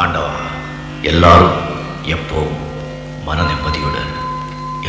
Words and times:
ஆண்டவா 0.00 0.34
எல்லாரும் 1.10 1.56
எப்போவும் 2.14 2.60
மன 3.26 3.42
நிம்மதியுடன் 3.48 4.12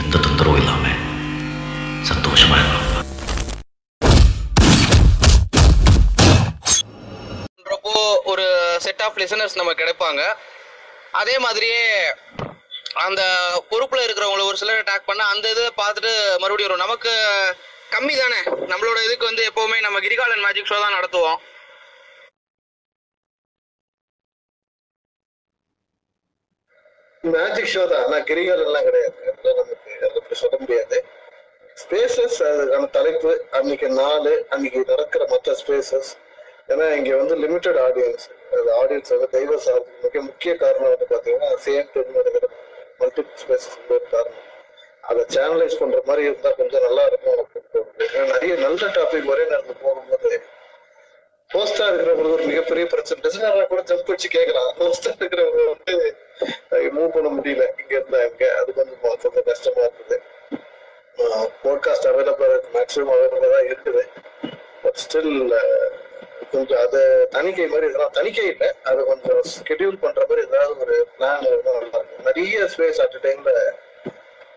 எந்த 0.02 0.16
தொந்தரவும் 0.26 0.60
இல்லாம 0.62 0.86
சந்தோஷமா 2.10 2.58
இருக்கணும் 2.62 2.92
ஒரு 8.32 8.46
செட் 8.86 9.04
ஆஃப் 9.06 9.20
லிசனர்ஸ் 9.22 9.60
நம்ம 9.60 9.72
கிடைப்பாங்க. 9.82 10.22
அதே 11.22 11.36
மாதிரியே 11.46 11.82
அந்த 13.06 13.22
பொறுப்புல 13.72 14.04
இருக்கிறவங்கள 14.06 14.44
ஒரு 14.50 14.60
சிலர் 14.62 14.82
அட்டாக் 14.82 15.10
பண்ண 15.10 15.24
அந்த 15.34 15.46
இதை 15.54 15.64
பார்த்துட்டு 15.82 16.12
மறுபடியும் 16.42 16.70
வரும். 16.70 16.86
நமக்கு 16.86 17.12
கம்மி 17.96 18.14
தானே. 18.22 18.40
நம்மளோட 18.72 18.98
இதுக்கு 19.08 19.30
வந்து 19.30 19.44
எப்பவுமே 19.50 19.80
நம்ம 19.88 20.00
கிரிகாலன் 20.06 20.46
மேஜிக் 20.46 20.72
ஷோ 20.72 20.80
தான் 20.84 20.98
நடத்துவோம். 21.00 21.40
மேஜிக் 27.24 27.72
ஷோ 27.74 27.84
தான். 27.92 28.06
நான் 28.12 28.26
கிரிகால் 28.30 28.64
எல்லாம் 28.68 28.86
கிடையாது. 28.88 29.18
அதெல்லாம் 29.30 29.58
நமக்கு 29.60 29.92
அதை 30.06 30.16
அப்படி 30.22 30.38
சொல்ல 30.44 30.56
முடியாது. 30.64 30.98
ஸ்பேசஸ் 31.82 32.38
அதுக்கான 32.48 32.90
தலைப்பு. 32.98 33.32
அன்னைக்கு 33.58 33.88
நாலு 34.02 34.34
அன்னைக்கு 34.56 34.80
நடக்கிற 34.94 35.26
மற்ற 35.34 35.56
ஸ்பேசஸ் 35.62 36.12
ஏன்னா 36.72 36.86
இங்க 36.98 37.12
வந்து 37.22 37.36
லிமிடெட் 37.44 37.80
ஆடியன்ஸ் 37.86 38.26
அது 38.52 38.70
ஆடியன்ஸ் 38.82 39.14
வந்து 39.14 39.30
தெய்வ 39.38 39.58
சார்பு. 39.66 39.90
மிக 40.04 40.22
முக்கிய 40.30 40.52
காரணம் 40.64 40.92
வந்து 40.94 41.08
பாத்தீங்கன்னா 41.14 41.50
சேம் 41.66 41.90
டைம் 41.94 42.18
நடக்கிற 42.20 42.48
மல்டிபிள் 43.02 43.40
ஸ்பேசஸ் 43.44 43.78
ஒரு 43.96 44.06
காரணம். 44.16 44.44
அதை 45.10 45.24
சேனலைஸ் 45.36 45.80
பண்ற 45.80 45.98
மாதிரி 46.10 46.24
இருந்தா 46.30 46.52
கொஞ்சம் 46.60 46.86
நல்லா 46.88 47.06
இருக்கும். 47.12 47.42
ஏன்னா 48.14 48.28
நிறைய 48.34 48.54
நல்ல 48.66 48.92
டாபிக் 48.98 49.32
ஒரே 49.34 49.44
நேரத்தில் 49.52 49.82
போகும்போது 49.86 50.32
ஹோஸ்டா 51.54 51.86
இருக்கிறவங்களுக்கு 51.88 52.36
ஒரு 52.38 52.46
மிகப்பெரிய 52.52 52.86
பிரச்சனை. 52.92 53.20
டிசைனரா 53.26 53.66
கூட 53.72 53.82
ஜம்ப் 53.90 54.12
வச்சு 54.12 54.30
கேட்கலாம். 54.36 54.72
ஹோஸ்டா 54.80 55.10
இருக்கிறவங்க 55.20 55.64
வந்து 55.74 55.96
மூவ் 56.96 57.14
பண்ண 57.16 57.30
முடியல. 57.38 57.66
இங்க 57.82 57.94
இருந்தா 58.00 58.22
இங்க. 58.30 58.46
அது 58.62 58.74
கொஞ்சம் 58.74 59.02
கொஞ்சம் 59.02 59.48
கஷ்டமா 59.52 59.84
இருக்குது. 59.90 60.18
போட்காஸ்ட் 61.64 62.08
அவைலபிளா 62.12 62.48
இருக்கு. 62.54 62.72
மேக்ஸிமம் 62.78 63.14
அவைலபிளா 63.16 63.50
தான் 63.56 63.68
இருக்குது. 63.72 64.04
பட் 64.84 65.00
ஸ்டில் 65.04 65.56
கொஞ்சம் 66.52 66.82
அது 66.86 67.02
தணிக்கை 67.36 67.66
மாதிரி 67.68 67.88
இதெல்லாம் 67.92 68.16
தணிக்கை 68.18 68.46
இல்லை. 68.54 68.70
அதை 68.90 69.02
கொஞ்சம் 69.12 69.42
ஸ்கெடியூல் 69.54 70.02
பண்ற 70.04 70.26
மாதிரி 70.30 70.48
ஏதாவது 70.48 70.74
ஒரு 70.86 70.98
பிளான் 71.18 71.46
இருந்தால் 71.48 71.78
நல்லா 71.80 71.82
இருக்கும். 71.84 72.08
நிறைய 72.30 72.68
ஸ்பேஸ் 72.76 73.02
அட் 73.06 73.18
டைம்ல 73.26 73.54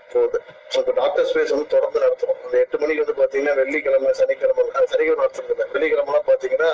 இப்போ 0.08 0.92
டாக்டர் 1.00 1.26
ஸ்பேஸ் 1.28 1.52
வந்து 1.54 1.72
தொடர்ந்து 1.74 2.02
நடத்துறோம் 2.04 2.40
அந்த 2.44 2.56
எட்டு 2.62 2.80
மணிக்கு 2.82 3.02
வந்து 3.04 3.18
பாத்தீங்கன்னா 3.20 3.54
வெள்ளிக்கிழமை 3.60 4.12
சனிக்கிழமை 4.20 4.64
சனிக்கிழமை 4.92 5.22
நடத்துறது 5.24 5.54
இல்லை 5.54 5.66
வெள்ளிக்கிழமெல்லாம் 5.74 6.28
பாத்தீங்கன்னா 6.30 6.70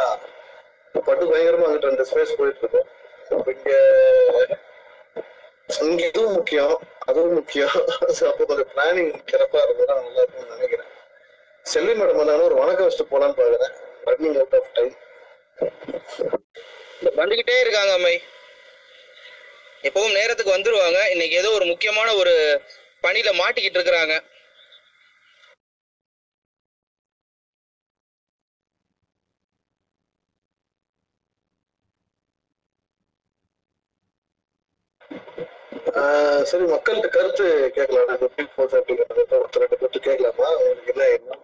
பட்டு 1.07 1.25
பயங்கரமா 1.33 1.67
அங்கிட்டு 1.69 1.91
ரெண்டு 1.91 2.07
ஸ்பேஸ் 2.11 2.39
போயிட்டு 2.41 2.63
இருக்கோம் 2.65 2.89
இங்க 3.53 3.71
இங்க 5.87 6.03
இதுவும் 6.11 6.35
முக்கியம் 6.39 6.75
அதுவும் 7.11 7.37
முக்கியம். 7.39 7.77
அப்போ 8.31 8.43
கொஞ்சம் 8.51 8.71
பிளானிங் 8.73 9.13
சிறப்பா 9.31 9.61
இருந்ததா 9.67 9.95
நல்லா 10.01 10.23
இருக்கும்னு 10.25 10.55
நினைக்கிறேன். 10.57 10.91
செல்வி 11.73 11.95
மேடம் 12.01 12.21
வந்தாலும் 12.21 12.47
ஒரு 12.49 12.59
வணக்கம் 12.61 12.87
வச்சுட்டு 12.87 13.13
போலான்னு 13.13 13.39
பாக்குறேன். 13.41 13.75
ரன்னிங் 14.09 14.37
அவுட் 14.41 14.57
ஆஃப் 14.59 14.71
டைம் 14.79 14.95
வந்துகிட்டே 17.21 17.57
இருக்காங்க 17.65 17.93
அம்மை. 17.99 18.15
எப்பவும் 19.89 20.17
நேரத்துக்கு 20.19 20.57
வந்துருவாங்க. 20.57 20.99
இன்னைக்கு 21.15 21.41
ஏதோ 21.43 21.51
ஒரு 21.59 21.67
முக்கியமான 21.73 22.09
ஒரு 22.23 22.35
பணியில 23.05 23.31
மாட்டிக்கிட்டு 23.41 23.79
இருக்கிறாங்க. 23.81 24.15
சரி 36.51 36.65
மக்கள்கிட்ட 36.73 37.09
கருத்து 37.17 37.47
கேட்கலாம். 37.77 38.11
அது 38.15 38.27
எப்படி 38.29 38.47
போகுது 38.57 38.79
அப்படிங்கறத 38.81 39.39
ஒருத்தர் 39.41 39.63
ரெண்டு 39.65 39.79
பேர்த்து 39.81 40.01
கேட்கலாமா? 40.07 40.49
உங்களுக்கு 40.61 40.93
என்ன 40.95 41.05
என்ன 41.17 41.39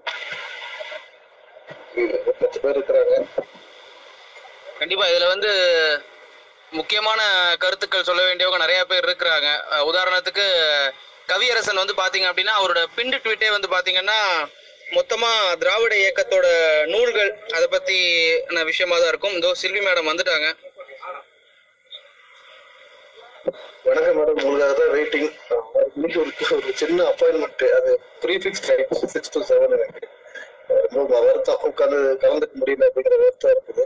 பத்து 2.40 2.58
பேர் 2.62 2.76
இருக்கிறாங்க. 2.78 3.14
கண்டிப்பா 4.80 5.06
இதுல 5.12 5.28
வந்து 5.34 5.50
முக்கியமான 6.78 7.20
கருத்துக்கள் 7.64 8.08
சொல்ல 8.08 8.22
வேண்டியவங்க 8.28 8.64
நிறைய 8.64 8.80
பேர் 8.90 9.06
இருக்கிறாங்க. 9.08 9.48
உதாரணத்துக்கு 9.90 10.46
கவியரசன் 11.32 11.82
வந்து 11.82 11.94
பாத்தீங்க 12.02 12.26
அப்படின்னா 12.30 12.54
அவரோட 12.60 12.80
பிண்டு 12.96 13.18
ட்வீட்டே 13.24 13.50
வந்து 13.56 13.68
பாத்தீங்கன்னா 13.74 14.18
மொத்தமா 14.96 15.30
திராவிட 15.62 15.94
இயக்கத்தோட 16.02 16.46
நூல்கள் 16.92 17.30
அதை 17.56 17.66
பத்தி 17.74 17.96
விஷயமா 18.70 18.96
தான் 18.98 19.10
இருக்கும். 19.12 19.36
இதோ 19.38 19.50
சில்வி 19.62 19.80
மேடம் 19.86 20.10
வந்துட்டாங்க. 20.10 20.48
வணக்கம் 23.88 24.16
மேடம் 24.18 24.38
உங்களுக்காக 24.44 24.72
தான் 24.80 24.92
வெயிட்டிங் 24.96 25.28
இன்னைக்கு 25.96 26.18
ஒரு 26.22 26.32
ஒரு 26.56 26.72
சின்ன 26.82 27.04
அப்பாயின்மெண்ட் 27.10 27.66
அது 27.78 27.92
ப்ரீஃபிக்ஸ் 28.24 28.64
சிக்ஸ் 29.14 29.34
டு 29.36 29.42
செவன் 29.50 29.76
எனக்கு. 29.78 30.02
ரொம்ப 30.96 31.18
வருத்தம். 31.26 31.60
கலந்துக்க 31.80 32.54
முடியல 32.60 32.86
அப்படிங்கிற 32.88 33.16
வருத்தம் 33.22 33.52
இருக்குது. 33.54 33.84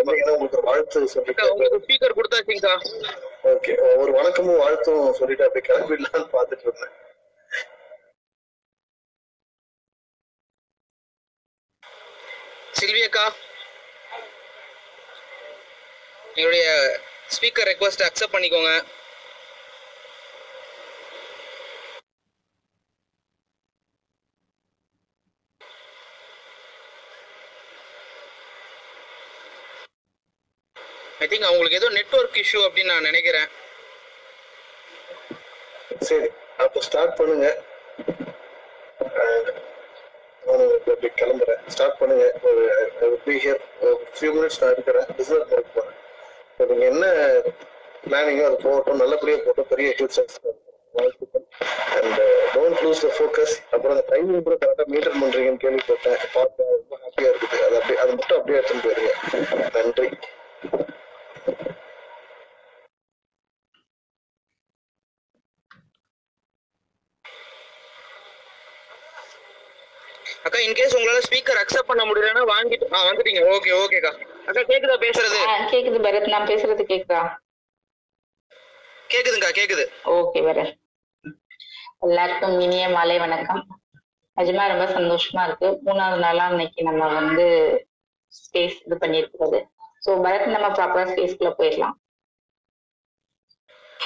உங்களுக்கு 0.00 0.32
ஒரு 0.56 0.62
வாழ்த்து 0.68 1.00
சொல்லிட்டு 1.12 1.50
உங்களுக்கு 1.52 1.82
ஸ்பீக்கர் 1.84 2.16
கொடுத்தாச்சுங்கக்கா. 2.18 2.74
ஓகே. 3.52 3.72
ஒரு 4.00 4.10
வணக்கமும் 4.18 4.60
வாழ்த்தும் 4.64 5.14
சொல்லிட்டு 5.20 5.46
அப்படியே 5.46 5.64
கிளம்பிடலான்னு 5.68 6.28
பார்த்துட்டு 6.36 6.66
இருந்தேன். 6.68 6.94
சில்வி 12.80 13.02
அக்கா 13.08 13.26
எங்களுடைய 16.34 16.66
ஸ்பீக்கர் 17.34 17.68
ரெக்வஸ்ட் 17.70 18.04
அக்செப்ட் 18.06 18.34
பண்ணிக்கோங்க. 18.36 18.72
ஐ 31.22 31.26
திங்க் 31.30 31.48
அவங்களுக்கு 31.48 31.80
ஏதோ 31.80 31.88
நெட்வொர்க் 31.98 32.40
இஷ்யூ 32.44 32.60
அப்படின்னு 32.68 32.92
நான் 32.94 33.08
நினைக்கிறேன். 33.10 33.48
சரி 36.08 36.28
அப்போ 36.64 36.80
ஸ்டார்ட் 36.88 37.18
பண்ணுங்க. 37.20 37.48
கிளம்புறேன். 41.20 41.60
ஸ்டார்ட் 41.72 41.98
பண்ணுங்க. 41.98 42.24
ஒரு 43.04 43.16
பி 43.24 43.34
ஹியர் 43.42 43.60
ஒரு 43.82 43.92
ஃபியூ 44.16 44.30
மினிட்ஸ் 44.36 44.60
நான் 44.62 44.72
இருக்கிறேன். 44.76 45.06
பிசினஸ் 45.18 45.52
ஒர்க் 45.56 45.74
போறேன். 45.74 45.96
நீங்கள் 46.58 46.70
நீங்க 46.70 46.86
என்ன 46.92 47.06
பிளானிங்கோ 48.04 48.44
அது 48.48 48.58
போகட்டும். 48.64 49.00
நல்லபடியா 49.02 49.38
போகட்டும். 49.44 49.68
பெரிய 49.72 49.88
ஹியூசஸ் 49.98 50.36
வாழ்த்துக்கள். 50.96 51.44
And 51.98 52.20
don't 52.54 52.80
lose 52.84 53.04
the 53.04 53.10
focus 53.18 53.54
அப்புறம் 53.74 53.94
அந்த 53.94 54.04
டைமிங் 54.12 54.46
கூட 54.48 54.56
கரெக்டாக 54.62 54.88
மெயின்டைன் 54.94 55.20
பண்ணுறீங்கன்னு 55.22 55.62
கேள்விப்பட்டேன். 55.66 56.18
பார்த்து 56.36 56.70
ரொம்ப 56.78 56.98
ஹாப்பியாக 57.04 57.30
இருக்குது. 57.32 57.62
அது 57.66 57.76
அப்படியே 57.80 58.00
அது 58.04 58.14
மட்டும் 58.18 58.38
அப்படியே 58.40 58.58
எடுத்துன்னு 58.60 58.86
போயிருங்க. 58.86 59.12
நன்றி. 59.78 60.10
இன்கேஸ் 70.66 70.96
உங்களால 70.96 71.22
ஸ்பீக்கர் 71.26 71.60
அக்செப்ட் 71.62 71.90
பண்ண 71.90 72.02
முடியலன்னா 72.04 72.42
வாங்கிட்டு 72.52 72.86
ஆ 72.94 73.00
வந்துட்டீங்க. 73.08 73.40
ஓகே 73.54 73.70
ஓகேக்கா 73.82 74.12
அக்கா. 74.48 74.62
கேக்குதா 74.70 74.96
பேசுறது? 75.04 75.38
கேக்குது 75.72 75.98
பரத். 76.06 76.28
நான் 76.28 76.48
பேசுறது 76.48 76.84
கேக்குதா? 76.84 77.20
கேக்குதுங்கக்கா 79.10 79.52
கேக்குது. 79.58 79.84
ஓகே 80.16 80.42
பரத். 80.46 80.72
எல்லாருக்கும் 82.02 82.60
இனிய 82.60 82.88
மாலை 82.88 83.18
வணக்கம். 83.18 83.62
நிஜமா 84.36 84.64
ரொம்ப 84.68 84.86
சந்தோஷமா 84.96 85.42
இருக்கு. 85.48 85.68
மூணாவது 85.86 86.20
நாளா 86.20 86.44
இன்னைக்கு 86.50 86.82
நம்ம 86.82 87.08
வந்து 87.18 87.46
ஸ்பேஸ் 88.34 88.78
இது 88.86 88.96
பண்ணிருக்கிறது 88.96 89.58
சோ 90.06 90.10
பரத் 90.24 90.52
நம்ம 90.54 90.68
ப்ராப்பரா 90.76 91.04
ஸ்பேஸ்க்குள்ள 91.10 91.50
போயிடலாம். 91.58 91.96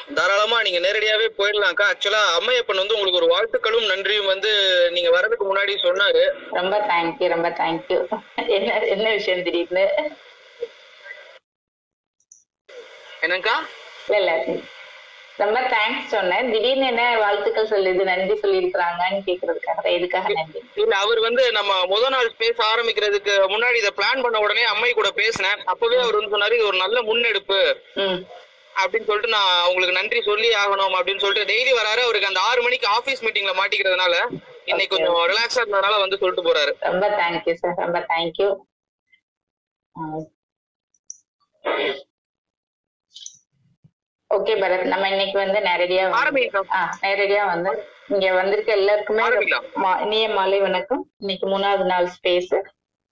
தாராளமா 0.08 0.62
நீங்க 0.62 0.79
நேரடியாவே 0.79 1.26
போயிடலாம்க்கா. 1.38 1.87
ஆக்சுவலா 1.93 2.20
அம்மையப்பன் 2.38 2.81
வந்து 2.82 2.94
உங்களுக்கு 2.94 3.20
ஒரு 3.23 3.32
வாழ்த்துக்களும் 3.32 3.87
நன்றியும் 3.87 4.26
வந்து 4.26 4.50
நீங்க 4.91 5.11
வரதுக்கு 5.11 5.44
முன்னாடி 5.49 5.73
சொன்னாரு. 5.87 6.23
ரொம்ப 6.50 6.76
தேங்க்யூ 6.93 7.29
ரொம்ப 7.29 7.49
தேங்க்யூ 7.49 7.99
என்ன 8.58 8.79
என்ன 8.94 9.11
விஷயம் 9.11 9.43
திடீர்னு? 9.43 9.85
என்னங்கக்கா 13.23 13.56
இல்ல 14.08 14.17
இல்ல. 14.19 14.56
ரொம்ப 15.37 15.61
தேங்க்ஸ் 15.61 16.06
சொன்னேன். 16.06 16.50
திடீர்னு 16.52 16.87
என்ன 16.87 17.19
வாழ்த்துக்கள் 17.19 17.70
சொல்லுது 17.73 18.02
நன்றி 18.11 18.35
சொல்லியிருக்கிறாங்கன்னு 18.35 19.19
கேக்குறதுக்காக. 19.26 19.85
எதுக்காக 19.91 20.32
நன்றி? 20.32 20.61
இல்ல 20.75 20.97
அவர் 20.97 21.20
வந்து 21.20 21.52
நம்ம 21.52 21.85
முத 21.87 22.09
நாள் 22.09 22.31
பேச 22.37 22.64
ஆரம்பிக்கிறதுக்கு 22.64 23.35
முன்னாடி 23.55 23.75
இதை 23.75 23.93
பிளான் 23.97 24.23
பண்ண 24.23 24.38
உடனே 24.41 24.62
அம்மை 24.62 24.93
கூட 24.93 25.11
பேசினேன். 25.11 25.61
அப்பவே 25.64 25.97
அவர் 25.97 26.14
வந்து 26.14 26.35
சொன்னாரு 26.37 26.52
இது 26.52 26.67
ஒரு 26.67 26.76
நல்ல 26.76 27.02
முன்னெடுப்பு. 27.02 27.61
அப்படின்னு 28.82 29.08
சொல்லிட்டு 29.08 29.34
நான் 29.37 29.67
உங்களுக்கு 29.69 29.99
நன்றி 29.99 30.20
சொல்லி 30.28 30.49
ஆகணும் 30.62 30.96
அப்படின்னு 30.99 31.23
சொல்லிட்டு 31.25 31.50
டெய்லி 31.52 31.73
வராரு. 31.81 32.02
அவருக்கு 32.06 32.31
அந்த 32.31 32.43
ஆறு 32.50 32.61
மணிக்கு 32.67 32.88
ஆபீஸ் 32.99 33.25
மீட்டிங்ல 33.26 33.55
மாட்டிக்கிறதுனால 33.61 34.14
இன்னைக்கு 34.70 34.94
கொஞ்சம் 34.94 35.19
ரிலாக்ஸா 35.32 35.61
இருந்ததுனால 35.62 35.99
வந்து 36.05 36.20
சொல்லிட்டு 36.23 36.46
போறாரு. 36.49 36.73
ரொம்ப 36.90 37.08
தேங்க்யூ 37.20 37.55
சார் 37.62 37.76
ரொம்ப 37.84 38.00
தேங்க்யூ 38.12 38.49
ஓகே 44.31 44.55
பரத் 44.62 44.88
நம்ம 44.93 45.08
இன்னைக்கு 45.12 45.37
வந்து 45.43 45.58
நேரடியா 45.67 46.05
நேரடியா 47.05 47.43
வந்து 47.52 47.73
இங்க 48.14 48.26
வந்திருக்க 48.38 48.70
எல்லாருக்குமே 48.81 49.23
இனிய 50.05 50.26
மாலை 50.38 50.58
வணக்கம். 50.67 51.02
இன்னைக்கு 51.23 51.46
மூணாவது 51.52 51.84
நாள் 51.93 52.08
ஸ்பேஸ் 52.17 52.52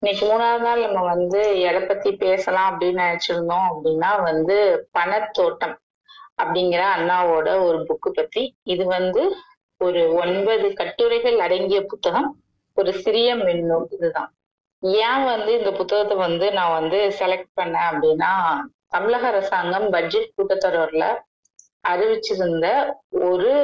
இன்னைக்கு 0.04 0.26
மூணாவது 0.30 0.60
நாள் 0.60 0.80
நம்ம 0.80 1.02
வந்து 1.02 1.60
எதை 1.60 1.80
பத்தி 1.80 2.16
பேசலாம் 2.22 2.66
அப்படின்னு 2.70 2.98
நினைச்சிருந்தோம் 3.02 3.66
அப்படின்னா 3.74 4.22
வந்து 4.22 4.56
பணத்தோட்டம் 4.98 5.72
அப்படிங்கிற 6.42 6.82
அண்ணாவோட 6.96 7.48
ஒரு 7.66 7.78
புக்கு 7.88 8.10
பத்தி. 8.12 8.42
இது 8.62 8.84
வந்து 8.86 9.22
ஒரு 9.78 10.02
ஒன்பது 10.14 10.66
கட்டுரைகள் 10.72 11.38
அடங்கிய 11.38 11.80
புத்தகம். 11.82 12.28
ஒரு 12.74 12.92
சிறிய 13.04 13.36
மின்னூல் 13.36 13.86
இதுதான். 13.90 14.30
ஏன் 14.80 15.24
வந்து 15.24 15.58
இந்த 15.58 15.72
புத்தகத்தை 15.72 16.16
வந்து 16.16 16.52
நான் 16.52 16.76
வந்து 16.80 17.00
செலக்ட் 17.18 17.50
பண்ணேன் 17.60 17.88
அப்படின்னா 17.92 18.32
தமிழக 18.88 19.26
அரசாங்கம் 19.26 19.88
பட்ஜெட் 19.90 20.36
கூட்டத்தொடர்ல 20.36 21.06
அறிவிச்சிருந்த 21.88 22.66
ஒரு 23.08 23.54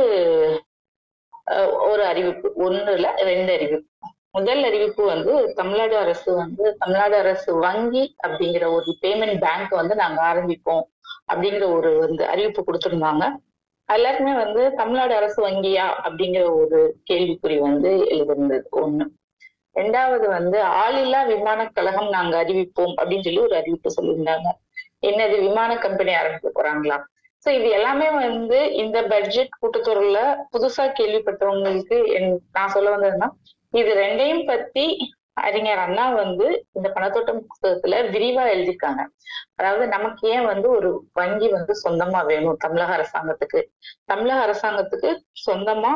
ஒரு 1.91 2.05
அறிவிப்பு. 2.05 2.51
ஒண்ணுல 2.57 3.15
ரெண்டு 3.31 3.53
அறிவிப்பு. 3.53 3.87
முதல் 4.33 4.65
அறிவிப்பு 4.65 5.05
வந்து 5.05 5.53
தமிழ்நாடு 5.55 5.97
அரசு 5.97 6.35
வந்து 6.35 6.77
தமிழ்நாடு 6.79 7.17
அரசு 7.17 7.55
வங்கி 7.55 8.17
அப்படிங்கிற 8.27 8.73
ஒரு 8.73 8.97
பேமெண்ட் 9.03 9.41
பேங்க் 9.41 9.69
வந்து 9.69 9.95
நாங்க 9.95 10.23
ஆரம்பிப்போம் 10.23 10.83
அப்படிங்கிற 11.33 11.73
ஒரு 11.73 11.99
வந்து 11.99 12.27
அறிவிப்பு 12.27 12.65
கொடுத்திருந்தாங்க. 12.67 13.35
எல்லாருக்குமே 13.87 14.37
வந்து 14.37 14.75
தமிழ்நாடு 14.75 15.15
அரசு 15.15 15.49
வங்கியா 15.49 15.87
அப்படிங்கிற 16.05 16.55
ஒரு 16.55 16.97
கேள்விக்குறி 17.11 17.59
வந்து 17.59 18.07
எழுதிருந்தது 18.07 18.69
ஒண்ணு. 18.73 19.07
ரெண்டாவது 19.75 20.27
வந்து 20.27 20.63
ஆளில்லா 20.63 21.27
விமான 21.27 21.67
கழகம் 21.67 22.09
நாங்க 22.09 22.45
அறிவிப்போம் 22.45 22.95
அப்படின்னு 22.97 23.23
சொல்லி 23.23 23.39
ஒரு 23.39 23.57
அறிவிப்பு 23.57 23.95
சொல்லியிருந்தாங்க. 24.03 24.49
என்னது 25.07 25.39
விமான 25.41 25.79
கம்பெனி 25.79 26.15
ஆரம்பிக்க 26.15 26.63
போறாங்களா? 26.63 27.03
சோ 27.45 27.49
இது 27.49 27.69
எல்லாமே 27.71 28.11
வந்து 28.11 28.73
இந்த 28.73 29.03
பட்ஜெட் 29.03 29.49
கூட்டத்தொடர்ல 29.63 30.37
புதுசா 30.53 30.93
கேள்விப்பட்டவங்களுக்கு 30.99 31.97
என்- 32.19 32.39
நான் 32.53 32.69
சொல்ல 32.69 32.97
வந்ததுன்னா 32.97 33.29
இது 33.75 33.91
ரெண்டையும் 33.95 34.45
பத்தி 34.45 34.85
அறிஞர் 35.35 35.79
அண்ணா 35.79 36.09
வந்து 36.13 36.47
இந்த 36.73 36.89
பணத்தோட்டம் 36.95 37.43
புத்தகத்துல 37.51 37.99
விரிவா 38.11 38.45
எழுதியிருக்காங்க. 38.55 39.03
அதாவது 39.57 39.87
நமக்கு 39.87 40.29
ஏன் 40.29 40.45
வந்து 40.45 40.71
ஒரு 40.71 40.89
வங்கி 41.13 41.49
வந்து 41.49 41.75
சொந்தமா 41.85 42.27
வேணும் 42.27 42.57
தமிழக 42.57 42.97
அரசாங்கத்துக்கு? 42.99 43.61
தமிழக 44.05 44.41
அரசாங்கத்துக்கு 44.47 45.11
சொந்தமா 45.47 45.93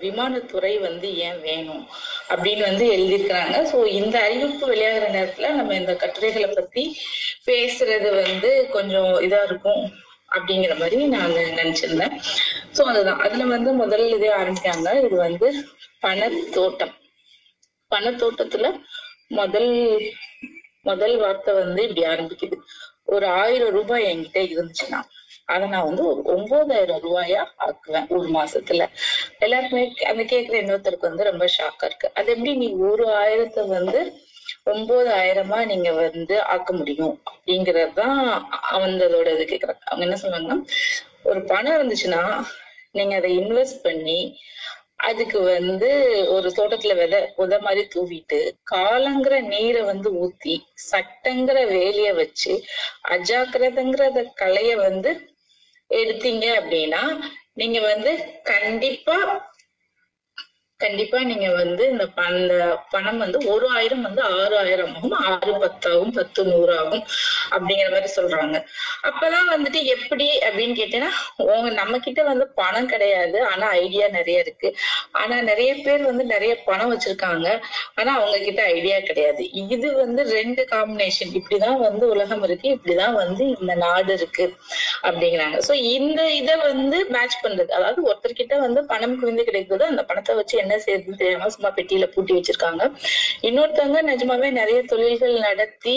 விமானத்துறை 0.00 0.80
வந்து 0.80 1.16
ஏன் 1.16 1.40
வேணும் 1.40 1.82
அப்படின்னு 2.28 2.60
வந்து 2.60 2.86
எழுதியிருக்கிறாங்க. 2.96 3.56
சோ 3.72 3.86
இந்த 3.86 4.16
அறிவிப்பு 4.20 4.66
வெளியாகிற 4.74 5.08
நேரத்துல 5.16 5.50
நம்ம 5.50 5.74
இந்த 5.74 5.94
கட்டுரைகளை 5.94 6.48
பத்தி 6.54 6.96
பேசுறது 7.46 8.10
வந்து 8.22 8.68
கொஞ்சம் 8.72 9.12
இதா 9.20 9.42
இருக்கும் 9.44 9.82
அப்படிங்கிற 10.30 10.78
மாதிரி 10.78 11.06
நான் 11.06 11.36
நினைச்சிருந்தேன். 11.60 12.16
சோ 12.76 12.82
அதுதான். 12.82 13.20
அதுல 13.20 13.44
வந்து 13.44 13.72
முதல் 13.72 14.06
இதே 14.08 14.32
ஆரம்பிக்காங்க 14.32 15.04
இது 15.04 15.16
வந்து 15.16 15.50
பணத்தோட்டம். 16.02 16.94
பணத்தோட்டத்துல 17.92 18.66
முதல் 19.28 19.70
முதல் 20.82 21.16
வார்த்தை 21.16 21.54
வந்து 21.54 21.82
இப்படி 21.88 22.06
ஆரம்பிக்குது. 22.06 22.56
ஒரு 23.04 23.26
ஆயிரம் 23.26 23.70
ரூபாய் 23.70 24.04
என்கிட்ட 24.04 24.38
இருந்துச்சுன்னா 24.52 25.00
அதை 25.44 25.68
நான் 25.68 25.84
வந்து 25.84 26.02
ஒரு 26.06 26.22
ஒன்பதாயிரம் 26.34 27.02
ரூபாயா 27.02 27.42
ஆக்குவேன் 27.66 28.08
ஒரு 28.08 28.28
மாசத்துல. 28.28 28.82
எல்லாருக்குமே 29.38 29.84
அந்த 30.06 30.22
கேக்குற 30.22 30.54
இன்னொருத்தருக்கு 30.62 31.08
வந்து 31.08 31.24
ரொம்ப 31.24 31.44
ஷாக்கா 31.56 31.84
இருக்கு. 31.84 32.10
அது 32.14 32.30
எப்படி 32.30 32.54
நீ 32.54 32.68
ஒரு 32.90 33.06
ஆயிரத்தை 33.22 33.66
வந்து 33.68 34.00
ஒன்பதாயிரமா 34.66 35.66
நீங்க 35.66 35.92
வந்து 35.92 36.42
ஆக்க 36.44 36.72
முடியும்? 36.72 37.14
அப்படிங்கறதுதான் 37.30 38.18
அவங்களோட 38.72 39.40
இது 39.40 39.44
கேக்குறாங்க. 39.50 39.80
அவங்க 39.84 40.04
என்ன 40.06 40.18
சொல்றாங்கன்னா 40.22 40.58
ஒரு 41.22 41.40
பணம் 41.44 41.76
இருந்துச்சுன்னா 41.78 42.22
நீங்க 42.90 43.14
அதை 43.16 43.38
இன்வெஸ்ட் 43.38 43.82
பண்ணி 43.82 44.18
அதுக்கு 45.02 45.38
வந்து 45.48 45.88
ஒரு 46.28 46.48
தோட்டத்துல 46.50 46.94
விதை 46.98 47.20
உத 47.36 47.54
மாதிரி 47.60 47.82
தூவிட்டு 47.94 48.38
காலங்கிற 48.72 49.34
நீரை 49.48 49.82
வந்து 49.82 50.10
ஊத்தி 50.20 50.54
சட்டங்கிற 50.86 51.58
வேலிய 51.70 52.10
வச்சு 52.12 52.52
அஜாக்கிரதங்கிறத 53.10 54.24
களைய 54.34 54.72
வந்து 54.78 55.12
எடுத்தீங்க 55.90 56.46
அப்படின்னா 56.60 57.02
நீங்க 57.54 57.78
வந்து 57.82 58.12
கண்டிப்பா 58.44 59.18
கண்டிப்பா 60.82 61.18
நீங்க 61.30 61.48
வந்து 61.60 61.82
இந்த 61.90 62.06
அந்த 62.26 62.54
பணம் 62.90 63.20
வந்து 63.24 63.38
ஒரு 63.52 63.66
ஆயிரம் 63.68 64.02
வந்து 64.02 64.22
ஆறு 64.36 64.54
ஆயிரம் 64.58 64.94
ஆகும் 64.96 65.16
ஆறு 65.30 65.52
பத்தாகும் 65.64 66.14
பத்து 66.18 66.40
நூறு 66.44 66.72
ஆகும் 66.78 67.04
அப்படிங்கிற 67.50 67.88
மாதிரி 67.94 68.08
சொல்றாங்க. 68.16 68.56
அப்பதான் 69.08 69.50
வந்துட்டு 69.54 69.80
எப்படி 69.96 70.26
அப்படின்னு 70.38 70.74
கேட்டீங்கன்னா 70.80 71.12
உங்க 71.36 71.70
நம்ம 71.70 71.98
கிட்ட 71.98 72.22
வந்து 72.22 72.46
பணம் 72.60 72.86
கிடையாது. 72.86 73.38
ஆனா 73.46 73.66
ஐடியா 73.82 74.06
நிறைய 74.08 74.44
இருக்கு. 74.46 74.68
ஆனா 75.12 75.36
நிறைய 75.50 75.70
பேர் 75.84 76.02
வந்து 76.10 76.24
நிறைய 76.24 76.52
பணம் 76.68 76.92
வச்சிருக்காங்க. 76.92 77.48
ஆனா 77.94 78.10
அவங்க 78.18 78.38
கிட்ட 78.38 78.62
ஐடியா 78.76 78.98
கிடையாது. 79.08 79.42
இது 79.66 79.88
வந்து 79.96 80.22
ரெண்டு 80.38 80.62
காம்பினேஷன் 80.70 81.32
இப்படிதான் 81.32 81.80
வந்து 81.86 82.04
உலகம் 82.08 82.42
இருக்கு. 82.42 82.68
இப்படிதான் 82.76 83.18
வந்து 83.22 83.44
இந்த 83.60 83.74
நாடு 83.84 84.12
இருக்கு. 84.12 84.46
அப்படிங்கிறாங்க. 85.06 85.56
சோ 85.68 85.72
இந்த 85.96 86.20
இதை 86.40 86.54
வந்து 86.66 86.98
மேட்ச் 87.14 87.36
பண்றது. 87.44 87.70
அதாவது 87.78 88.00
ஒருத்தர்கிட்ட 88.08 88.56
வந்து 88.64 88.82
பணம் 88.92 89.16
குவிந்து 89.20 89.48
கிடைக்குது 89.48 89.84
அந்த 89.90 90.04
பணத்தை 90.10 90.34
வச்சு 90.40 90.56
என்ன 90.64 90.76
செய்யறதுன்னு 90.84 91.20
தெரியாம 91.22 91.50
சும்மா 91.56 91.72
பெட்டியில 91.78 92.08
பூட்டி 92.14 92.36
வச்சிருக்காங்க. 92.36 92.82
இன்னொருத்தவங்க 93.48 94.02
நிஜமாவே 94.10 94.50
நிறைய 94.60 94.78
தொழில்கள் 94.92 95.36
நடத்தி 95.48 95.96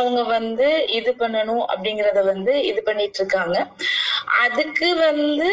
அவங்க 0.00 0.22
வந்து 0.36 0.68
இது 0.98 1.12
பண்ணணும் 1.22 1.64
அப்படிங்கறத 1.72 2.22
வந்து 2.32 2.54
இது 2.70 2.82
பண்ணிட்டு 2.88 3.20
இருக்காங்க 3.22 3.56
அதுக்கு 4.44 4.88
வந்து 5.06 5.50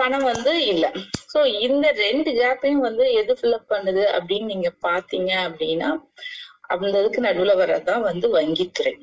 பணம் 0.00 0.26
வந்து 0.30 0.52
இல்ல. 0.72 0.84
சோ 1.32 1.38
இந்த 1.66 1.86
ரெண்டு 2.04 2.30
கேப்பையும் 2.38 2.84
வந்து 2.86 3.04
எது 3.20 3.32
ஃபில்அப் 3.38 3.72
பண்ணுது 3.72 4.04
அப்படின்னு 4.16 4.52
நீங்க 4.52 4.70
பாத்தீங்க 4.86 5.32
அப்படின்னா 5.48 5.88
அந்த 6.74 6.94
இதுக்கு 7.00 7.20
நடுவுல 7.22 7.54
வர்றதுதான் 7.62 8.06
வந்து 8.08 8.28
வங்கித்துறை. 8.36 8.94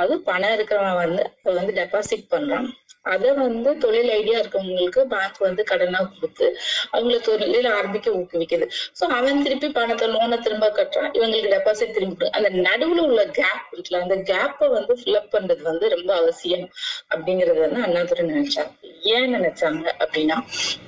அது 0.00 0.14
பணம் 0.20 0.54
இருக்கிறவன் 0.56 1.00
வந்து 1.04 1.22
அதை 1.44 1.54
வந்து 1.54 1.74
டெபாசிட் 1.80 2.30
பண்றான். 2.30 2.68
அதை 3.02 3.30
வந்து 3.32 3.70
தொழில் 3.78 4.10
ஐடியா 4.10 4.38
இருக்கவங்களுக்கு 4.40 5.00
பேங்க் 5.12 5.38
வந்து 5.38 5.62
கடனா 5.64 6.00
கொடுத்து 6.12 6.46
அவங்களை 6.92 7.18
தொழில் 7.20 7.68
ஆரம்பிக்க 7.78 8.08
ஊக்குவிக்குது. 8.10 8.66
சோ 8.98 9.04
அவன் 9.18 9.42
திருப்பி 9.42 9.68
பணத்தை 9.70 10.06
லோனை 10.08 10.38
திரும்ப 10.38 10.66
கட்டுறான். 10.70 11.12
இவங்களுக்கு 11.18 11.52
டெபாசிட் 11.54 11.94
திரும்பி 11.96 12.28
அந்த 12.30 12.50
நடுவுல 12.66 13.04
உள்ள 13.08 13.24
கேப் 13.38 13.68
இருக்குல்ல 13.72 14.00
அந்த 14.00 14.16
கேப்பை 14.30 14.68
வந்து 14.76 14.94
ஃபில்அப் 15.00 15.32
பண்றது 15.36 15.62
வந்து 15.62 15.88
ரொம்ப 15.88 16.10
அவசியம் 16.16 16.66
அப்படிங்கறது 17.14 17.60
வந்து 17.66 17.82
அண்ணாதுரை 17.82 18.24
நினைச்சாங்க. 18.32 18.72
ஏன் 19.14 19.34
நினைச்சாங்க 19.34 19.86
அப்படின்னா 20.04 20.38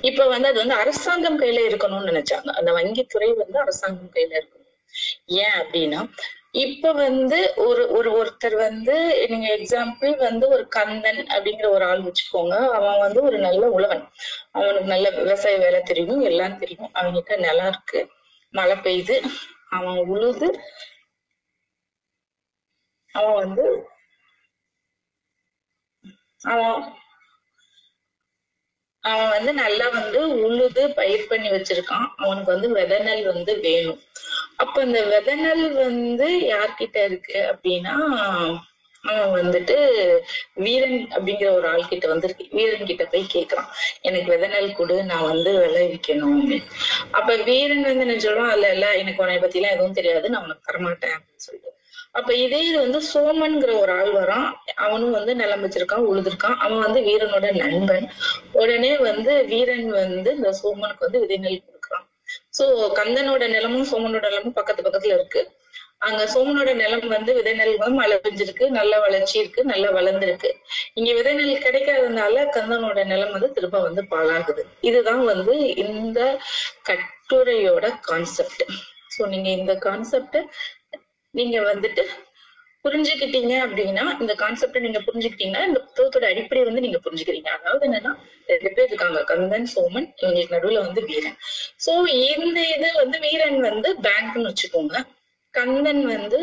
இப்ப 0.00 0.26
வந்து 0.26 0.48
அது 0.48 0.58
வந்து 0.58 0.74
அரசாங்கம் 0.74 1.40
கையில 1.40 1.62
இருக்கணும்னு 1.70 2.10
நினைச்சாங்க. 2.12 2.50
அந்த 2.60 2.72
வங்கித்துறை 2.72 3.30
வந்து 3.42 3.58
அரசாங்கம் 3.58 4.14
கையில 4.14 4.34
இருக்கணும். 4.40 4.66
ஏன் 5.40 5.56
அப்படின்னா 5.60 6.00
இப்ப 6.54 6.92
வந்து 6.92 7.36
ஒரு 7.56 7.82
ஒரு 7.90 8.10
ஒருத்தர் 8.20 8.56
வந்து 8.56 8.94
நீங்க 9.28 9.48
எக்ஸாம்பிள் 9.56 10.16
வந்து 10.18 10.48
ஒரு 10.48 10.64
கந்தன் 10.68 11.20
அப்படிங்கிற 11.26 11.66
ஒரு 11.68 11.84
ஆள் 11.84 12.02
வச்சுக்கோங்க. 12.02 12.56
அவன் 12.70 12.98
வந்து 12.98 13.20
ஒரு 13.22 13.38
நல்ல 13.38 13.70
உழவன். 13.70 14.02
அவனுக்கு 14.52 14.88
நல்ல 14.88 15.10
விவசாய 15.10 15.56
வேலை 15.56 15.80
தெரியும் 15.82 16.20
எல்லாம் 16.20 16.58
தெரியும். 16.58 16.90
அவன்கிட்ட 16.94 17.36
நிலம் 17.38 17.68
இருக்கு 17.68 18.00
மழை 18.54 18.76
பெய்யுது. 18.78 19.16
அவன் 19.68 19.98
உழுது 20.06 20.48
அவன் 23.14 23.34
வந்து 23.34 23.64
அவன் 26.44 26.76
அவன் 29.00 29.28
வந்து 29.28 29.52
நல்லா 29.52 29.88
வந்து 29.88 30.42
உழுது 30.42 30.90
பயிர் 30.90 31.26
பண்ணி 31.26 31.50
வச்சிருக்கான். 31.50 32.06
அவனுக்கு 32.16 32.52
வந்து 32.52 32.68
விதை 32.72 32.98
நெல் 32.98 33.26
வந்து 33.26 33.58
வேணும். 33.60 34.00
அப்ப 34.56 34.82
இந்த 34.82 35.02
விதை 35.02 35.34
நெல் 35.34 35.72
வந்து 35.72 36.28
யார்கிட்ட 36.40 37.04
இருக்கு 37.04 37.52
அப்படின்னா 37.52 37.94
அவன் 39.04 39.30
வந்துட்டு 39.34 39.76
வீரன் 40.54 41.08
அப்படிங்கிற 41.10 41.50
ஒரு 41.52 41.68
ஆள் 41.68 41.88
கிட்ட 41.88 42.08
வந்திருக்கு. 42.08 42.48
வீரன் 42.50 42.84
கிட்ட 42.84 43.04
போய் 43.04 43.26
கேக்குறான். 43.34 43.68
எனக்கு 44.00 44.30
விதை 44.30 44.48
நெல் 44.48 44.72
கொடு 44.72 45.04
நான் 45.04 45.22
வந்து 45.22 45.52
விளைவிக்கணும். 45.58 46.34
அப்படின்னு. 46.36 46.66
அப்ப 47.10 47.36
வீரன் 47.36 47.82
வந்து 47.82 48.06
என்ன 48.06 48.20
சொல்றான் 48.22 48.52
இல்ல 48.52 48.72
இல்ல 48.72 48.96
எனக்கு 48.96 49.22
உன்னை 49.22 49.38
பத்தி 49.38 49.58
எல்லாம் 49.58 49.74
எதுவும் 49.74 49.92
தெரியாது 49.92 50.30
நான் 50.30 50.42
உனக்கு 50.42 50.72
தரமாட்டேன். 50.72 51.16
அப்படின்னு 51.16 51.46
சொல்லிட்டு. 51.46 51.72
அப்ப 52.14 52.30
இதே 52.44 52.60
இது 52.68 52.78
வந்து 52.84 53.00
சோமன்ங்கிற 53.12 53.72
ஒரு 53.82 53.92
ஆள் 54.00 54.12
வரான். 54.18 54.46
அவனும் 54.84 55.14
வந்து 55.18 55.32
நிலம் 55.40 55.62
வச்சிருக்கான் 55.64 56.06
உழுதுருக்கான். 56.10 56.56
அவன் 56.64 56.84
வந்து 56.86 57.00
வீரனோட 57.08 57.48
நண்பன். 57.60 58.06
உடனே 58.60 58.92
வந்து 59.08 59.32
வீரன் 59.52 59.88
வந்து 60.00 60.30
இந்த 60.38 60.50
சோமனுக்கு 60.60 61.06
வந்து 61.06 61.22
விதைநெல் 61.24 61.64
கொடுக்குறான். 61.66 62.06
சோ 62.58 62.64
கந்தனோட 62.98 63.44
நிலமும் 63.56 63.88
சோமனோட 63.92 64.26
நிலமும் 64.30 64.58
பக்கத்து 64.58 64.86
பக்கத்துல 64.86 65.16
இருக்கு. 65.18 65.42
அங்க 66.08 66.22
சோமனோட 66.34 66.70
நிலம் 66.80 67.08
வந்து 67.14 67.30
விதை 67.38 67.52
நெல் 67.58 67.72
வந்து 67.80 67.98
மழை 68.00 68.16
பெஞ்சிருக்கு 68.24 68.66
நல்ல 68.78 68.92
வளர்ச்சி 69.00 69.34
இருக்கு 69.40 69.60
நல்லா 69.72 69.88
வளர்ந்துருக்கு. 69.98 70.50
இங்க 70.98 71.10
விதை 71.18 71.32
நெல் 71.38 72.38
கந்தனோட 72.56 73.00
நிலம் 73.12 73.34
வந்து 73.36 73.50
திரும்ப 73.56 73.80
வந்து 73.88 74.04
பாழாகுது. 74.12 74.64
இதுதான் 74.90 75.24
வந்து 75.32 75.56
இந்த 75.86 76.20
கட்டுரையோட 76.90 77.86
கான்செப்ட் 78.08 78.64
சோ 79.16 79.22
நீங்க 79.26 79.48
இந்த 79.60 79.72
கான்செப்ட் 79.86 80.38
நீங்க 81.34 81.56
வந்துட்டு 81.72 82.04
புரிஞ்சுக்கிட்டீங்க 82.84 83.54
அப்படின்னா 83.64 84.04
இந்த 84.22 84.32
கான்செப்ட் 84.42 84.84
நீங்க 84.84 85.00
புரிஞ்சுக்கிட்டீங்கன்னா 85.06 85.64
இந்த 85.68 85.80
புத்தகத்தோட 85.86 86.26
அடிப்படை 86.32 86.60
வந்து 86.68 86.84
நீங்க 86.84 86.98
புரிஞ்சுக்கிறீங்க. 87.04 87.50
அதாவது 87.58 87.84
என்னன்னா 87.88 88.12
ரெண்டு 88.52 88.70
பேர் 88.76 88.90
இருக்காங்க. 88.90 89.20
கந்தன் 89.30 89.68
சோமன் 89.74 90.08
இவங்களுக்கு 90.20 90.54
நடுவுல 90.56 90.82
வந்து 90.86 91.02
வீரன். 91.10 91.36
சோ 91.86 91.94
இந்த 92.36 92.60
இது 92.74 92.88
வந்து 93.02 93.18
வீரன் 93.26 93.58
வந்து 93.68 93.90
பேங்க்னு 94.06 94.48
வச்சுக்கோங்க. 94.50 94.96
கந்தன் 95.54 96.02
வந்து 96.14 96.38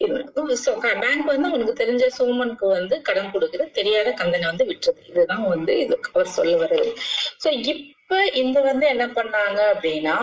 பேங்க் 0.00 1.28
வந்து 1.32 1.48
அவனுக்கு 1.50 1.74
தெரிஞ்ச 1.82 2.04
சோமனுக்கு 2.18 2.66
வந்து 2.78 2.96
கடன் 3.08 3.32
கொடுக்குது. 3.34 3.64
தெரியாத 3.78 4.08
கந்தனை 4.20 4.46
வந்து 4.50 4.66
விட்டுறது 4.70 5.02
இதுதான் 5.10 5.46
வந்து 5.54 5.74
இது 5.84 5.96
அவர் 6.12 6.34
சொல்ல 6.38 6.52
வர்றது. 6.62 6.90
சோ 7.44 7.50
இப்ப 7.72 8.20
இந்த 8.42 8.58
வந்து 8.70 8.86
என்ன 8.94 9.06
பண்ணாங்க 9.18 9.60
அப்படின்னா 9.74 10.16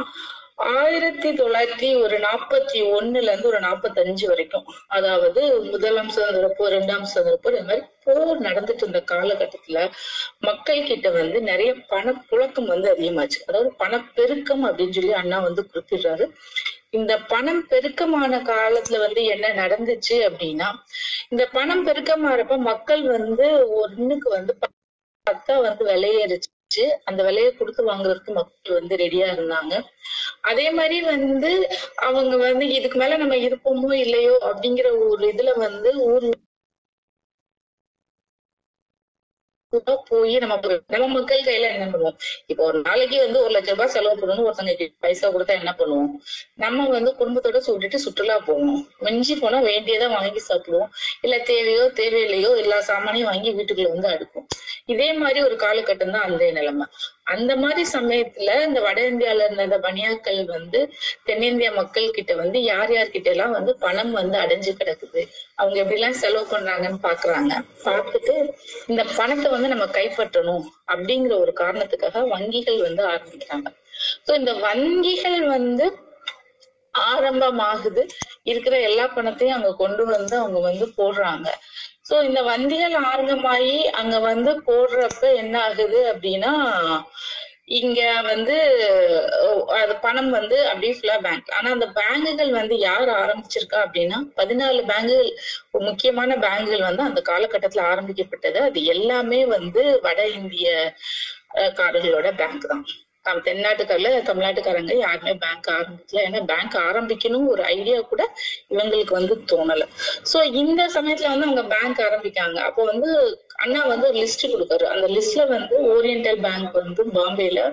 ஆயிரத்தி 0.59 1.29
தொள்ளாயிரத்தி 1.29 2.01
ஒரு 2.01 2.17
நாற்பத்தி 2.17 2.79
ஒண்ணுல 2.95 3.29
இருந்து 3.29 3.47
ஒரு 3.47 3.59
நாற்பத்தஞ்சு 3.59 4.25
வரைக்கும். 4.25 4.65
அதாவது 4.87 5.41
முதலாம் 5.63 6.09
சுதந்திர 6.09 6.47
போர் 6.57 6.73
இரண்டாம் 6.73 7.05
சுதந்திர 7.05 7.35
போர் 7.41 7.57
இந்த 7.59 7.67
மாதிரி 7.69 7.85
போர் 8.05 8.41
நடந்துட்டு 8.41 8.83
இருந்த 8.85 9.03
காலகட்டத்துல 9.11 9.91
மக்கள் 10.39 10.83
கிட்ட 10.83 11.09
வந்து 11.09 11.41
நிறைய 11.41 11.73
பணப்புழக்கம் 11.73 12.71
வந்து 12.73 12.95
அதிகமாச்சு. 12.95 13.39
அதாவது 13.47 13.71
பணப்பெருக்கம் 13.77 14.65
அப்படின்னு 14.65 14.89
சொல்லி 14.89 15.13
அண்ணா 15.13 15.39
வந்து 15.39 15.65
குறிப்பிடுறாரு. 15.71 16.27
இந்த 16.89 17.19
பணம் 17.33 17.63
பெருக்கமான 17.69 18.41
காலத்துல 18.51 18.99
வந்து 18.99 19.23
என்ன 19.25 19.47
நடந்துச்சு 19.63 20.15
அப்படின்னா 20.29 20.69
இந்த 21.29 21.47
பணம் 21.51 21.87
பெருக்கமாறப்ப 21.87 22.57
மக்கள் 22.57 23.03
வந்து 23.07 23.47
ஒண்ணுக்கு 23.81 24.29
வந்து 24.29 24.55
பத்தா 25.27 25.61
வந்து 25.61 25.85
விலையேறிச்சு. 25.85 26.49
அந்த 27.07 27.21
விலையை 27.23 27.51
கொடுத்து 27.51 27.81
வாங்குறதுக்கு 27.85 28.31
மக்கள் 28.33 28.77
வந்து 28.77 28.95
ரெடியா 28.97 29.27
இருந்தாங்க. 29.31 29.73
அதே 30.43 30.67
மாதிரி 30.71 30.97
வந்து 31.07 31.51
அவங்க 32.07 32.35
வந்து 32.43 32.65
இதுக்கு 32.77 32.99
மேல 32.99 33.17
நம்ம 33.17 33.37
இருப்போமோ 33.47 33.91
இல்லையோ 34.03 34.35
அப்படிங்கிற 34.49 34.87
ஒரு 35.07 35.23
இதுல 35.33 35.53
வந்து 35.65 35.91
ஊர் 36.09 36.27
போய் 40.09 40.37
நம்ம 40.37 40.55
நம்ம 40.87 41.07
மக்கள் 41.07 41.45
கையில 41.47 41.69
என்ன 41.75 41.85
பண்ணுவோம்? 41.93 42.17
இப்போ 42.47 42.63
ஒரு 42.63 42.79
நாளைக்கு 42.81 43.17
வந்து 43.25 43.43
ஒரு 43.43 43.53
லட்ச 43.55 43.69
ரூபாய் 43.69 43.87
செலவு 43.87 44.15
பண்ணணும் 44.21 44.47
ஒருத்தங்க 44.49 44.87
பைசா 45.05 45.27
கொடுத்தா 45.29 45.53
என்ன 45.61 45.75
பண்ணுவோம்? 45.79 46.09
நம்ம 46.55 46.87
வந்து 46.87 47.15
குடும்பத்தோட 47.19 47.61
சுட்டிட்டு 47.67 48.03
சுற்றுலா 48.05 48.37
போவோம் 48.39 48.79
மிஞ்சி 48.99 49.35
போனா 49.35 49.59
வேண்டியதா 49.61 50.09
வாங்கி 50.09 50.41
சாப்பிடுவோம். 50.49 50.89
இல்ல 51.21 51.37
தேவையோ 51.51 51.85
தேவையில்லையோ 52.01 52.51
எல்லா 52.63 52.79
சாமானையும் 52.89 53.29
வாங்கி 53.31 53.51
வீட்டுக்குள்ள 53.51 53.89
வந்து 53.89 54.07
அடுக்கும் 54.07 54.47
இதே 54.85 55.13
மாதிரி 55.13 55.39
ஒரு 55.43 55.55
காலகட்டம் 55.55 56.11
தான் 56.11 56.27
அந்த 56.27 56.51
நிலைமை. 56.51 56.85
அந்த 57.33 57.51
மாதிரி 57.55 57.83
சமயத்துல 57.93 58.53
இந்த 58.65 58.79
வட 58.81 58.99
இந்தியால 59.09 59.45
இருந்த 59.45 59.63
இந்த 59.63 59.77
பனியாக்கள் 59.77 60.39
வந்து 60.45 60.79
தென்னிந்திய 61.25 61.69
மக்கள் 61.71 62.07
கிட்ட 62.11 62.33
வந்து 62.35 62.59
யார் 62.63 62.91
யார்கிட்ட 62.91 63.29
எல்லாம் 63.33 63.51
வந்து 63.51 63.71
பணம் 63.75 64.11
வந்து 64.11 64.37
அடைஞ்சு 64.39 64.71
கிடக்குது? 64.79 65.21
அவங்க 65.55 65.77
எப்படி 65.79 65.99
எல்லாம் 65.99 66.19
செலவு 66.21 66.45
பண்றாங்கன்னு 66.51 66.99
பாக்குறாங்க. 67.03 67.53
பார்த்துட்டு 67.85 68.35
இந்த 68.87 69.03
பணத்தை 69.17 69.49
வந்து 69.51 69.67
நம்ம 69.67 69.87
கைப்பற்றணும் 69.97 70.65
அப்படிங்கிற 70.87 71.35
ஒரு 71.39 71.53
காரணத்துக்காக 71.53 72.25
வங்கிகள் 72.35 72.79
வந்து 72.87 73.03
ஆரம்பிக்கிறாங்க. 73.07 73.69
சோ 74.25 74.31
இந்த 74.33 74.53
வங்கிகள் 74.67 75.39
வந்து 75.47 75.87
ஆரம்பமாகுது. 76.93 78.03
இருக்கிற 78.43 78.75
எல்லா 78.79 79.05
பணத்தையும் 79.07 79.57
அங்க 79.57 79.71
கொண்டு 79.75 80.03
வந்து 80.05 80.35
அவங்க 80.37 80.59
வந்து 80.59 80.85
போடுறாங்க. 80.97 81.47
சோ 82.09 82.15
இந்த 82.23 82.41
வண்டிகள் 82.43 82.95
ஆரம்பமாயி 83.07 83.73
அங்க 83.99 84.15
வந்து 84.21 84.51
போடுறப்ப 84.67 85.23
என்ன 85.35 85.55
ஆகுது 85.61 85.99
அப்படின்னா 86.13 86.53
இங்க 87.79 87.99
வந்து 88.23 88.55
அது 89.79 89.93
பணம் 90.01 90.29
வந்து 90.29 90.57
அப்படியே 90.69 90.93
ஃபுல்லா 90.95 91.17
பேங்க் 91.25 91.49
ஆனா 91.57 91.67
அந்த 91.71 91.87
பேங்குகள் 91.97 92.51
வந்து 92.51 92.75
யார் 92.79 93.09
ஆரம்பிச்சிருக்கா 93.17 93.79
அப்படின்னா 93.85 94.17
பதினாலு 94.37 94.81
பேங்குகள் 94.87 95.29
முக்கியமான 95.89 96.37
பேங்குகள் 96.45 96.87
வந்து 96.87 97.03
அந்த 97.03 97.21
காலகட்டத்துல 97.29 97.83
ஆரம்பிக்கப்பட்டது. 97.91 98.59
அது 98.69 98.79
எல்லாமே 98.95 99.41
வந்து 99.55 99.83
வட 100.07 100.19
இந்திய 100.39 100.69
காரர்களோட 101.79 102.27
பேங்க் 102.41 102.67
தான். 102.67 102.83
தென்னாட்டுக்காரில் 103.25 104.25
தமிழ்நாட்டுக்காரங்க 104.27 104.93
யாருமே 104.97 105.33
பேங்க் 105.33 105.67
ஆரம்பிக்கல. 105.69 106.21
ஏன்னா 106.27 106.39
பேங்க் 106.45 106.75
ஆரம்பிக்கணும் 106.87 107.47
ஒரு 107.47 107.63
ஐடியா 107.63 107.99
கூட 108.01 108.23
இவங்களுக்கு 108.69 109.13
வந்து 109.13 109.35
தோணல. 109.51 109.83
சோ 110.31 110.37
இந்த 110.53 110.81
சமயத்துல 110.95 111.31
வந்து 111.33 111.47
அவங்க 111.47 111.63
பேங்க் 111.75 112.01
ஆரம்பிக்காங்க. 112.07 112.57
அப்போ 112.59 112.83
வந்து 112.83 113.09
அண்ணா 113.55 113.81
வந்து 113.85 114.07
ஒரு 114.07 114.17
லிஸ்ட் 114.19 114.45
கொடுக்காரு. 114.53 114.85
அந்த 114.93 115.07
லிஸ்ட்ல 115.07 115.45
வந்து 115.47 115.75
ஓரியன்டல் 115.93 116.41
பேங்க் 116.41 116.75
வந்து 116.81 117.03
பாம்பேல 117.17 117.63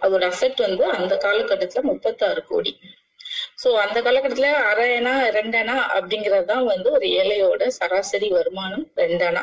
அதோட 0.00 0.24
அசெட் 0.32 0.60
வந்து 0.60 0.84
அந்த 0.98 1.14
காலகட்டத்துல 1.24 1.82
முப்பத்தாறு 1.82 2.42
கோடி. 2.44 2.72
சோ 3.62 3.70
அந்த 3.76 3.98
காலகட்டத்துல 4.00 4.50
அரை 4.62 4.96
அணா 4.96 5.12
ரெண்டு 5.30 5.58
அப்படிங்கறதுதான் 5.96 6.64
வந்து 6.64 6.90
ஒரு 6.90 7.06
ஏழையோட 7.18 7.66
சராசரி 7.76 8.28
வருமானம் 8.28 8.86
ரெண்டனா. 8.96 9.42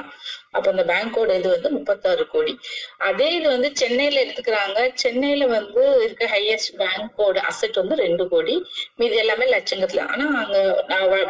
அப்ப 0.51 0.65
அந்த 0.71 0.83
பேங்கோட 0.83 1.31
இது 1.35 1.49
வந்து 1.49 1.69
முப்பத்தாறு 1.69 2.27
கோடி. 2.27 2.53
அதே 2.99 3.33
இது 3.33 3.49
வந்து 3.49 3.69
சென்னையில 3.75 4.23
எடுத்துக்கிறாங்க. 4.23 4.79
சென்னையில 4.95 5.45
வந்து 5.47 5.83
இருக்க 6.03 6.25
ஹையஸ்ட் 6.25 6.73
பேங்கோட 6.77 7.37
அசெட் 7.51 7.75
வந்து 7.75 7.95
ரெண்டு 7.95 8.27
கோடி. 8.27 8.55
மீது 8.95 9.15
எல்லாமே 9.15 9.45
லட்சங்கத்துல. 9.51 10.03
ஆனா 10.07 10.25
அங்க 10.41 10.57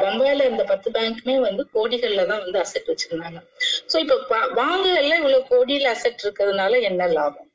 பம்பாயில 0.03 0.41
இருந்த 0.41 0.63
பத்து 0.63 0.91
பேங்க்குமே 0.91 1.37
வந்து 1.39 1.65
கோடிகள்ல 1.73 2.25
தான் 2.25 2.39
வந்து 2.39 2.59
அசெட் 2.59 2.91
வச்சிருந்தாங்க. 2.91 3.39
சோ 3.91 3.97
இப்ப 3.97 4.17
வாங்கல 4.55 5.13
இவ்வளவு 5.15 5.45
கோடியில 5.49 5.93
அசெட் 5.95 6.23
இருக்கிறதுனால 6.25 6.81
என்ன 6.81 7.07
லாபம்? 7.09 7.45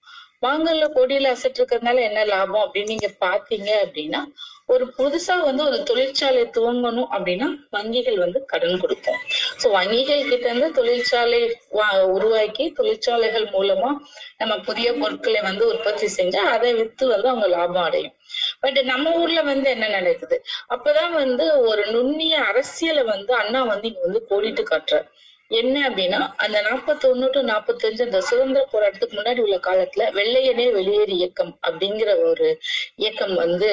வாங்கல 0.42 0.86
கோடியில 0.94 1.26
அசெட் 1.26 1.58
இருக்கிறதுனால 1.58 2.00
என்ன 2.00 2.24
லாபம் 2.24 2.64
அப்படின்னு 2.64 2.86
நீங்க 2.86 3.08
பாத்தீங்க 3.20 3.70
அப்படின்னா 3.84 4.20
ஒரு 4.68 4.85
புதுசா 4.99 5.35
வந்து 5.44 5.62
ஒரு 5.64 5.78
தொழிற்சாலை 5.83 6.42
துவங்கணும் 6.56 7.11
அப்படின்னா 7.14 7.49
வங்கிகள் 7.73 8.18
வந்து 8.18 8.38
கடன் 8.44 8.80
கொடுக்கும். 8.80 9.18
சோ 9.61 9.66
வங்கிகள் 9.71 10.23
கிட்ட 10.28 10.47
இருந்து 10.49 10.68
தொழிற்சாலை 10.73 11.40
உருவாக்கி 12.12 12.64
தொழிற்சாலைகள் 12.73 13.47
மூலமா 13.47 13.90
நம்ம 14.38 14.54
புதிய 14.59 14.88
பொருட்களை 14.94 15.40
வந்து 15.40 15.64
உற்பத்தி 15.66 16.09
செஞ்சா 16.16 16.42
அதை 16.54 16.71
வித்து 16.75 17.06
வந்து 17.06 17.28
அவங்க 17.28 17.49
லாபம் 17.49 17.83
அடையும். 17.83 18.14
பட் 18.61 18.80
நம்ம 18.83 19.12
ஊர்ல 19.14 19.42
வந்து 19.42 19.68
என்ன 19.71 19.88
நடக்குது? 19.88 20.38
அப்பதான் 20.75 21.12
வந்து 21.12 21.47
ஒரு 21.66 21.85
நுண்ணிய 21.87 22.37
அரசியலை 22.50 23.04
வந்து 23.04 23.35
அண்ணா 23.35 23.62
வந்து 23.62 23.88
இங்க 23.88 24.02
வந்து 24.06 24.23
கோடிட்டு 24.30 24.64
காட்டுறாரு. 24.73 25.06
என்ன 25.50 25.76
அப்படின்னா 25.88 26.18
அந்த 26.36 26.58
நாற்பத்தி 26.66 27.04
ஒண்ணு 27.10 27.26
டு 27.32 27.40
நாற்பத்தஞ்சு 27.50 28.02
அந்த 28.06 28.20
சுதந்திர 28.28 28.60
போராட்டத்துக்கு 28.72 29.18
முன்னாடி 29.18 29.40
உள்ள 29.40 29.56
காலத்துல 29.66 30.04
வெள்ளையனே 30.18 30.66
வெளியேறு 30.76 31.12
இயக்கம் 31.18 31.52
அப்படிங்கிற 31.66 32.10
ஒரு 32.28 32.46
இயக்கம் 32.96 33.34
வந்து 33.34 33.68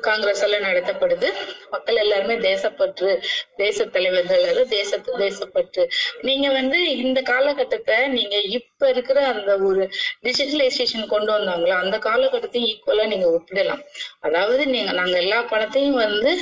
காங்கிரஸ் 0.00 0.42
எல்லாம் 0.46 0.66
நடத்தப்படுது. 0.68 1.28
மக்கள் 1.70 2.00
எல்லாருமே 2.04 2.36
தேசப்பற்று 2.46 3.10
தேச 3.56 3.86
தலைவர்கள் 3.86 4.38
எல்லாரும் 4.40 4.68
தேசத்து 4.68 5.18
தேசப்பற்று. 5.24 5.84
நீங்க 6.22 6.46
வந்து 6.50 6.80
இந்த 6.96 7.20
காலகட்டத்தை 7.32 7.98
நீங்க 8.16 8.36
இப்ப 8.58 8.88
இருக்கிற 8.88 9.18
அந்த 9.26 9.52
ஒரு 9.68 9.82
டிஜிட்டலைசேஷன் 10.24 11.12
கொண்டு 11.14 11.32
வந்தாங்களா 11.36 11.76
அந்த 11.84 11.98
காலகட்டத்தையும் 12.08 12.70
ஈக்குவலா 12.72 13.06
நீங்க 13.06 13.28
ஒப்பிடலாம். 13.30 13.82
அதாவது 14.20 14.62
நீங்க 14.66 14.92
நாங்க 14.92 15.16
எல்லா 15.24 15.40
பணத்தையும் 15.54 16.00
வந்து 16.04 16.32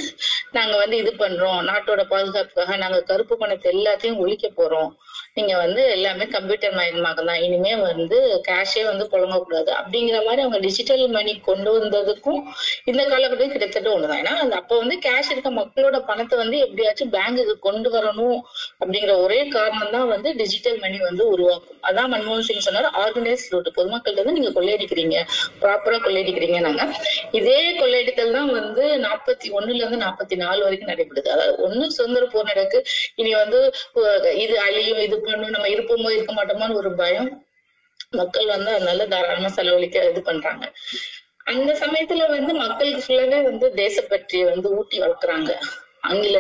நாங்க 0.53 0.75
வந்து 0.77 0.97
இது 0.97 1.13
பண்றோம் 1.25 1.59
நாட்டோட 1.71 2.03
பாதுகாப்புக்காக 2.15 2.77
நாங்க 2.77 3.01
கருப்பு 3.03 3.35
பணத்தை 3.37 3.69
எல்லாத்தையும் 3.75 4.23
ஒழிக்க 4.25 4.47
போறோம். 4.49 4.73
Seattle 4.75 4.97
நீங்க 5.37 5.55
வந்து 5.63 5.83
எல்லாமே 5.95 6.25
கம்ப்யூட்டர் 6.35 6.75
மயமாக 6.77 7.23
தான் 7.29 7.41
இனிமே 7.45 7.71
வந்து 7.87 8.19
கேஷே 8.49 8.83
வந்து 8.89 9.05
புழங்கக்கூடாது. 9.13 9.71
அப்படிங்கிற 9.79 10.19
மாதிரி 10.27 10.43
அவங்க 10.45 10.59
டிஜிட்டல் 10.67 11.03
மணி 11.17 11.33
கொண்டு 11.49 11.71
வந்ததுக்கும் 11.77 12.39
இந்த 12.91 13.03
காலகட்டம் 13.13 13.53
கிட்டத்தட்ட 13.55 13.89
ஒண்ணுதான். 13.95 14.21
ஏன்னா 14.23 14.35
அந்த 14.43 14.55
அப்ப 14.61 14.77
வந்து 14.83 14.97
கேஷ் 15.07 15.31
இருக்க 15.35 15.51
மக்களோட 15.57 15.99
பணத்தை 16.11 16.37
வந்து 16.43 16.59
எப்படியாச்சும் 16.67 17.11
பேங்குக்கு 17.17 17.57
கொண்டு 17.67 17.91
வரணும் 17.97 18.39
அப்படிங்கிற 18.81 19.17
ஒரே 19.25 19.41
காரணம் 19.57 19.93
தான் 19.97 20.07
வந்து 20.13 20.31
டிஜிட்டல் 20.43 20.79
மணி 20.85 21.01
வந்து 21.09 21.27
உருவாக்கும். 21.33 21.81
அதான் 21.91 22.11
மன்மோகன் 22.15 22.47
சிங் 22.51 22.65
சொன்னார் 22.69 22.89
ஆர்கனைஸ் 23.03 23.49
ரூட் 23.55 23.73
பொதுமக்கள்கிட்ட 23.79 24.25
வந்து 24.25 24.37
நீங்க 24.39 24.53
கொள்ளையடிக்கிறீங்க. 24.59 25.17
ப்ராப்பரா 25.65 25.99
கொள்ளையடிக்கிறீங்க 26.07 26.61
நாங்க. 26.69 26.87
இதே 27.41 27.59
கொள்ளையடித்தல் 27.81 28.35
தான் 28.39 28.55
வந்து 28.61 28.87
நாற்பத்தி 29.09 29.51
ஒண்ணுல 29.59 29.81
இருந்து 29.83 30.01
நாற்பத்தி 30.07 30.39
நாலு 30.45 30.63
வரைக்கும் 30.69 30.93
நடைபெறுது. 30.95 31.29
அதாவது 31.37 31.59
ஒண்ணு 31.67 31.93
சுதந்திர 31.99 32.25
போர் 32.37 32.51
நடக்கு. 32.53 32.81
இனி 33.21 33.35
வந்து 33.43 33.61
இது 34.45 34.57
அழியும் 34.69 35.05
இது 35.09 35.23
இருக்கணும் 35.27 35.57
நம்ம 35.57 35.69
இருப்போமோ 35.69 36.11
இருக்க 36.11 36.33
மாட்டோமோன்னு 36.33 36.75
ஒரு 36.75 36.91
பயம். 36.95 37.31
மக்கள் 38.13 38.47
வந்து 38.47 38.71
அதனால 38.71 39.07
தாராளமா 39.07 39.49
செலவழிக்க 39.49 40.11
இது 40.11 40.21
பண்றாங்க. 40.23 40.65
அந்த 41.47 41.71
சமயத்துல 41.75 42.27
வந்து 42.29 42.53
மக்களுக்கு 42.55 43.03
ஃபுல்லாவே 43.05 43.39
வந்து 43.43 43.67
தேசப்பற்றி 43.75 44.39
வந்து 44.45 44.69
ஊட்டி 44.77 44.97
வளர்க்குறாங்க. 45.01 45.51
ஆங்கில 46.03 46.39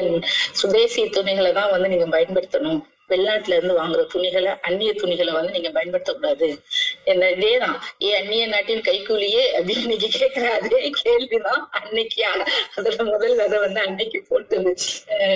சுதேசி 0.53 1.03
துணிகளை 1.09 1.53
தான் 1.53 1.71
வந்து 1.71 1.89
நீங்க 1.89 2.07
பயன்படுத்தணும். 2.17 2.81
வெளிநாட்டுல 3.11 3.57
இருந்து 3.57 3.75
வாங்குற 3.79 4.03
துணிகளை 4.07 4.53
அந்நிய 4.63 4.93
துணிகளை 4.95 5.33
வந்து 5.33 5.55
நீங்க 5.57 5.71
பயன்படுத்தக்கூடாது. 5.71 6.49
என்ன 7.05 7.29
இதேதான். 7.31 7.77
ஏ 8.03 8.11
அந்நிய 8.15 8.45
நாட்டின் 8.47 8.85
கைக்கூலியே 8.89 9.43
அப்படின்னு 9.57 9.85
இன்னைக்கு 9.87 10.09
கேட்கிற 10.15 10.47
அதே 10.53 10.81
கேள்விதான் 11.03 11.63
அன்னைக்கு 11.71 12.23
அதுல 12.77 13.05
முதல்ல 13.11 13.47
அதை 13.49 13.59
வந்து 13.59 13.81
அன்னைக்கு 13.81 14.21
போட்டு 14.29 14.57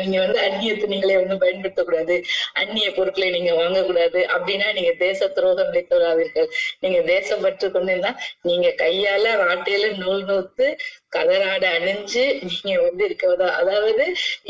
நீங்க 0.02 0.18
வந்து 0.18 0.38
அந்நிய 0.40 0.72
துணிகளை 0.76 1.16
வந்து 1.16 1.37
பயன்படுத்தக்கூடாது. 1.44 2.16
அந்நிய 2.54 2.88
பொருட்களை 2.92 3.30
நீங்க 3.30 3.52
வாங்கக்கூடாது 3.52 4.22
அப்படின்னா 4.34 4.68
நீங்க 4.72 4.92
தேச 4.98 5.28
துரோகம் 5.28 5.72
வைத்துள்ளாதீர்கள் 5.72 6.48
நீங்க 6.80 6.98
தேசப்பற்று 7.12 7.68
கொண்டிருந்தா 7.70 8.12
நீங்க 8.42 8.68
கையால 8.78 9.26
வாட்டையில 9.42 9.90
நூல் 9.96 10.25
நூத்து 10.25 10.66
கதராடை 11.12 11.68
அணிஞ்சு 11.76 12.22
நீங்க 12.46 12.72
வந்து 12.80 13.02
இருக்கிறதா 13.08 13.46
அதாவது 13.60 14.04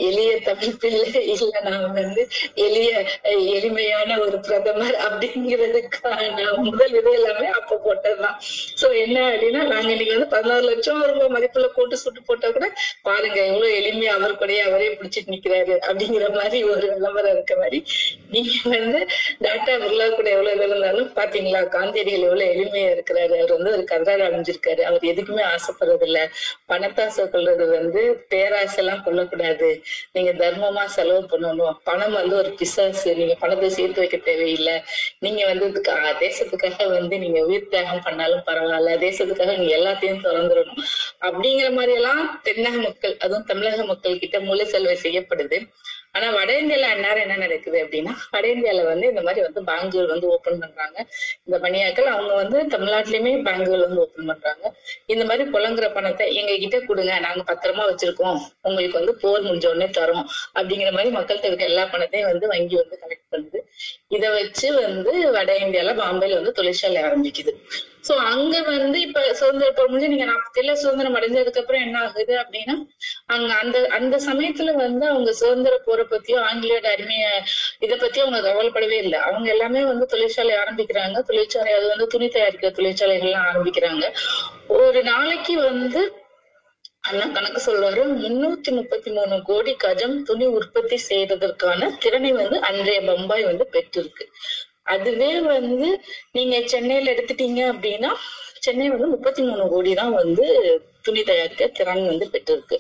எளிய 0.07 0.31
தமிழ் 0.47 0.79
பிள்ளை 0.83 1.05
இல்ல 1.35 1.61
நான் 1.67 1.85
வந்து 1.99 2.23
எளிய 2.67 2.91
எளிமையான 3.57 4.17
ஒரு 4.25 4.39
பிரதமர் 4.47 4.97
அப்படிங்கிறதுக்கான 5.07 6.47
முதல் 6.67 6.97
இது 7.01 7.13
எல்லாமே 7.19 7.49
அப்ப 7.59 7.79
போட்டதுதான். 7.85 8.37
சோ 8.81 8.87
என்ன 9.05 9.17
அப்படின்னா 9.29 9.63
நாங்க 9.73 9.91
இன்னைக்கு 9.95 10.17
வந்து 10.17 10.31
பதினாறு 10.35 10.65
லட்சம் 10.71 11.03
ரூபாய் 11.11 11.35
மதிப்புல 11.37 11.69
போட்டு 11.77 12.01
சுட்டு 12.03 12.23
போட்டா 12.29 12.51
கூட 12.51 12.67
பாருங்க 13.09 13.39
எவ்வளவு 13.45 13.71
எளிமையா 13.81 14.15
அவர் 14.19 14.39
கூடயே 14.41 14.63
அவரே 14.69 14.91
பிடிச்சிட்டு 14.99 15.35
நிக்கிறாரு 15.35 15.77
அப்படிங்கிற 15.89 16.27
மாதிரி 16.39 16.59
ஒரு 16.73 16.87
விளம்பரம் 16.95 17.35
இருக்க 17.37 17.55
மாதிரி. 17.63 17.81
நீங்க 18.35 18.53
வந்து 18.77 19.01
டாக்டா 19.47 19.75
பிர்லா 19.85 20.09
கூட 20.17 20.29
எவ்வளவு 20.37 20.55
இது 20.57 20.67
இருந்தாலும் 20.69 21.11
பாத்தீங்களா 21.19 21.63
காந்தியடிகள் 21.77 22.27
எவ்வளவு 22.29 22.51
எளிமையா 22.55 22.91
இருக்கிறாரு. 22.97 23.35
அவர் 23.39 23.57
வந்து 23.57 23.73
ஒரு 23.77 23.85
கதராட 23.93 24.23
அணிஞ்சிருக்காரு. 24.31 24.83
அவர் 24.91 25.11
எதுக்குமே 25.13 25.45
ஆசைப்படுறது 25.55 26.07
இல்ல 26.09 26.19
பணத்தாசை 26.69 27.25
கொள்றது 27.27 27.65
வந்து 27.71 28.01
பேராசை 28.29 28.77
எல்லாம் 28.77 29.03
கொள்ளக்கூடாது 29.03 29.69
நீங்க 30.15 30.33
தர்மமா 30.35 30.85
செலவு 30.97 31.23
பண்ணணும். 31.33 31.77
பணம் 31.85 32.13
வந்து 32.13 32.35
ஒரு 32.37 32.51
பிசாசு. 32.53 33.11
நீங்க 33.17 33.35
பணத்தை 33.41 33.69
சேர்த்து 33.69 34.03
வைக்க 34.03 34.19
தேவையில்லை. 34.29 34.77
நீங்க 35.19 35.43
வந்து 35.45 35.67
இதுக்கு 35.67 35.93
தேசத்துக்காக 36.21 36.89
வந்து 36.89 37.15
நீங்க 37.19 37.41
உயிர் 37.45 37.69
தியாகம் 37.69 38.05
பண்ணாலும் 38.05 38.47
பரவாயில்ல. 38.47 38.97
தேசத்துக்காக 39.07 39.57
நீங்க 39.57 39.75
எல்லாத்தையும் 39.79 40.25
திறந்துடணும். 40.27 40.83
அப்படிங்கிற 41.23 41.71
மாதிரி 41.73 41.95
எல்லாம் 42.01 42.23
தென்னக 42.45 42.77
மக்கள் 42.83 43.17
அதுவும் 43.19 43.45
தமிழக 43.45 43.85
மக்கள் 43.85 44.19
கிட்ட 44.19 44.39
மூல 44.41 44.65
செலவு 44.67 44.97
செய்யப்படுது. 45.03 45.59
ஆனா 46.15 46.31
வட 46.31 46.51
இந்தியால 46.61 46.87
அந்நேரம் 46.95 47.21
என்ன 47.21 47.37
நடக்குது 47.37 47.79
அப்படின்னா 47.85 48.13
வட 48.31 48.47
இந்தியால 48.49 48.85
வந்து 48.85 49.09
இந்த 49.09 49.23
மாதிரி 49.23 49.41
வந்து 49.47 49.61
பேங்குகள் 49.61 50.07
வந்து 50.07 50.27
ஓபன் 50.27 50.59
பண்றாங்க. 50.59 51.07
இந்த 51.45 51.59
பணியாக்கள் 51.59 52.05
அவங்க 52.05 52.35
வந்து 52.35 52.59
தமிழ்நாட்டிலயுமே 52.67 53.33
பேங்குகள் 53.43 53.85
வந்து 53.87 54.01
ஓபன் 54.01 54.27
பண்றாங்க. 54.27 54.75
இந்த 55.07 55.25
மாதிரி 55.25 55.51
புலங்குற 55.51 55.93
பணத்தை 55.93 56.35
எங்க 56.35 56.57
கிட்ட 56.57 56.81
கொடுங்க 56.81 57.19
நாங்க 57.19 57.43
பத்திரமா 57.53 57.85
வச்சிருக்கோம். 57.91 58.39
உங்களுக்கு 58.63 58.99
வந்து 58.99 59.15
போர் 59.17 59.43
முடிஞ்ச 59.43 59.67
உடனே 59.67 59.87
தரோம். 59.87 60.25
அப்படிங்கிற 60.55 60.93
மாதிரி 60.93 61.17
மக்கள்கிட்ட 61.17 61.45
இருக்க 61.45 61.65
எல்லா 61.65 61.85
பணத்தையும் 61.85 62.31
வந்து 62.31 62.47
வங்கி 62.47 62.77
வந்து 62.77 62.99
கலெக்ட் 63.05 63.33
பண்ணுது. 63.35 63.61
இத 64.09 64.31
வச்சு 64.31 64.75
வந்து 64.75 65.31
வட 65.31 65.53
இந்தியால 65.59 65.95
பாம்பேல 65.95 66.35
வந்து 66.35 66.53
தொழிற்சாலை 66.53 67.03
ஆரம்பிக்குது. 67.03 67.55
சோ 68.09 68.15
அங்க 68.29 68.55
வந்து 68.67 69.01
இப்ப 69.01 69.23
சுதந்திர 69.33 69.69
இப்ப 69.69 69.85
முடிஞ்சு 69.87 70.09
நீங்க 70.09 70.25
நாற்பத்தேழுல 70.25 70.75
சுதந்திரம் 70.75 71.17
அடைஞ்சதுக்கு 71.17 71.61
அப்புறம் 71.61 71.81
என்ன 71.81 71.97
ஆகுது 72.01 72.35
அப்படின்னா 72.39 72.75
அங்க 73.27 73.51
அந்த 73.55 73.79
அந்த 73.91 74.17
சமயத்துல 74.27 74.75
வந்து 74.75 75.05
அவங்க 75.09 75.33
சுதந்திர 75.33 75.75
போற 75.79 76.03
பத்தியோ 76.05 76.39
ஆங்கிலேயோட 76.45 76.87
அருமைய 76.89 77.27
இத 77.79 77.93
பத்தி 77.97 78.21
அவங்க 78.21 78.41
கவலைப்படவே 78.41 78.99
இல்லை. 78.99 79.19
அவங்க 79.21 79.49
எல்லாமே 79.51 79.83
வந்து 79.85 80.07
தொழிற்சாலை 80.07 80.55
ஆரம்பிக்கிறாங்க. 80.57 81.19
தொழிற்சாலை 81.23 81.73
அது 81.73 81.89
வந்து 81.89 82.07
துணி 82.07 82.29
தயாரிக்கிற 82.29 82.71
தொழிற்சாலைகள்லாம் 82.71 83.49
ஆரம்பிக்கிறாங்க. 83.51 84.05
ஒரு 84.79 85.03
நாளைக்கு 85.03 85.57
வந்து 85.61 86.01
அண்ணா 87.09 87.27
கணக்கு 87.27 87.61
சொல்றாரு 87.67 88.03
முன்னூத்தி 88.23 88.71
முப்பத்தி 88.71 89.11
மூணு 89.11 89.43
கோடி 89.43 89.73
கஜம் 89.85 90.17
துணி 90.23 90.47
உற்பத்தி 90.47 90.97
செய்யறதற்கான 91.09 91.91
திறனை 91.99 92.33
வந்து 92.33 92.57
அன்றைய 92.61 93.01
பம்பாய் 93.03 93.45
வந்து 93.45 93.65
பெற்றிருக்கு. 93.73 94.25
அதுவே 94.89 95.31
வந்து 95.49 95.89
நீங்க 96.33 96.57
சென்னையில 96.67 97.13
எடுத்துட்டீங்க 97.15 97.61
அப்படின்னா 97.73 98.11
சென்னை 98.61 98.87
வந்து 98.89 99.09
முப்பத்தி 99.09 99.41
மூணு 99.43 99.65
கோடி 99.69 99.91
தான் 99.95 100.15
வந்து 100.15 100.47
துணி 101.05 101.23
தயாரிக்க 101.23 101.67
திறன் 101.71 102.05
வந்து 102.11 102.27
பெற்றிருக்கு. 102.33 102.77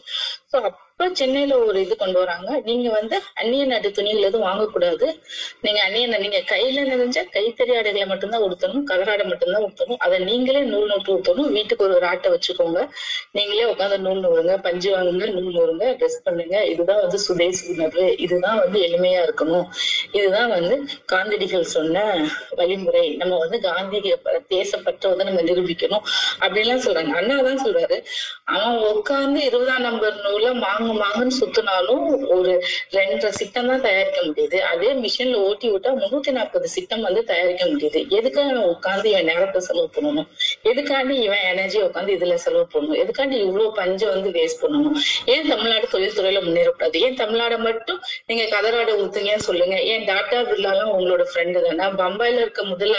சோ 0.51 0.57
அப்புறம் 0.99 1.17
சென்னையில 1.17 1.59
ஒரு 1.59 1.81
இது 1.81 1.97
கொண்டு 1.97 2.19
வராங்க. 2.19 2.61
நீங்க 2.65 2.91
வந்து 2.91 3.21
அந்நிய 3.35 3.65
நாட்டு 3.65 3.91
துணிகள் 3.91 4.23
எதுவும் 4.23 4.51
வாங்கக்கூடாது. 4.51 5.21
நீங்க 5.61 5.83
அந்நிய 5.83 6.07
நீங்க 6.07 6.39
கையில 6.39 6.87
நிறைஞ்ச 6.93 7.25
கைத்தறி 7.33 7.77
ஆடைகளை 7.77 8.07
மட்டும்தான் 8.07 8.43
உடுத்தணும் 8.43 8.83
கதராடை 8.87 9.25
மட்டும்தான் 9.25 9.63
உடுத்தணும். 9.63 9.97
அதை 9.97 10.19
நீங்களே 10.19 10.61
நூல் 10.61 10.87
நூற்று 10.87 11.15
உடுத்தணும். 11.15 11.53
வீட்டுக்கு 11.53 11.85
ஒரு 11.85 11.99
ராட்டை 12.01 12.39
வச்சுக்கோங்க. 12.39 12.89
நீங்களே 13.31 13.63
உட்காந்து 13.63 13.99
நூல் 13.99 14.21
நூறுங்க 14.21 14.63
பஞ்சு 14.63 14.97
வாங்குங்க 14.97 15.31
நூல் 15.33 15.55
நூறுங்க 15.55 15.83
ட்ரெஸ் 15.83 16.21
பண்ணுங்க. 16.25 16.65
இதுதான் 16.65 17.01
வந்து 17.01 17.19
சுதேசி 17.19 17.73
உணர்வு 17.73 18.17
இதுதான் 18.19 18.59
வந்து 18.59 18.81
எளிமையா 18.81 19.31
இருக்கணும். 19.31 19.65
இதுதான் 20.13 20.49
வந்து 20.49 20.85
காந்தடிகள் 21.13 21.61
சொன்ன 21.61 22.27
வழிமுறை. 22.51 23.17
நம்ம 23.17 23.39
வந்து 23.39 23.61
காந்தி 23.61 24.01
ப- 24.23 24.43
தேசப்பற்ற 24.49 25.09
வந்து 25.09 25.25
நம்ம 25.25 25.41
நிரூபிக்கணும். 25.41 26.03
அப்படின்லாம் 26.41 26.85
சொல்றாங்க. 26.87 27.11
அண்ணா 27.11 27.41
தான் 27.41 27.65
சொல்றாரு. 27.65 28.05
அவன் 28.45 28.77
உட்கார்ந்து 28.77 29.45
இருபதாம் 29.45 29.81
நம்பர் 29.81 30.21
நூலை 30.21 30.51
வாங்க 30.51 30.87
மாங்குன்னு 30.95 31.37
சுத்தினாலும் 31.41 32.05
ஒரு 32.29 32.65
ரெண்டரை 32.97 33.31
சிட்டம் 33.31 33.67
தான் 33.67 33.81
தயாரிக்க 33.81 34.23
முடியுது. 34.23 34.59
அதே 34.59 34.93
மிஷின்ல 34.93 35.35
ஓட்டி 35.35 35.71
விட்டா 35.71 35.93
முன்னூத்தி 36.03 36.31
நாற்பது 36.31 36.69
சிட்டம் 36.69 37.01
வந்து 37.01 37.25
தயாரிக்க 37.25 37.65
முடியுது. 37.65 38.09
எதுக்காக 38.09 38.59
உட்காந்து 38.75 39.11
என் 39.11 39.17
இவன் 39.19 39.37
நேரத்தை 39.37 39.61
செலவு 39.61 39.89
பண்ணணும்? 39.97 40.27
எதுக்காண்டி 40.65 41.11
இவன் 41.11 41.43
எனர்ஜி 41.43 41.81
உட்காந்து 41.81 42.13
இதுல 42.17 42.35
செலவு 42.35 42.67
பண்ணணும்? 42.73 42.99
எதுக்காண்டி 43.03 43.33
இவ்வளவு 43.33 43.73
பஞ்சம் 43.73 44.09
வந்து 44.09 44.31
வேஸ்ட் 44.31 44.61
பண்ணணும்? 44.63 44.97
ஏன் 45.25 45.49
தமிழ்நாடு 45.49 45.87
தொழில்துறையில 45.93 46.41
முன்னேறக்கூடாது? 46.45 46.97
ஏன் 47.01 47.15
தமிழ்நாடு 47.15 47.59
மட்டும் 47.59 48.01
நீங்க 48.27 48.45
கதராட 48.45 48.91
ஊத்துங்கன்னு 48.93 49.37
சொல்லுங்க? 49.37 49.81
ஏன் 49.83 50.03
டாட்டா 50.03 50.41
பிர்லாலாம் 50.51 50.93
உங்களோட 50.99 51.25
ஃப்ரெண்டு 51.33 51.63
தானே? 51.63 51.97
பம்பாயில 51.97 52.41
இருக்க 52.41 52.63
முதல 52.65 52.95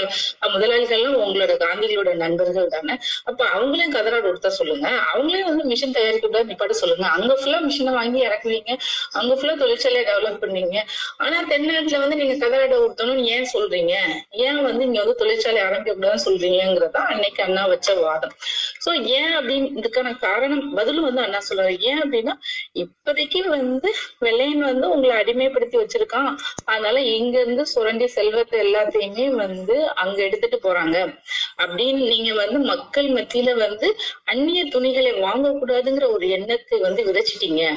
முதலாளிகள்லாம் 0.56 1.24
உங்களோட 1.26 1.54
காந்திகளோட 1.66 2.14
நண்பர்கள் 2.14 2.68
தானே? 2.68 2.98
அப்ப 3.24 3.46
அவங்களையும் 3.46 3.96
கதராடு 3.98 4.28
உடுத்த 4.28 4.50
சொல்லுங்க. 4.50 4.88
அவங்களையும் 5.14 5.48
வந்து 5.48 5.66
மிஷின் 5.70 5.92
தயாரிக்க 5.92 6.28
கூடாது 6.28 6.50
நிப்பாட்ட 6.54 6.70
சொல்லுங்க. 6.70 7.08
அங்க 7.08 7.34
ஃபுல்லா 7.42 7.60
மிஷின் 7.68 7.79
வாங்கி 7.88 8.28
இறக்குவீங்க. 8.28 8.78
அங்க 9.12 9.36
ஃபுல்லா 9.36 9.56
தொழிற்சாலையை 9.58 10.04
டெவலப் 10.06 10.42
பண்ணீங்க 10.42 10.84
ஆனா 11.18 11.44
தென்னாட்டுல 11.44 12.00
வந்து 12.00 12.16
நீங்க 12.16 12.48
கதராடை 12.48 12.78
ஊத்தணும்னு 12.78 13.26
ஏன் 13.26 13.50
சொல்றீங்க? 13.54 13.94
ஏன் 14.32 14.62
வந்து 14.62 14.86
இங்க 14.86 15.00
வந்து 15.00 15.16
தொழிற்சாலை 15.16 15.62
ஆரம்பிக்க 15.62 15.98
கூடாதுன்னு 15.98 16.26
சொல்றீங்கிறதா 16.26 16.96
அன்னைக்கு 16.96 17.44
அண்ணா 17.44 17.66
வச்ச 17.66 17.94
வாதம். 17.94 18.36
சோ 18.86 19.04
ஏன் 19.04 19.34
அப்படின்னு 19.38 19.70
இதுக்கான 19.80 20.20
காரணம் 20.20 20.74
பதிலும் 20.74 21.04
வந்து 21.04 21.22
அண்ணா 21.22 21.38
சொல்றாரு. 21.50 21.80
ஏன் 21.80 22.02
அப்படின்னா 22.02 22.34
இப்போதைக்கு 22.76 23.48
வந்து 23.48 23.94
வெள்ளையன் 24.20 24.60
வந்து 24.60 24.90
உங்களை 24.90 25.24
அடிமைப்படுத்தி 25.24 25.78
வச்சிருக்கான். 25.78 26.38
அதனால 26.66 27.02
இங்க 27.02 27.40
இருந்து 27.40 27.66
சுரண்டி 27.66 28.08
செல்வத்தை 28.08 28.60
எல்லாத்தையுமே 28.60 29.30
வந்து 29.30 29.88
அங்க 29.88 30.24
எடுத்துட்டு 30.24 30.60
போறாங்க. 30.64 31.18
அப்படின்னு 31.58 32.08
நீங்க 32.08 32.34
வந்து 32.34 32.60
மக்கள் 32.60 33.06
மத்தியில 33.06 33.58
வந்து 33.58 33.96
அந்நிய 34.26 34.66
துணிகளை 34.66 35.12
வாங்கக்கூடாதுங்கிற 35.12 36.12
ஒரு 36.12 36.30
எண்ணத்தை 36.30 36.80
வந்து 36.80 37.04
விதைச்சிட்டீங்க. 37.04 37.69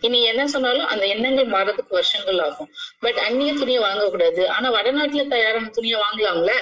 இனி 0.00 0.22
என்ன 0.22 0.46
சொன்னாலும் 0.46 0.86
அந்த 0.86 1.06
எண்ணங்கள் 1.06 1.52
மாறதுக்கு 1.54 1.98
வருஷங்கள் 1.98 2.38
ஆகும். 2.38 2.70
பட் 3.00 3.18
அந்நிய 3.18 3.52
துணியை 3.52 3.82
வாங்கக்கூடாது. 3.82 4.46
ஆனா 4.46 4.70
வடநாட்டுல 4.70 5.26
தயாரான 5.28 5.68
துணியை 5.68 6.00
வாங்கலாம்ல? 6.00 6.52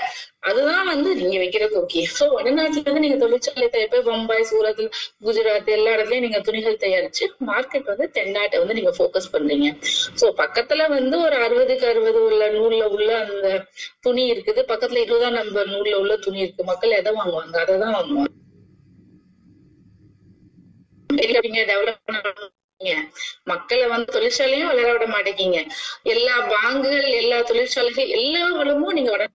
அதுதான் 0.41 0.87
வந்து 0.87 1.15
நீங்க 1.15 1.37
வைக்கிறது 1.39 1.75
ஓகே 1.83 2.03
சோ 2.19 2.25
வடநாட்டுல 2.35 2.83
இருந்து 2.83 3.01
நீங்க 3.01 3.17
தொழிற்சாலை 3.17 3.69
தயாரிப்பு 3.69 4.03
பம்பாய் 4.03 4.49
சூரத் 4.51 4.83
குஜராத் 5.27 5.69
எல்லா 5.69 5.91
இடத்துலயும் 5.97 6.27
நீங்க 6.27 6.41
துணிகள் 6.41 6.77
தயாரிச்சு 6.77 7.25
மார்க்கெட் 7.47 7.85
வந்து 7.85 8.11
தென்னாட்டை 8.11 8.59
வந்து 8.59 8.75
நீங்க 8.75 8.93
போக்கஸ் 8.99 9.33
பண்றீங்க. 9.33 9.69
சோ 10.21 10.27
பக்கத்துல 10.43 10.89
வந்து 10.89 11.19
ஒரு 11.21 11.37
அறுபதுக்கு 11.37 11.89
அறுபது 11.89 12.25
உள்ள 12.25 12.51
நூல்ல 12.51 12.83
உள்ள 12.89 13.11
அந்த 13.19 13.49
துணி 14.01 14.25
இருக்குது. 14.33 14.63
பக்கத்துல 14.73 14.97
இருபதாம் 14.97 15.33
நம்பர் 15.33 15.69
நூல்ல 15.69 15.95
உள்ள 15.95 16.17
துணி 16.17 16.39
இருக்கு. 16.39 16.65
மக்கள் 16.65 16.99
எதை 17.01 17.13
வாங்குவாங்க? 17.13 17.57
அதை 17.59 17.79
தான் 17.79 17.97
வாங்குவாங்க. 17.99 18.35
டெவலப் 21.71 22.03
மக்களை 23.45 23.87
வந்து 23.87 24.13
தொழிற்சாலையும் 24.13 24.67
வளர 24.67 24.93
விட 24.93 25.07
மாட்டேங்கீங்க. 25.07 25.61
எல்லா 26.03 26.35
பாங்குகள் 26.53 27.11
எல்லா 27.13 27.41
தொழிற்சாலைகள் 27.43 28.15
எல்லா 28.19 28.49
வளமும் 28.51 28.93
நீங்க 28.93 29.29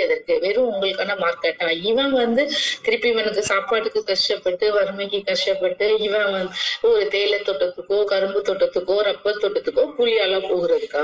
எதற்கு? 0.00 0.34
வெறும் 0.40 0.68
உங்களுக்கான 0.72 1.14
மார்க்கெட்டா 1.20 1.70
இவன் 1.82 2.12
வந்து 2.12 2.42
திருப்பி 2.82 3.08
இவனுக்கு 3.08 3.42
சாப்பாட்டுக்கு 3.42 4.04
கஷ்டப்பட்டு 4.04 4.72
வறுமைக்கு 4.72 5.24
கஷ்டப்பட்டு 5.24 5.98
இவன் 5.98 6.30
வந்து 6.32 6.52
ஒரு 6.82 7.08
தேயிலை 7.08 7.40
தோட்டத்துக்கோ 7.40 8.04
கரும்பு 8.04 8.40
தோட்டத்துக்கோ 8.40 8.96
ரப்பர் 9.00 9.42
தோட்டத்துக்கோ 9.42 9.84
கூலியால 9.98 10.38
போகிறதுக்கா? 10.46 11.02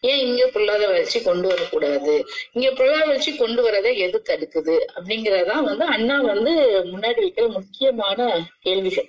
ஏன் 0.00 0.18
இங்க 0.18 0.46
பொருளாதார 0.46 0.86
வளர்ச்சி 0.86 1.22
கொண்டு 1.22 1.48
வரக்கூடாது? 1.48 2.14
இங்க 2.52 2.70
பொருளாதார 2.70 3.06
வளர்ச்சி 3.06 3.36
கொண்டு 3.36 3.62
வரதை 3.68 3.96
எது 3.98 4.20
தடுக்குது 4.28 4.76
அப்படிங்கறதான் 4.96 5.64
வந்து 5.64 5.84
அண்ணா 5.86 6.20
வந்து 6.22 6.54
முன்னாடி 6.92 7.22
வைக்கிற 7.24 7.48
முக்கியமான 7.50 8.18
கேள்விகள். 8.60 9.08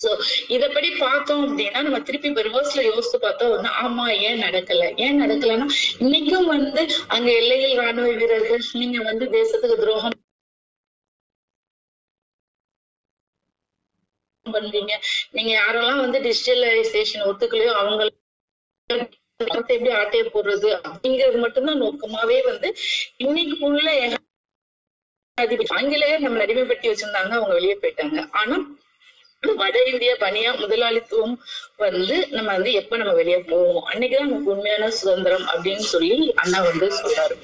சோ 0.00 0.10
இதப்படி 0.48 0.88
பார்த்தோம் 0.98 1.42
அப்படின்னா 1.44 1.80
நம்ம 1.82 1.98
திருப்பி 2.00 2.46
ரிவர்ஸ்ல 2.48 2.82
யோசிச்சு 2.88 3.18
பார்த்தோம் 3.18 3.52
ஆமா 3.84 4.06
ஏன் 4.28 4.42
நடக்கல? 4.42 4.84
ஏன் 5.04 5.20
நடக்கலன்னா 5.22 5.66
இன்னைக்கும் 6.04 6.48
வந்து 6.54 6.82
அங்க 7.08 7.28
எல்லையில் 7.40 7.78
ராணுவ 7.82 8.08
வீரர்கள் 8.20 8.68
நீங்க 8.74 8.98
வந்து 9.02 9.26
தேசத்துக்கு 9.36 9.78
துரோகம் 9.82 10.18
பண்றீங்க. 14.46 14.92
நீங்க 15.32 15.50
யாரெல்லாம் 15.54 16.02
வந்து 16.02 16.18
டிஜிட்டலைசேஷன் 16.26 17.26
ஒத்துக்கலையோ 17.30 17.72
அவங்க 17.80 18.02
எப்படி 19.68 19.90
ஆட்டையை 20.00 20.24
போடுறது 20.28 20.68
அப்படிங்கிறது 20.86 21.38
மட்டும்தான் 21.44 21.80
நோக்கமாவே 21.82 22.38
வந்து 22.50 22.68
இன்னைக்கு 23.24 23.56
உள்ள 23.68 23.86
ஆங்கிலேயர் 25.78 26.24
நம்ம 26.24 26.42
அடிமைப்படுத்தி 26.44 26.90
வச்சிருந்தாங்க 26.90 27.32
அவங்க 27.38 27.54
வெளியே 27.54 27.76
போயிட்டாங்க. 27.76 28.18
ஆனா 28.40 28.56
வட 29.52 29.82
இந்திய 29.82 30.16
பணியா 30.20 30.58
முதலாளித்துவம் 30.58 31.34
வந்து 31.76 32.28
நம்ம 32.30 32.52
வந்து 32.52 32.72
எப்ப 32.72 32.96
நம்ம 32.96 33.12
வெளியே 33.12 33.38
போவோம்? 33.38 33.84
அன்னைக்குதான் 33.86 34.26
நமக்கு 34.26 34.50
உண்மையான 34.50 34.90
சுதந்திரம் 34.90 35.46
அப்படின்னு 35.46 35.84
சொல்லி 35.92 36.32
அண்ணா 36.36 36.60
வந்து 36.62 36.86
சொல்றாரு 37.02 37.36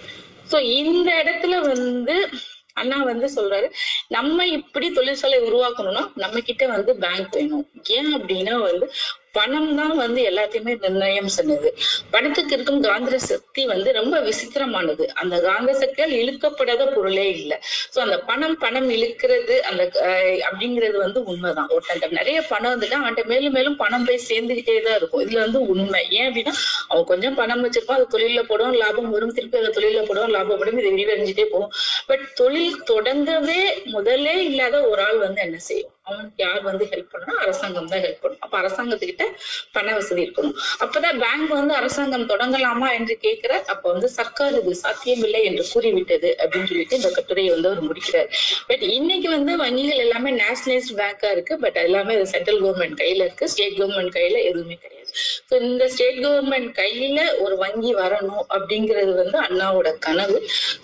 சோ 0.50 0.60
இந்த 0.60 1.10
இடத்துல 1.24 1.60
வந்து 1.60 2.28
அண்ணா 2.72 3.02
வந்து 3.02 3.26
சொல்றாரு 3.36 3.68
நம்ம 4.08 4.46
இப்படி 4.46 4.90
தொழிற்சாலை 4.90 5.38
உருவாக்கணும்னா 5.40 6.12
நம்ம 6.14 6.40
கிட்ட 6.40 6.66
வந்து 6.66 6.96
பேங்க் 6.96 7.28
வேணும். 7.30 7.66
ஏன் 7.88 8.12
அப்படின்னா 8.16 8.54
வந்து 8.60 8.86
பணம் 9.34 9.68
தான் 9.76 9.94
வந்து 9.98 10.20
எல்லாத்தையுமே 10.28 10.72
நிர்ணயம் 10.82 11.28
சொன்னது 11.34 11.68
பணத்துக்கு 12.12 12.54
இருக்கும் 12.56 12.80
காந்திர 12.86 13.16
சக்தி 13.26 13.62
வந்து 13.70 13.90
ரொம்ப 13.98 14.16
விசித்திரமானது. 14.26 15.04
அந்த 15.20 15.34
காந்த 15.40 15.72
சக்தியால் 15.80 16.14
இழுக்கப்படாத 16.18 16.84
பொருளே 16.94 17.26
இல்லை. 17.34 17.58
சோ 17.92 17.98
அந்த 18.00 18.16
பணம் 18.28 18.56
பணம் 18.62 18.88
இழுக்கிறது 18.90 19.38
அந்த 19.68 19.82
அஹ், 20.06 20.40
அப்படிங்கிறது 20.48 20.96
வந்து 21.04 21.20
உண்மைதான். 21.26 21.70
ஒருத்தன் 21.74 21.88
நிறைய 22.20 22.38
பணம் 22.50 22.72
வந்துட்டா 22.72 22.98
அவன்கிட்ட 23.00 23.24
மேலும் 23.32 23.56
மேலும் 23.58 23.76
பணம் 23.76 24.06
போய் 24.06 24.26
சேர்ந்துகிட்டே 24.28 24.76
தான் 24.80 24.98
இருக்கும். 25.00 25.22
இதுல 25.24 25.40
வந்து 25.46 25.60
உண்மை. 25.72 25.86
ஏன் 26.18 26.28
அப்படின்னா 26.28 26.54
அவன் 26.88 27.08
கொஞ்சம் 27.12 27.38
பணம் 27.40 27.64
வச்சிருப்பான் 27.64 27.98
அது 27.98 28.12
தொழில 28.14 28.42
போடுவோம் 28.50 28.78
லாபம் 28.82 29.10
வரும். 29.14 29.34
திருப்பி 29.36 29.60
அந்த 29.62 29.72
தொழில 29.78 30.02
போடும் 30.04 30.34
லாபம் 30.36 30.60
போடும் 30.60 30.80
இது 30.80 30.92
விரிவடைஞ்சிட்டே 30.92 31.46
போகும். 31.48 31.72
பட் 32.06 32.34
தொழில் 32.34 32.82
தொடங்கவே 32.82 33.84
முதலே 33.84 34.44
இல்லாத 34.44 34.88
ஒரு 34.88 35.02
ஆள் 35.02 35.18
வந்து 35.18 35.40
என்ன 35.40 35.58
செய்யும்? 35.58 35.94
அவனுக்கு 36.02 36.44
யார் 36.44 36.62
வந்து 36.62 36.84
ஹெல்ப் 36.84 37.10
பண்ணணும் 37.12 37.40
அரசாங்கம் 37.40 37.86
தான் 37.86 38.00
ஹெல்ப் 38.00 38.20
பண்ணும். 38.20 38.40
அப்ப 38.40 38.58
அரசாங்கத்துக்கிட்ட 38.60 39.24
பண 39.72 39.94
வசதி 39.94 40.24
இருக்கணும். 40.24 40.54
அப்பதான் 40.80 41.18
பேங்க் 41.18 41.48
வந்து 41.48 41.74
அரசாங்கம் 41.74 42.28
தொடங்கலாமா 42.28 42.92
என்று 42.92 43.16
கேட்கிற 43.16 43.62
அப்ப 43.66 43.92
வந்து 43.92 44.08
சர்க்கார் 44.08 44.58
இது 44.60 44.74
சாத்தியமில்லை 44.74 45.44
என்று 45.44 45.66
கூறிவிட்டது 45.72 46.36
அப்படின்னு 46.38 46.66
சொல்லிட்டு 46.66 46.96
இந்த 46.96 47.10
கட்டுரையை 47.10 47.52
வந்து 47.52 47.68
அவர் 47.68 47.80
முடிக்கிறார். 47.80 48.30
பட் 48.66 48.82
இன்னைக்கு 48.82 49.28
வந்து 49.28 49.56
வங்கிகள் 49.64 49.96
எல்லாமே 49.96 50.30
நேஷனலைஸ்ட் 50.30 50.96
பேங்கா 50.96 51.30
இருக்கு. 51.30 51.58
பட் 51.58 51.76
எல்லாமே 51.76 52.24
சென்ட்ரல் 52.24 52.62
கவர்மெண்ட் 52.62 53.00
கையில 53.00 53.24
இருக்கு. 53.24 53.48
ஸ்டேட் 53.48 53.78
கவர்மெண்ட் 53.78 54.16
கையில 54.18 54.42
எதுவுமே 54.42 54.78
கிடையாது. 54.82 54.99
ஸோ 55.48 55.54
இந்த 55.68 55.84
ஸ்டேட் 55.92 56.20
கவர்மெண்ட் 56.24 56.70
கையில 56.80 57.20
ஒரு 57.44 57.54
வங்கி 57.64 57.92
வரணும் 58.02 58.44
அப்படிங்கிறது 58.56 59.12
வந்து 59.22 59.38
அண்ணாவோட 59.46 59.90
கனவு. 60.06 60.38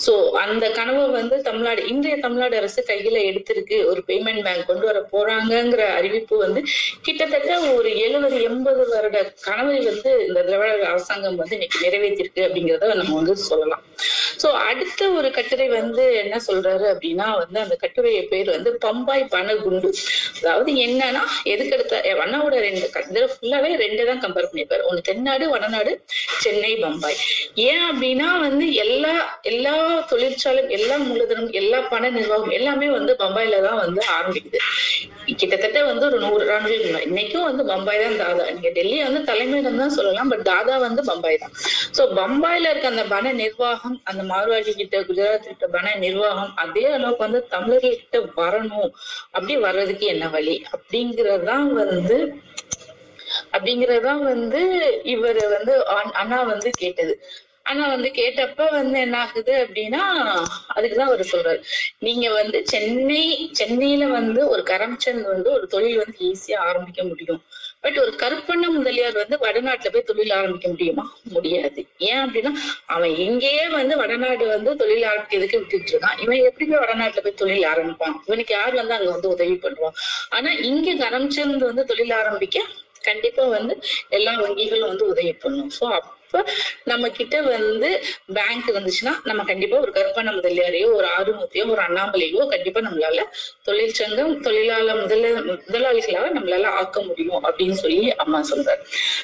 ஸோ 0.07 0.13
அந்த 0.45 0.65
கனவை 0.79 1.07
வந்து 1.19 1.39
தமிழ்நாடு 1.49 1.83
இன்றைய 1.93 2.17
தமிழ்நாடு 2.27 2.57
அரசு 2.61 2.83
கையில 2.91 3.21
எடுத்திருக்கு. 3.31 3.79
ஒரு 3.91 4.03
பேமெண்ட் 4.09 4.45
பேங்க் 4.47 4.69
கொண்டு 4.71 4.87
வர 4.91 5.01
போறாங்கிற 5.15 5.83
அறிவிப்பு 5.99 6.37
வந்து 6.45 6.63
கிட்டத்தட்ட 7.07 7.53
ஒரு 7.77 7.91
எழுபது 8.07 8.39
எண்பது 8.49 8.85
வருட 8.95 9.19
கனவை 9.49 9.79
வந்து 9.91 10.11
இந்த 10.29 10.41
திராவிட 10.49 10.87
அரசாங்கம் 10.93 11.41
வந்து 11.43 11.57
இன்னைக்கு 11.59 11.85
நிறைவேற்றிருக்கு 11.87 12.47
அப்படிங்கிறத 12.47 12.95
நம்ம 13.03 13.15
வந்து 13.21 13.37
சொல்லலாம். 13.51 13.85
சோ 14.43 14.49
அடுத்த 14.69 15.01
ஒரு 15.19 15.29
கட்டுரை 15.37 15.67
வந்து 15.79 16.05
என்ன 16.23 16.41
சொல்றாரு 16.49 16.87
அப்படின்னா 16.93 17.27
வந்து 17.43 17.59
அந்த 17.65 17.77
கட்டுரையை 17.85 18.23
பேர் 18.33 18.49
வந்து 18.57 18.71
பம்பாய் 18.85 19.25
பணகுண்டு 19.35 19.91
அதாவது 20.39 20.71
என்னன்னா 20.87 21.23
எதுக்கெடுத்த 21.53 22.01
அண்ணாவோட 22.25 22.57
ரெண்டு 22.67 22.87
கட்டுரை 22.97 23.27
ஃபுல்லாவே 23.33 23.71
ரெண்டு 23.85 24.03
தான் 24.11 24.16
தான் 24.17 24.25
கம்பேர் 24.25 24.51
பண்ணிப்பாரு. 24.53 24.83
ஒண்ணு 24.89 25.01
தென்னாடு 25.09 25.45
வடநாடு 25.51 25.93
சென்னை 26.43 26.73
பம்பாய். 26.77 27.19
ஏன் 27.69 27.85
அப்படின்னா 27.91 28.29
வந்து 28.47 28.67
எல்லா 28.85 29.15
எல்லா 29.43 29.75
தொழிற்சாலை 30.11 30.63
எல்லா 30.79 30.97
மூலதனம் 30.97 31.51
எல்லா 31.61 31.79
பண 31.93 32.11
நிர்வாகம் 32.11 32.55
எல்லாமே 32.59 32.89
வந்து 32.91 33.13
பம்பாயில 33.23 33.61
தான் 33.69 33.81
வந்து 33.85 34.03
ஆரம்பிக்குது. 34.17 34.61
கிட்டத்தட்ட 35.41 35.79
வந்து 35.85 36.05
ஒரு 36.07 36.19
நூறு 36.19 36.45
ஆண்டுகள் 36.55 36.85
முன்னாடி. 36.85 37.07
இன்னைக்கும் 37.09 37.47
வந்து 37.49 37.63
பம்பாய் 37.65 38.03
தான் 38.03 38.19
தாதா. 38.23 38.45
நீங்க 38.51 38.71
டெல்லி 38.71 38.99
வந்து 39.03 39.23
தலைமையிடம் 39.31 39.81
தான் 39.83 39.95
சொல்லலாம் 39.99 40.31
பட் 40.33 40.45
தாதா 40.51 40.77
வந்து 40.79 41.03
பம்பாய் 41.05 41.41
தான். 41.45 41.55
சோ 41.97 42.03
பம்பாயில 42.21 42.71
இருக்க 42.71 42.89
அந்த 42.89 43.05
பண 43.15 43.33
நிர்வாகம் 43.33 43.97
அந்த 44.05 44.23
மார்வாஜி 44.33 44.75
கிட்ட 44.75 45.01
குஜராத் 45.01 45.49
கிட்ட 45.49 45.67
பண 45.77 45.95
நிர்வாகம் 46.05 46.53
அதே 46.65 46.87
அளவுக்கு 46.97 47.27
வந்து 47.27 47.43
தமிழர்கள்கிட்ட 47.55 48.21
வரணும். 48.41 48.91
அப்படி 49.33 49.57
வர்றதுக்கு 49.57 50.07
என்ன 50.07 50.29
வழி? 50.29 50.57
அப்படிங்கறதுதான் 50.75 51.67
வந்து 51.83 52.19
அப்படிங்கறதுதான் 53.53 54.23
வந்து 54.25 54.61
இவர் 55.05 55.49
வந்து 55.49 55.75
அண்ணா 56.15 56.43
வந்து 56.43 56.71
கேட்டது. 56.75 57.15
ஆனா 57.63 57.89
வந்து 57.89 58.09
கேட்டப்ப 58.15 58.71
வந்து 58.71 59.01
என்ன 59.01 59.21
ஆகுது 59.21 59.55
அப்படின்னா 59.65 60.03
அதுக்குதான் 60.77 61.09
அவர் 61.09 61.23
சொல்றாரு. 61.33 61.61
நீங்க 61.99 62.31
வந்து 62.31 62.59
சென்னை 62.67 63.23
சென்னையில 63.53 64.07
வந்து 64.09 64.49
ஒரு 64.49 64.63
கரம்சந்த் 64.63 65.27
வந்து 65.27 65.51
ஒரு 65.53 65.67
தொழில் 65.67 65.97
வந்து 65.97 66.19
ஈஸியா 66.23 66.57
ஆரம்பிக்க 66.63 67.03
முடியும். 67.03 67.41
பட் 67.81 67.99
ஒரு 67.99 68.13
கருப்பண்ண 68.17 68.65
முதலியார் 68.71 69.13
வந்து 69.13 69.37
வடநாட்டுல 69.41 69.89
போய் 69.93 70.03
தொழில் 70.03 70.31
ஆரம்பிக்க 70.31 70.69
முடியுமா? 70.69 71.05
முடியாது. 71.31 71.81
ஏன் 72.07 72.23
அப்படின்னா 72.23 72.53
அவன் 72.87 73.15
இங்கேயே 73.19 73.69
வந்து 73.69 73.97
வடநாடு 73.97 74.47
வந்து 74.47 74.77
தொழில் 74.77 75.03
ஆரம்பிக்கிறதுக்கு 75.03 75.59
விட்டுட்டு 75.59 75.93
இருக்கான் 75.93 76.19
இவன் 76.21 76.41
எப்படி 76.43 76.67
போய் 76.67 76.85
வடநாட்டுல 76.85 77.23
போய் 77.23 77.35
தொழில் 77.35 77.67
ஆரம்பிப்பான்? 77.67 78.17
இவனுக்கு 78.27 78.55
யார் 78.55 78.75
வந்து 78.75 78.95
அங்க 78.95 79.11
வந்து 79.11 79.29
உதவி 79.29 79.59
பண்ணுவான்? 79.63 79.97
ஆனா 80.31 80.51
இங்க 80.71 80.95
கரம்சந்த் 81.03 81.65
வந்து 81.69 81.85
தொழில் 81.85 82.11
ஆரம்பிக்க 82.13 82.59
கண்டிப்பா 83.07 83.45
வந்து 83.51 83.75
எல்லா 84.11 84.33
வங்கிகளும் 84.41 84.91
வந்து 84.93 85.07
உதவி 85.07 85.35
பண்ணும் 85.43 85.73
சோ 85.73 85.87
அப்ப 86.27 86.53
நம்ம 86.85 87.09
கிட்ட 87.09 87.41
வந்து 87.43 87.89
பேங்க் 88.35 88.69
இருந்துச்சுன்னா 88.69 89.13
நம்ம 89.25 89.43
கண்டிப்பா 89.45 89.77
ஒரு 89.79 89.93
கற்பனை 89.93 90.31
முதலியாரையோ 90.35 90.89
ஒரு 90.93 91.07
ஆறுமுத்தையோ 91.19 91.65
ஒரு 91.71 91.83
அண்ணாமலையோ 91.83 92.47
கண்டிப்பா 92.47 92.81
நம்மளால 92.81 93.21
தொழிற்சங்கம் 93.63 94.41
தொழிலாளர் 94.41 95.01
முதல 95.01 95.31
முதலாளிகளாக 95.43 96.31
நம்மளால 96.37 96.71
ஆக்க 96.81 97.01
முடியும் 97.03 97.45
அப்படின்னு 97.45 97.77
சொல்லி 97.83 98.11
அம்மா 98.15 98.41
சொல்றாரு. 98.51 98.83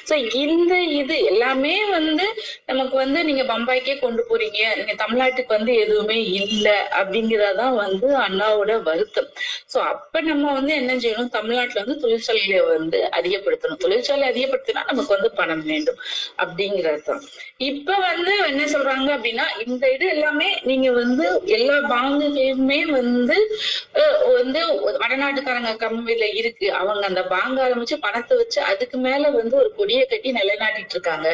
சோ 0.09 0.13
இந்த 0.45 0.73
இது 0.93 1.23
எல்லாமே 1.23 1.75
வந்து 1.89 2.25
நமக்கு 2.65 2.95
வந்து 2.95 3.19
நீங்க 3.23 3.43
பம்பாய்க்கே 3.43 3.95
கொண்டு 3.99 4.23
போறீங்க. 4.29 4.59
நீங்க 4.77 4.95
தமிழ்நாட்டுக்கு 5.03 5.55
வந்து 5.57 5.75
எதுவுமே 5.75 6.17
இல்ல 6.39 6.67
அப்படிங்கறதான் 6.99 7.75
வந்து 7.75 8.07
அண்ணாவோட 8.19 8.81
வருத்தம். 8.83 9.29
சோ 9.73 9.77
அப்ப 9.93 10.21
நம்ம 10.21 10.53
வந்து 10.53 10.73
என்ன 10.75 10.95
செய்யணும்? 10.95 11.29
தமிழ்நாட்டுல 11.29 11.83
வந்து 11.83 11.99
தொழிற்சாலைகளை 11.99 12.61
வந்து 12.67 12.99
அதிகப்படுத்தணும். 13.19 13.81
தொழிற்சாலை 13.85 14.25
அதிகப்படுத்தினா 14.33 14.81
நமக்கு 14.85 15.11
வந்து 15.15 15.31
பணம் 15.31 15.65
வேண்டும் 15.65 15.99
அப்படிங்கறதுதான் 17.05 17.23
இப்ப 17.67 17.95
வந்து 18.03 18.33
என்ன 18.47 18.63
சொல்றாங்க 18.69 19.09
அப்படின்னா 19.15 19.45
இந்த 19.65 19.91
இது 19.93 20.05
எல்லாமே 20.07 20.49
நீங்க 20.63 20.91
வந்து 20.93 21.25
எல்லா 21.53 21.75
பாங்குகளுமே 21.89 22.79
வந்து 22.91 23.37
அஹ், 23.95 24.17
வந்து 24.35 24.59
வடநாட்டுக்காரங்க 24.99 25.71
கம்மியில 25.79 26.25
இருக்கு. 26.33 26.67
அவங்க 26.73 27.05
அந்த 27.05 27.23
பாங்க 27.27 27.57
ஆரம்பிச்சு 27.65 27.97
பணத்தை 27.99 28.37
வச்சு 28.37 28.61
அதுக்கு 28.63 28.97
மேல 28.99 29.29
வந்து 29.33 29.55
ஒரு 29.55 29.71
கொடியை 29.73 30.05
கட்டி 30.05 30.31
நிலைநாட்டிட்டு 30.33 30.95
இருக்காங்க. 30.95 31.27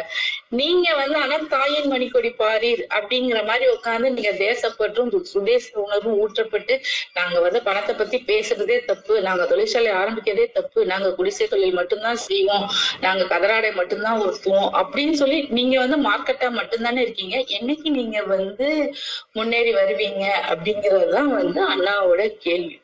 நீங்க 0.51 0.93
வந்து 0.95 1.17
ஆனா 1.19 1.35
தாயின் 1.49 1.91
மணிக்கொடி 1.91 2.29
பாரீர் 2.29 2.81
அப்படிங்கிற 2.89 3.45
மாதிரி 3.45 3.71
உட்கார்ந்து 3.71 4.11
நீங்க 4.11 4.31
தேசப்பற்றும் 4.31 5.21
சுதேச 5.21 5.79
உணர்வும் 5.79 6.17
ஊற்றப்பட்டு 6.21 6.75
நாங்க 7.13 7.39
வந்து 7.39 7.63
பணத்தை 7.63 7.95
பத்தி 7.95 8.17
பேசுறதே 8.27 8.85
தப்பு. 8.85 9.21
நாங்க 9.21 9.45
தொழிற்சாலை 9.45 9.91
ஆரம்பிக்கிறதே 9.91 10.51
தப்பு. 10.51 10.85
நாங்க 10.85 11.13
குடிசை 11.13 11.47
தொழில் 11.47 11.73
மட்டும்தான் 11.73 12.15
செய்வோம். 12.15 12.65
நாங்க 13.01 13.23
கதராடை 13.23 13.71
மட்டும்தான் 13.73 14.21
ஒருத்துவோம் 14.21 14.69
அப்படின்னு 14.81 15.11
சொல்லி 15.11 15.45
நீங்க 15.49 15.85
வந்து 15.85 16.09
மார்க்கெட்டா 16.09 16.49
மட்டும்தானே 16.59 16.97
இருக்கீங்க. 16.97 17.37
என்னைக்கு 17.59 17.89
நீங்க 17.89 18.23
வந்து 18.23 18.69
முன்னேறி 19.31 19.73
வருவீங்க 19.73 20.25
அப்படிங்கறதுதான் 20.51 21.31
வந்து 21.39 21.61
அண்ணாவோட 21.69 22.27
கேள்வி. 22.39 22.77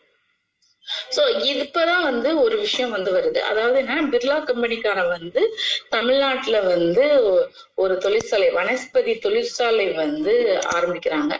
சோ 1.15 1.21
இப்பதான் 1.43 2.03
வந்து 2.03 2.41
ஒரு 2.41 2.55
விஷயம் 2.57 2.91
வந்து 2.91 3.11
வருது. 3.11 3.39
அதாவது 3.41 3.77
என்ன? 3.77 4.01
பிர்லா 4.13 4.37
கம்பெனிக்காரன் 4.43 5.07
வந்து 5.07 5.41
தமிழ்நாட்டுல 5.89 6.63
வந்து 6.63 7.05
ஒரு 7.75 7.97
தொழிற்சாலை 7.97 8.49
வனஸ்பதி 8.49 9.19
தொழிற்சாலை 9.19 9.87
வந்து 9.93 10.35
ஆரம்பிக்கிறாங்க. 10.75 11.33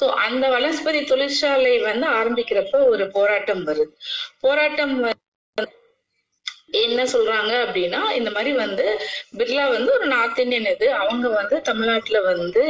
சோ 0.00 0.08
அந்த 0.24 0.48
வனஸ்பதி 0.48 1.04
தொழிற்சாலை 1.04 1.78
வந்து 1.80 2.08
ஆரம்பிக்கிறப்ப 2.10 2.84
ஒரு 2.86 3.06
போராட்டம் 3.10 3.64
வருது. 3.66 3.92
போராட்டம் 4.40 4.94
என்ன 6.78 7.04
சொல்றாங்க 7.04 7.52
அப்படின்னா 7.66 8.00
இந்த 8.10 8.30
மாதிரி 8.30 8.50
வந்து 8.56 8.86
பிர்லா 9.38 9.68
வந்து 9.68 9.90
ஒரு 9.92 10.06
நார்த் 10.06 10.38
இந்தியன் 10.38 10.70
இது. 10.74 10.92
அவங்க 10.94 11.28
வந்து 11.28 11.60
தமிழ்நாட்டுல 11.60 12.22
வந்து 12.22 12.64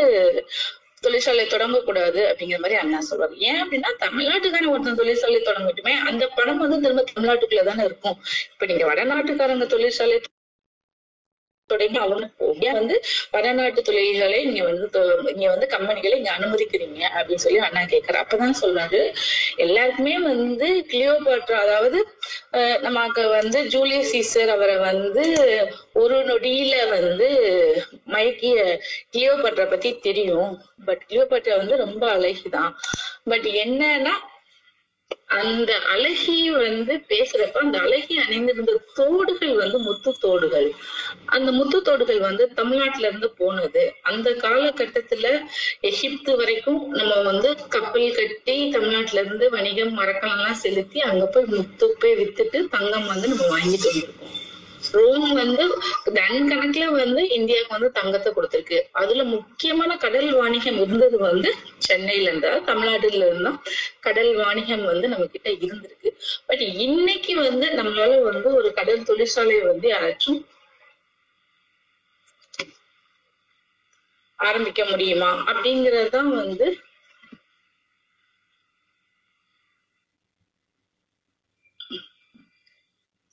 தொழிற்சாலை 1.03 1.45
தொடங்கக்கூடாது 1.47 2.21
அப்படிங்கிற 2.31 2.59
மாதிரி 2.59 2.79
அண்ணா 2.79 2.99
சொல்றாரு 3.11 3.35
ஏன் 3.49 3.61
அப்படின்னா 3.63 3.91
தமிழ்நாட்டு 3.99 4.51
தானே 4.51 4.67
ஒருத்தன் 4.67 4.95
தொழிற்சாலை 4.95 5.41
தொடங்கட்டுமே 5.43 5.95
அந்த 6.11 6.25
பணம் 6.29 6.59
வந்து 6.59 6.81
திரும்ப 6.81 7.05
தமிழ்நாட்டுக்குள்ள 7.13 7.65
தானே 7.65 7.85
இருக்கும். 7.85 8.17
இப்ப 8.53 8.67
நீங்க 8.67 8.87
வடநாட்டுக்காரங்க 8.87 9.67
தொழிற்சாலை 9.67 10.19
தொடங்கி 11.69 11.99
அவனுக்கு 11.99 12.37
ஏன் 12.63 12.73
வந்து 12.73 12.97
வடநாட்டு 13.31 13.83
தொழில்களை 13.83 14.45
நீங்க 14.45 14.63
வந்து 14.65 14.87
நீங்க 15.31 15.49
வந்து 15.49 15.69
கம்பெனிகளை 15.71 16.17
இங்க 16.17 16.33
அனுமதிக்கிறீங்க 16.33 17.01
அப்படின்னு 17.15 17.45
சொல்லி 17.45 17.59
அண்ணா 17.61 17.83
கேக்குறாரு. 17.87 18.23
அப்பதான் 18.23 18.61
சொல்றாரு. 18.61 19.01
எல்லாருக்குமே 19.57 20.15
வந்து 20.25 20.69
கிளியோபாட்ரா 20.91 21.59
அதாவது 21.59 21.99
அஹ், 22.53 22.79
நமக்கு 22.81 23.23
வந்து 23.31 23.59
ஜூலியஸ் 23.69 24.13
சீசர் 24.13 24.49
அவரை 24.49 24.77
வந்து 24.83 25.25
ஒரு 25.95 26.17
நொடியில 26.25 26.75
வந்து 26.91 27.29
மயக்கிய 28.09 28.57
கிளியோபாட்ரா 29.13 29.67
பத்தி 29.69 29.93
தெரியும். 30.01 30.53
பட் 30.85 31.05
கிளியோபாட்ரா 31.09 31.57
வந்து 31.57 31.77
ரொம்ப 31.77 32.05
அழகிதான். 32.13 32.73
பட் 33.25 33.49
என்னன்னா 33.63 34.15
அந்த 35.31 35.79
அழகி 35.88 36.51
வந்து 36.51 36.95
பேசுறப்ப 37.09 37.59
அந்த 37.59 37.79
அழகி 37.79 38.19
அணிந்திருந்த 38.19 38.83
தோடுகள் 38.95 39.55
வந்து 39.55 39.79
முத்து 39.79 40.14
தோடுகள். 40.21 40.69
அந்த 41.27 41.53
முத்து 41.53 41.83
தோடுகள் 41.83 42.21
வந்து 42.21 42.53
தமிழ்நாட்டுல 42.55 43.07
இருந்து 43.07 43.31
போனது. 43.33 43.83
அந்த 44.03 44.31
காலகட்டத்துல 44.43 45.27
எகிப்து 45.83 46.37
வரைக்கும் 46.37 46.81
நம்ம 46.93 47.14
வந்து 47.23 47.51
கப்பல் 47.69 48.14
கட்டி 48.14 48.71
தமிழ்நாட்டுல 48.71 49.21
இருந்து 49.21 49.51
வணிகம் 49.51 49.93
மரக்கலம் 49.93 50.38
எல்லாம் 50.38 50.62
செலுத்தி 50.64 51.01
அங்க 51.01 51.27
போய் 51.27 51.45
முத்து 51.49 51.97
போய் 51.99 52.14
வித்துட்டு 52.14 52.69
தங்கம் 52.69 53.07
வந்து 53.07 53.29
நம்ம 53.29 53.47
வாங்கிட்டு 53.51 53.91
வந்திருக்கோம். 53.91 54.35
ரோம் 54.93 55.33
வந்து 55.33 55.64
தன் 56.14 56.49
கணக்குல 56.51 56.85
வந்து 56.93 57.29
இந்தியாவுக்கு 57.29 57.75
வந்து 57.77 57.91
தங்கத்தை 57.93 58.31
கொடுத்திருக்கு. 58.33 58.79
அதுல 58.93 59.25
முக்கியமான 59.25 59.97
கடல் 59.97 60.31
வாணிகம் 60.33 60.79
இருந்தது 60.83 61.19
வந்து 61.19 61.51
சென்னையில 61.79 62.31
இருந்தா 62.31 62.59
தமிழ்நாட்டுல 62.59 63.27
இருந்தா 63.27 63.53
கடல் 64.01 64.33
வாணிகம் 64.37 64.85
வந்து 64.85 65.09
நம்ம 65.09 65.27
கிட்ட 65.27 65.51
இருந்திருக்கு. 65.59 66.12
பட் 66.47 66.64
இன்னைக்கு 66.87 67.35
வந்து 67.37 67.69
நம்மளால 67.79 68.23
வந்து 68.23 68.55
ஒரு 68.55 68.71
கடல் 68.73 69.03
தொழிற்சாலை 69.03 69.59
வந்து 69.62 69.88
யாராச்சும் 69.91 70.41
ஆரம்பிக்க 74.38 74.85
முடியுமா? 74.85 75.31
அப்படிங்கறதுதான் 75.47 76.31
வந்து 76.35 76.67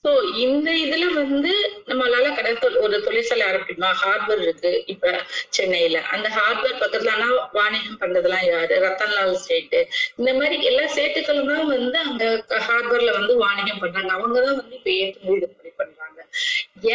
சோ 0.03 0.12
இந்த 0.38 0.69
இதுல 0.75 1.05
வந்து 1.15 1.51
நம்மளால 1.88 2.36
கடற்கொள் 2.36 2.78
ஒரு 2.78 3.04
தொழிற்சாலை 3.04 3.47
ஆரம்பிக்குமா 3.47 3.89
ஹார்பர் 3.93 4.41
இருக்கு 4.41 4.84
இப்ப 4.86 5.12
சென்னையில. 5.49 6.01
அந்த 6.10 6.30
ஹார்பர் 6.30 6.80
பக்கத்துல 6.80 7.10
ஆனா 7.10 7.28
வாணிகம் 7.51 7.99
பண்றதெல்லாம் 7.99 8.47
யாரு? 8.47 8.75
ரத்தன்லால் 8.82 9.34
ஸ்டேட் 9.36 9.78
இந்த 10.15 10.34
மாதிரி 10.34 10.63
எல்லா 10.63 10.86
ஸ்டேட்டுகளும் 10.93 11.51
தான் 11.54 11.67
வந்து 11.67 11.97
அங்க 11.99 12.25
ஹார்பர்ல 12.67 13.12
வந்து 13.12 13.38
வாணிகம் 13.38 13.80
பண்றாங்க. 13.80 14.12
அவங்கதான் 14.13 14.60
வந்து 14.60 14.75
இப்ப 14.75 14.91
ஏற்றுமதி 14.99 15.47
பண்றாங்க. 15.78 16.19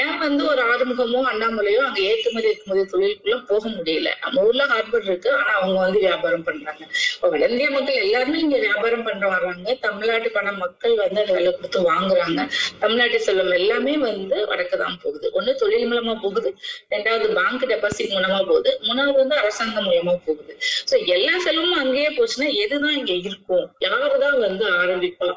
ஏன் 0.01 0.17
வந்து 0.19 0.43
ஒரு 0.47 0.63
ஆறுமுகமோ 0.73 1.21
அண்ணாமலையோ 1.31 1.81
அங்க 1.81 2.01
ஏற்றுமதி 2.01 2.49
இறக்குமதி 2.51 2.83
தொழிலுக்குள்ள 2.93 3.37
போக 3.51 3.63
முடியல? 3.69 4.09
நம்ம 4.23 4.43
ஊர்ல 4.43 4.67
ஹார்பர் 4.67 5.05
இருக்கு 5.05 5.31
ஆனா 5.33 5.53
அவங்க 5.61 5.79
வந்து 5.81 5.99
வியாபாரம் 5.99 6.45
பண்றாங்க. 6.45 6.83
இப்ப 7.15 7.71
மக்கள் 7.77 8.03
எல்லாருமே 8.05 8.39
இங்க 8.39 8.59
வியாபாரம் 8.59 9.03
பண்ற 9.03 9.27
வர்றாங்க 9.29 9.75
தமிழ்நாட்டு 9.87 10.31
பண 10.31 10.53
மக்கள் 10.53 10.95
வந்து 10.97 11.21
அதை 11.21 11.35
விலை 11.35 11.53
கொடுத்து 11.53 11.81
வாங்குறாங்க. 11.91 12.41
தமிழ்நாட்டு 12.79 13.21
செல்வம் 13.21 13.57
எல்லாமே 13.61 13.95
வந்து 13.99 14.47
வடக்கு 14.47 14.77
தான் 14.79 14.99
போகுது. 15.03 15.27
ஒண்ணு 15.33 15.55
தொழில் 15.55 15.89
மூலமா 15.93 16.15
போகுது 16.23 16.51
ரெண்டாவது 16.91 17.29
பேங்க் 17.39 17.67
டெபாசிட் 17.73 18.15
மூலமா 18.17 18.39
போகுது 18.47 18.73
மூணாவது 18.89 19.19
வந்து 19.23 19.37
அரசாங்கம் 19.37 19.89
மூலமா 19.91 20.15
போகுது. 20.27 20.53
சோ 20.91 21.07
எல்லா 21.07 21.35
செலவும் 21.39 21.79
அங்கேயே 21.79 22.11
போச்சுன்னா 22.11 22.49
எதுதான் 22.65 22.97
இங்க 23.01 23.13
இருக்கும்? 23.29 23.67
யாருதான் 23.81 24.39
வந்து 24.39 24.65
ஆரம்பிப்பா? 24.83 25.29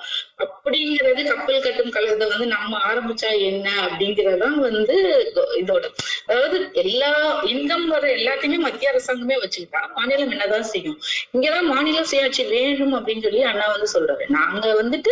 அப்படிங்கிறது 0.46 1.24
கப்பல் 1.24 1.62
கட்டும் 1.62 1.94
கலத்தை 1.96 2.28
வந்து 2.28 2.48
நம்ம 2.48 2.80
ஆரம்பிச்சா 2.90 3.32
என்ன 3.50 3.68
அப்படிங்கறதுதான் 3.94 4.54
வந்து 4.54 5.26
இதோட. 5.56 5.84
அதாவது 6.26 6.70
எல்லா 6.74 7.44
இன்கம் 7.44 7.86
வர 7.86 8.16
எல்லாத்தையுமே 8.16 8.58
மத்திய 8.58 8.92
அரசாங்கமே 8.92 9.44
வச்சுக்கிட்டா 9.44 9.94
மாநிலம் 9.96 10.30
என்னதான் 10.30 10.64
செய்யும்? 10.64 11.02
இங்கதான் 11.34 11.62
மாநில 11.62 12.02
சுயாட்சி 12.02 12.48
வேணும் 12.50 13.08
அப்படின்னு 13.08 13.22
சொல்லி 13.22 13.42
அண்ணா 13.42 13.78
வந்து 13.78 13.92
சொல்றாரு. 13.94 14.30
நாங்க 14.30 14.84
வந்துட்டு 14.84 15.12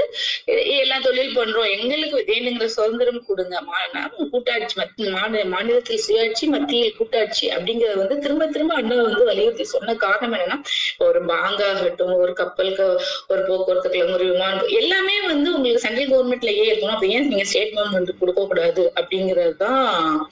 எல்லா 0.67 0.99
தொழில் 0.99 1.37
பண்றோம். 1.37 1.79
எங்களுக்கு 1.79 2.23
வேணுங்கிற 2.27 2.65
சுதந்திரம் 2.65 3.25
கொடுங்க. 3.25 3.61
மா- 3.61 4.29
கூட்டாட்சி 4.29 4.81
மாநில 4.95 5.45
மாநிலத்தில் 5.45 6.01
சுயாட்சி 6.07 6.47
மத்தியில் 6.47 6.95
கூட்டாட்சி 6.95 7.49
அப்படிங்கறது 7.49 7.97
வந்து 7.97 8.19
திரும்ப 8.19 8.47
திரும்ப 8.47 8.75
அண்ணா 8.75 9.01
வந்து 9.01 9.23
வலியுறுத்தி 9.23 9.63
சொன்ன 9.63 9.95
காரணம் 9.95 10.39
என்னன்னா 10.39 10.61
ஒரு 10.97 11.25
பாங்க் 11.25 11.61
ஆகட்டும் 11.61 12.13
ஒரு 12.13 12.33
கப்பலுக்கு 12.33 13.01
ஒரு 13.27 13.45
போக்குவரத்து 13.45 14.13
ஒரு 14.13 14.31
விமானம் 14.31 14.67
எல்லாமே 14.67 15.21
வந்து 15.21 15.53
உங்களுக்கு 15.53 15.79
சென்ட்ரல் 15.79 16.09
கவர்மெண்ட்லயே 16.09 16.69
இருக்கணும். 16.71 16.89
அப்ப 16.89 17.05
ஏன் 17.05 17.27
நீங்க 17.27 17.43
ஸ்டேட் 17.43 17.73
கவர்மெண்ட் 17.73 18.17
கொடுக்க 18.19 18.45
கூடாது 18.45 18.70
அப்படிங்கிறது 18.79 19.55
தான் 19.55 20.31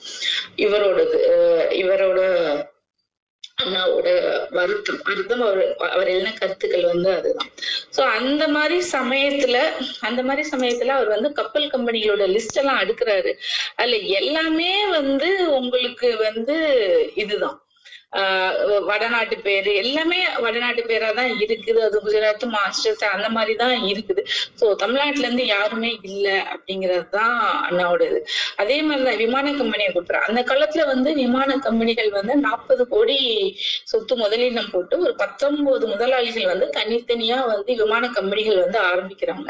இவரோடது 0.56 1.20
இவரோட 1.70 2.20
அண்ணாவோட 3.64 4.08
வருத்தம். 4.50 5.00
வருத்தம் 5.04 5.40
அவர் 5.40 5.76
அவர் 5.76 6.08
எழுதின 6.08 6.32
கருத்துக்கள் 6.32 6.84
வந்து 6.84 7.10
அதுதான். 7.10 7.50
சோ 7.96 8.00
அந்த 8.00 8.48
மாதிரி 8.48 8.82
சமயத்துல 8.92 9.72
அந்த 10.00 10.22
மாதிரி 10.22 10.48
சமயத்துல 10.48 10.86
அவர் 10.86 11.08
வந்து 11.08 11.32
கப்பல் 11.32 11.70
கம்பெனிகளோட 11.70 12.26
லிஸ்ட் 12.26 12.58
எல்லாம் 12.58 12.80
அடுக்குறாரு. 12.80 13.32
அதுல 13.76 13.96
எல்லாமே 13.96 14.86
வந்து 14.86 15.54
உங்களுக்கு 15.54 16.16
வந்து 16.16 16.56
இதுதான். 17.14 17.69
வடநாட்டு 18.88 19.36
பேரு 19.44 19.72
எல்லாமே 19.80 20.16
வடநாட்டு 20.44 20.82
பேரா 20.88 21.08
தான் 21.18 21.30
இருக்குது. 21.34 21.80
அது 21.86 21.98
குஜராத் 22.06 22.46
மாஸ்டர்ஸ் 22.54 23.04
அந்த 23.14 23.28
மாதிரி 23.36 23.54
தான் 23.60 23.74
இருக்குது. 23.90 24.22
சோ 24.60 24.64
தமிழ்நாட்டுல 24.82 25.26
இருந்து 25.26 25.44
யாருமே 25.46 25.90
இல்ல 26.08 26.26
அப்படிங்கிறது 26.52 27.06
தான் 27.18 27.36
அண்ணாவோட 27.66 28.02
இது 28.10 28.20
அதே 28.62 28.78
மாதிரிதான் 28.82 29.20
விமான 29.24 29.52
கம்பெனியை 29.60 29.90
கொடுக்குறாரு 29.92 30.28
அந்த 30.30 30.42
காலத்துல 30.50 30.86
வந்து 30.92 31.12
விமான 31.20 31.58
கம்பெனிகள் 31.66 32.10
வந்து 32.18 32.36
நாற்பது 32.46 32.84
கோடி 32.94 33.18
சொத்து 33.92 34.16
முதலீடம் 34.22 34.70
போட்டு 34.72 34.96
ஒரு 35.04 35.14
பத்தொன்பது 35.22 35.86
முதலாளிகள் 35.92 36.50
வந்து 36.52 36.68
தனித்தனியா 36.78 37.38
வந்து 37.52 37.70
விமான 37.82 38.04
கம்பெனிகள் 38.18 38.60
வந்து 38.64 38.78
ஆரம்பிக்கிறாங்க. 38.90 39.48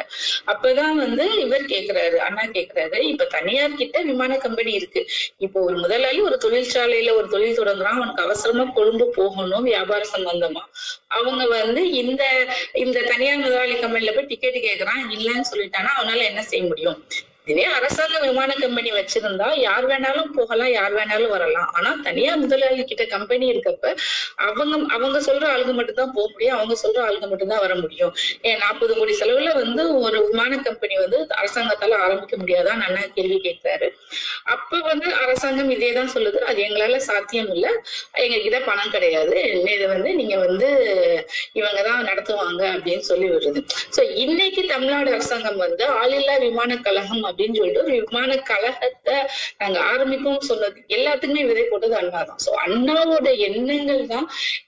அப்பதான் 0.52 0.96
வந்து 1.04 1.24
இவர் 1.44 1.66
கேக்குறாரு 1.72 2.16
அண்ணா 2.26 2.44
கேக்குறாரு 2.58 2.98
இப்ப 3.12 3.28
தனியார் 3.36 3.78
கிட்ட 3.80 3.96
விமான 4.10 4.32
கம்பெனி 4.36 4.72
இருக்கு. 4.72 5.02
இப்போ 5.38 5.58
ஒரு 5.60 5.76
முதலாளி 5.78 6.20
ஒரு 6.20 6.38
தொழிற்சாலையில 6.44 7.16
ஒரு 7.18 7.28
தொழில் 7.28 7.58
தொடங்குறான் 7.60 7.98
அவனுக்கு 7.98 8.26
அவசரம் 8.26 8.48
கொழும்பு 8.74 9.06
போகணும் 9.14 9.62
வியாபார 9.62 10.02
சம்பந்தமா. 10.12 10.62
அவங்க 11.08 11.46
வந்து 11.56 11.90
இந்த 11.92 12.22
இந்த 12.74 13.02
தனியார் 13.02 13.38
முதலாளி 13.38 13.74
கம்பெனில 13.74 14.14
போய் 14.14 14.26
டிக்கெட் 14.26 14.60
கேக்குறான் 14.60 15.02
இல்லைன்னு 15.10 15.50
சொல்லிட்டானா 15.52 15.92
அவனால 15.98 16.24
என்ன 16.24 16.42
செய்ய 16.42 16.64
முடியும்? 16.66 16.98
இதே 17.46 17.64
அரசாங்க 17.76 18.16
விமான 18.24 18.50
கம்பெனி 18.54 18.90
வச்சிருந்தா 18.96 19.46
யார் 19.58 19.86
வேணாலும் 19.90 20.32
போகலாம் 20.36 20.70
யார் 20.70 20.94
வேணாலும் 20.96 21.32
வரலாம். 21.34 21.68
ஆனா 21.76 21.90
தனியார் 22.06 22.40
முதலாளி 22.42 22.82
கிட்ட 22.84 23.04
கம்பெனி 23.14 23.46
இருக்கப்ப 23.52 23.84
அவங்க 24.46 24.74
அவங்க 24.96 25.18
சொல்ற 25.28 25.44
ஆளுங்க 25.52 25.72
மட்டும் 25.78 25.98
தான் 26.00 26.12
போக 26.16 26.26
முடியும் 26.32 26.56
அவங்க 26.56 26.74
சொல்ற 26.82 26.98
ஆளுங்க 27.06 27.26
மட்டும் 27.30 27.52
தான் 27.52 27.62
வர 27.64 27.74
முடியும். 27.80 28.12
ஏன் 28.48 28.60
நாற்பது 28.64 28.92
கோடி 28.98 29.14
செலவுல 29.20 29.52
வந்து 29.62 29.84
ஒரு 30.02 30.18
விமான 30.26 30.58
கம்பெனி 30.68 30.96
வந்து 31.04 31.20
அரசாங்கத்தால 31.40 31.98
ஆரம்பிக்க 32.04 32.36
முடியாதான் 32.42 32.84
அண்ணா 32.86 33.02
கேள்வி 33.16 33.38
கேட்கிறாரு 33.46 33.88
அப்ப 34.54 34.80
வந்து 34.90 35.08
அரசாங்கம் 35.22 35.72
இதே 35.76 35.90
தான் 35.98 36.12
சொல்லுது 36.14 36.38
அது 36.50 36.60
எங்களால 36.66 37.00
சாத்தியம் 37.08 37.50
இல்ல 37.56 37.66
எங்க 38.24 38.36
கிட்ட 38.38 38.60
பணம் 38.68 38.94
கிடையாது. 38.96 39.36
இது 39.74 39.86
வந்து 39.94 40.12
நீங்க 40.20 40.36
வந்து 40.46 40.68
இவங்க 41.60 41.80
தான் 41.88 42.06
நடத்துவாங்க 42.10 42.62
அப்படின்னு 42.74 43.04
சொல்லி 43.10 43.26
விடுறது 43.32 43.62
சோ 43.96 44.00
இன்னைக்கு 44.24 44.62
தமிழ்நாடு 44.72 45.10
அரசாங்கம் 45.16 45.60
வந்து 45.66 45.84
ஆளில்லா 46.00 46.36
விமான 46.46 46.78
கழகம் 46.86 47.26
அப்படின்னு 47.30 47.58
சொல்லிட்டு 47.58 47.84
ஒரு 47.84 47.94
விமான 47.98 48.36
கழகத்தை 48.50 49.16
நாங்க 49.60 49.78
ஆரம்பிப்போம் 49.90 50.48
சொன்னது. 50.50 50.78
எல்லாத்துக்குமே 50.96 51.44
விதை 51.50 51.64
போட்டது 51.66 51.96
அண்ணா 52.00 52.20
தான். 52.22 52.40
சோ 52.44 52.50
அண்ணாவோட 52.64 53.28
எண்ணங்கள் 53.48 54.02
தான் 54.06 54.26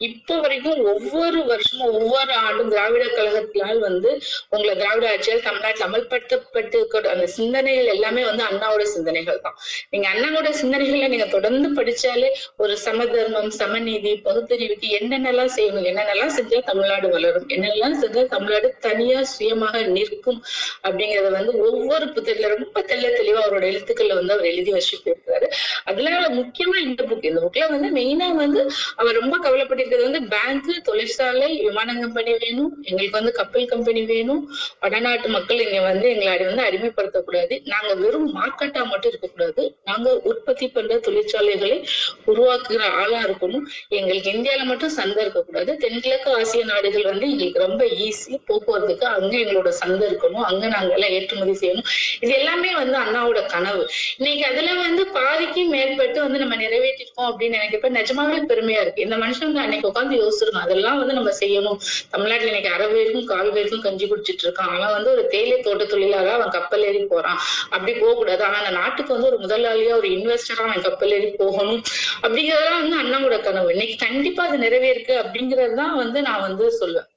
இப்ப 0.08 0.38
வரைக்கும் 0.42 0.80
ஒவ்வொரு 0.92 1.40
வருஷமும் 1.50 1.94
ஒவ்வொரு 1.98 2.32
ஆண்டும் 2.44 2.72
திராவிட 2.74 3.04
கழகத்தினால் 3.16 3.80
வந்து 3.80 4.10
உங்களை 4.50 4.74
திராவிட 4.74 5.06
ஆட்சியால் 5.12 5.46
தமிழ்நாட்டில் 5.48 5.86
அமல்படுத்தப்பட்டு 5.88 6.78
அந்த 7.14 7.26
சிந்தனைகள் 7.36 7.92
எல்லாமே 7.94 8.22
வந்து 8.24 8.44
அண்ணாவோட 8.48 8.84
சிந்தனைகள் 8.94 9.40
தான். 9.40 9.56
நீங்க 9.92 10.06
அண்ணாவோட 10.12 10.48
சிந்தனைகளை 10.60 11.08
நீங்க 11.14 11.28
தொடர்ந்து 11.28 11.68
படிச்சாலே 11.78 12.28
ஒரு 12.62 12.74
சமதர்மம் 12.86 13.50
சமநீதி 13.60 14.12
பகுத்தறிவுக்கு 14.26 14.88
என்னென்னலாம் 14.98 15.54
செய்யணும் 15.56 15.88
என்னென்னலாம் 15.90 16.34
செஞ்சா 16.36 16.60
தமிழ்நாடு 16.70 17.08
வளரும் 17.14 17.48
என்னெல்லாம் 17.48 17.96
செஞ்சா 18.02 18.24
தமிழ்நாடு 18.34 18.68
தனியா 18.86 19.20
சுயமாக 19.32 19.82
நிற்கும் 19.96 20.40
அப்படிங்கறத 20.86 21.30
வந்து 21.36 21.54
ஒவ்வொரு 21.66 22.06
புத்தகத்துல 22.14 22.50
ரொம்ப 22.54 22.84
தெள்ள 22.90 23.06
தெளிவா 23.18 23.40
அவரோட 23.44 23.64
எழுத்துக்கள்ல 23.72 24.14
வந்து 24.14 24.32
அவர் 24.32 24.44
எழுதி 24.44 24.72
வச்சுட்டு 24.72 25.10
இருக்காரு 25.12 25.48
அதனால 25.84 26.22
முக்கியமா 26.28 26.76
இந்த 26.76 27.02
புக் 27.02 27.24
இந்த 27.24 27.40
புக்ல 27.40 27.68
வந்து 27.70 27.90
மெயினா 28.00 28.28
வந்து 28.34 28.60
அவர் 28.96 29.18
ரொம்ப 29.20 29.34
கவலைப்பட்டிருக்கிறது 29.44 30.08
வந்து 30.08 30.22
பேங்க் 30.34 30.70
தொழிற்சாலை 30.84 31.48
விமான 31.66 31.98
கம்பெனி 32.00 32.32
வேணும் 32.44 32.72
எங்களுக்கு 32.82 33.18
வந்து 33.20 33.32
கப்பல் 33.32 33.66
கம்பெனி 33.66 34.02
வேணும் 34.04 34.42
வடநாட்டு 34.80 35.28
மக்கள் 35.28 35.62
இங்க 35.66 35.80
வந்து 35.80 36.06
எங்களை 36.10 36.46
வந்து 36.50 36.64
அடிமைப்படுத்தக்கூடாது. 36.68 37.54
நாங்க 37.64 37.94
வெறும் 37.94 38.28
மார்க்கெட்டா 38.36 38.82
மட்டும் 38.84 39.10
இருக்கக்கூடாது. 39.10 39.62
நாங்க 39.84 40.08
உற்பத்தி 40.30 40.68
பண்ற 40.68 40.98
தொழிற்சாலைகளை 40.98 41.78
உருவாக்குகிற 42.26 42.82
ஆளா 43.02 43.20
இருக்கணும். 43.22 43.64
எங்களுக்கு 43.88 44.30
இந்தியால 44.30 44.64
மட்டும் 44.64 44.94
சந்தை 44.98 45.20
இருக்கக்கூடாது. 45.24 45.76
தென்கிழக்கு 45.76 46.30
ஆசிய 46.38 46.64
நாடுகள் 46.64 47.04
வந்து 47.04 47.30
எங்களுக்கு 47.30 47.64
ரொம்ப 47.66 47.84
ஈஸி 48.06 48.34
போக்குவரத்துக்கு 48.48 49.06
அங்க 49.16 49.32
எங்களோட 49.36 49.68
சந்தை 49.68 50.08
இருக்கணும். 50.10 50.46
அங்க 50.50 50.66
நாங்க 50.66 50.92
எல்லாம் 50.94 51.10
ஏற்றுமதி 51.10 51.54
செய்யணும். 51.62 51.88
இது 52.20 52.32
எல்லாமே 52.42 52.70
வந்து 52.74 52.96
அண்ணாவோட 52.98 53.40
கனவு. 53.46 53.82
இன்னைக்கு 54.16 54.44
அதுல 54.46 54.74
வந்து 54.74 55.02
பாதிக்கும் 55.08 55.68
மேற்பட்டு 55.68 56.18
வந்து 56.20 56.38
நம்ம 56.38 56.56
நிறைவேற்றிருக்கோம் 56.56 57.28
அப்படின்னு 57.28 57.56
நினைக்கிறப்ப 57.56 57.90
நிஜமாவே 57.98 58.38
பெருமையா 58.48 58.80
இருக்கு. 58.80 59.02
இந்த 59.02 59.16
மனுஷன் 59.16 59.48
வந்து 59.48 59.60
அன்னைக்கு 59.60 59.88
உட்காந்து 59.88 60.18
யோசிச்சிருக்கோம். 60.20 60.64
அதெல்லாம் 60.66 60.98
வந்து 60.98 61.14
நம்ம 61.14 61.30
செய்யணும். 61.40 61.78
தமிழ்நாட்டுல 62.10 62.50
இன்னைக்கு 62.52 62.70
அரை 62.70 62.86
பேருக்கும் 62.86 63.24
கால் 63.24 63.52
பேருக்கும் 63.52 63.80
கஞ்சி 63.80 64.06
குடிச்சிட்டு 64.06 64.44
இருக்கான். 64.44 64.72
அவன் 64.76 64.94
வந்து 64.96 65.10
ஒரு 65.10 65.24
தேயிலை 65.26 65.58
தோட்ட 65.60 65.84
தொழிலாளா 65.84 66.32
அவன் 66.32 66.48
கப்பல் 66.48 66.84
ஏறி 66.84 67.02
போறான். 67.04 67.40
அப்படி 67.70 67.92
போக 67.92 68.14
கூடாது 68.14 68.44
ஆனா 68.44 68.58
அந்த 68.62 68.70
நாட்டுக்கு 68.70 69.12
வந்து 69.12 69.30
ஒரு 69.30 69.38
முதலாளியா 69.38 69.92
ஒரு 69.92 70.08
இன்வெஸ்டரா 70.08 70.62
அவன் 70.66 70.82
கப்பல் 70.82 71.10
ஏறி 71.10 71.30
போகணும். 71.38 71.82
அப்படிங்கறதெல்லாம் 72.22 72.80
வந்து 72.80 73.00
அண்ணாவோட 73.02 73.38
கனவு. 73.42 73.70
இன்னைக்கு 73.70 73.96
கண்டிப்பா 74.06 74.44
அது 74.44 74.58
நிறைவேற்கு 74.58 75.14
அப்படிங்கறதுதான் 75.24 75.96
வந்து 76.02 76.22
நான் 76.22 76.40
வந்து 76.40 76.66
சொல்லுவேன் 76.80 77.10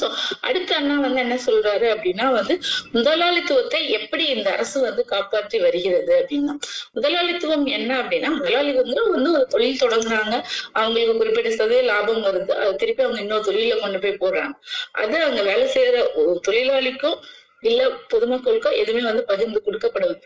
சோ 0.00 0.06
அடுத்து 0.40 0.72
அண்ணா 0.74 0.94
வந்து 1.04 1.20
என்ன 1.20 1.36
சொல்றாரு 1.46 1.86
அப்படின்னா 1.94 2.26
வந்து 2.36 2.54
முதலாளித்துவத்தை 2.96 3.80
எப்படி 3.98 4.24
இந்த 4.34 4.48
அரசு 4.50 4.76
வந்து 4.80 5.02
காப்பாற்றி 5.04 5.58
வருகிறது 5.58 6.12
அப்படின்னா 6.20 6.54
முதலாளித்துவம் 6.96 7.66
என்ன 7.78 7.90
அப்படின்னா 8.02 8.30
முதலாளித்துவம் 8.38 9.14
வந்து 9.16 9.32
ஒரு 9.32 9.46
தொழில் 9.46 9.82
தொடங்குறாங்க. 9.82 10.34
அவங்களுக்கு 10.72 11.18
குறிப்பிட்ட 11.18 11.50
சதவீத 11.50 11.82
லாபம் 11.82 12.22
வருது. 12.28 12.52
அது 12.62 12.76
திருப்பி 12.76 13.04
அவங்க 13.06 13.20
இன்னொரு 13.20 13.46
தொழில 13.50 13.78
கொண்டு 13.80 13.98
போய் 13.98 14.20
போடுறாங்க. 14.22 14.54
அது 15.02 15.18
அங்க 15.28 15.42
வேலை 15.50 15.66
செய்யற 15.76 15.96
தொழிலாளிக்கும் 16.48 17.18
இல்ல 17.68 17.80
பொதுமக்களுக்கோ 18.12 18.70
எதுவுமே 18.82 19.02
வந்து 19.08 19.24
பகிர்ந்து 19.30 19.60
கொடுக்கப்படாது 19.66 20.16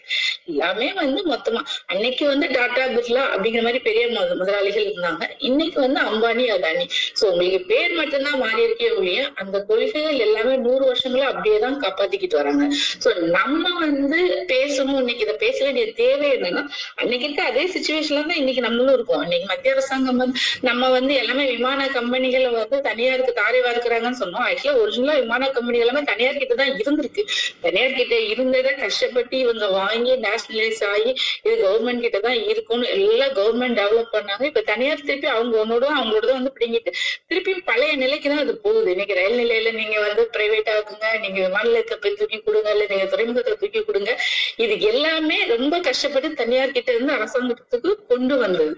எல்லாமே 0.51 0.88
வந்து 1.01 1.20
மொத்தமா. 1.33 1.61
அன்னைக்கு 1.92 2.25
வந்து 2.31 2.47
டாடா 2.57 2.85
பிர்லா 2.97 3.23
அப்படிங்கிற 3.33 3.62
மாதிரி 3.66 3.81
பெரிய 3.87 4.05
முதலாளிகள் 4.40 4.87
இருந்தாங்க. 4.90 5.25
இன்னைக்கு 5.49 5.79
வந்து 5.85 6.01
அம்பானி 6.09 6.44
அதானி. 6.57 6.85
சோ 7.18 7.25
உங்களுக்கு 7.33 7.61
பேர் 7.73 7.94
மட்டும்தான் 8.01 8.40
மாறி 8.44 8.61
இருக்கே 8.66 8.90
ஒழிய 8.99 9.20
அந்த 9.42 9.57
கொள்கைகள் 9.70 10.20
எல்லாமே 10.27 10.55
நூறு 10.66 10.85
வருஷங்களா 10.90 11.27
அப்படியே 11.33 11.59
தான் 11.64 11.79
காப்பாத்திக்கிட்டு 11.85 12.38
வராங்க. 12.40 12.66
சோ 13.05 13.09
நம்ம 13.38 13.64
வந்து 13.85 14.20
பேசணும். 14.53 15.01
இன்னைக்கு 15.03 15.27
இதை 15.27 15.37
பேச 15.44 15.57
வேண்டிய 15.66 15.87
தேவை 16.03 16.29
என்னன்னா 16.37 16.64
அன்னைக்கு 17.01 17.27
இருக்க 17.29 17.44
அதே 17.51 17.64
சுச்சுவேஷன்ல 17.75 18.23
தான் 18.31 18.40
இன்னைக்கு 18.42 18.64
நம்மளும் 18.68 18.94
இருக்கோம். 18.99 19.23
இன்னைக்கு 19.27 19.49
மத்திய 19.53 19.75
அரசாங்கம் 19.77 20.23
வந்து 20.25 20.38
நம்ம 20.70 20.90
வந்து 20.99 21.12
எல்லாமே 21.23 21.47
விமான 21.55 21.88
கம்பெனிகளை 21.99 22.51
வந்து 22.61 22.79
தனியாருக்கு 22.88 23.35
தாரை 23.42 23.61
வார்க்கிறாங்கன்னு 23.66 24.23
சொன்னோம். 24.23 24.47
ஆக்சுவலா 24.49 24.79
ஒரிஜினலா 24.85 25.16
விமான 25.23 25.51
கம்பெனி 25.59 25.85
எல்லாமே 25.87 26.03
தனியார் 26.12 26.42
கிட்ட 26.42 26.55
தான் 26.62 26.73
இருந்திருக்கு. 26.83 27.24
தனியார் 27.65 27.99
கிட்ட 27.99 28.15
இருந்ததை 28.33 28.73
கஷ்டப்பட்டு 28.75 29.39
இவங்க 29.39 29.67
வாங்கி 29.81 30.13
நேஷனலைஸ் 30.27 30.83
ஆகி 30.93 31.11
இது 31.47 31.55
கவர்மெண்ட் 31.65 32.05
கிட்ட 32.07 32.19
தான் 32.21 32.39
இருக்கும்னு 32.53 32.89
எல்லாம் 32.97 33.35
கவர்மெண்ட் 33.41 33.79
டெவலப் 33.81 34.15
பண்ணாங்க. 34.17 34.45
இப்ப 34.51 34.63
தனியார் 34.73 35.07
திருப்பி 35.09 35.29
அவங்க 35.37 35.55
ஒன்னோட 35.65 35.85
அவங்களோட 35.99 36.31
வந்து 36.39 36.53
பிடிங்கிட்டு. 36.57 36.93
திருப்பி 37.29 37.55
பழைய 37.71 37.93
நிலைக்கு 38.05 38.29
தான் 38.29 38.43
அது 38.45 38.55
போகுது. 38.67 38.91
இன்னைக்கு 38.95 39.15
ரயில் 39.21 39.41
நிலையில 39.43 39.73
நீங்க 39.81 39.97
வந்து 40.07 40.23
பிரைவேட் 40.37 40.71
ஆக்குங்க 40.75 41.09
நீங்க 41.25 41.39
விமானத்தை 41.47 41.97
போய் 42.03 42.19
தூக்கி 42.21 42.39
கொடுங்க. 42.39 42.69
இல்ல 42.75 42.87
நீங்க 42.93 43.07
துறைமுகத்தை 43.15 43.55
தூக்கி 43.63 43.83
கொடுங்க. 43.85 44.11
இது 44.65 44.75
எல்லாமே 44.93 45.39
ரொம்ப 45.55 45.75
கஷ்டப்பட்டு 45.89 46.31
தனியார் 46.43 46.77
கிட்ட 46.77 46.91
இருந்து 46.93 47.13
அரசாங்கத்துக்கு 47.19 47.93
கொண்டு 48.13 48.37
வந்தது. 48.45 48.73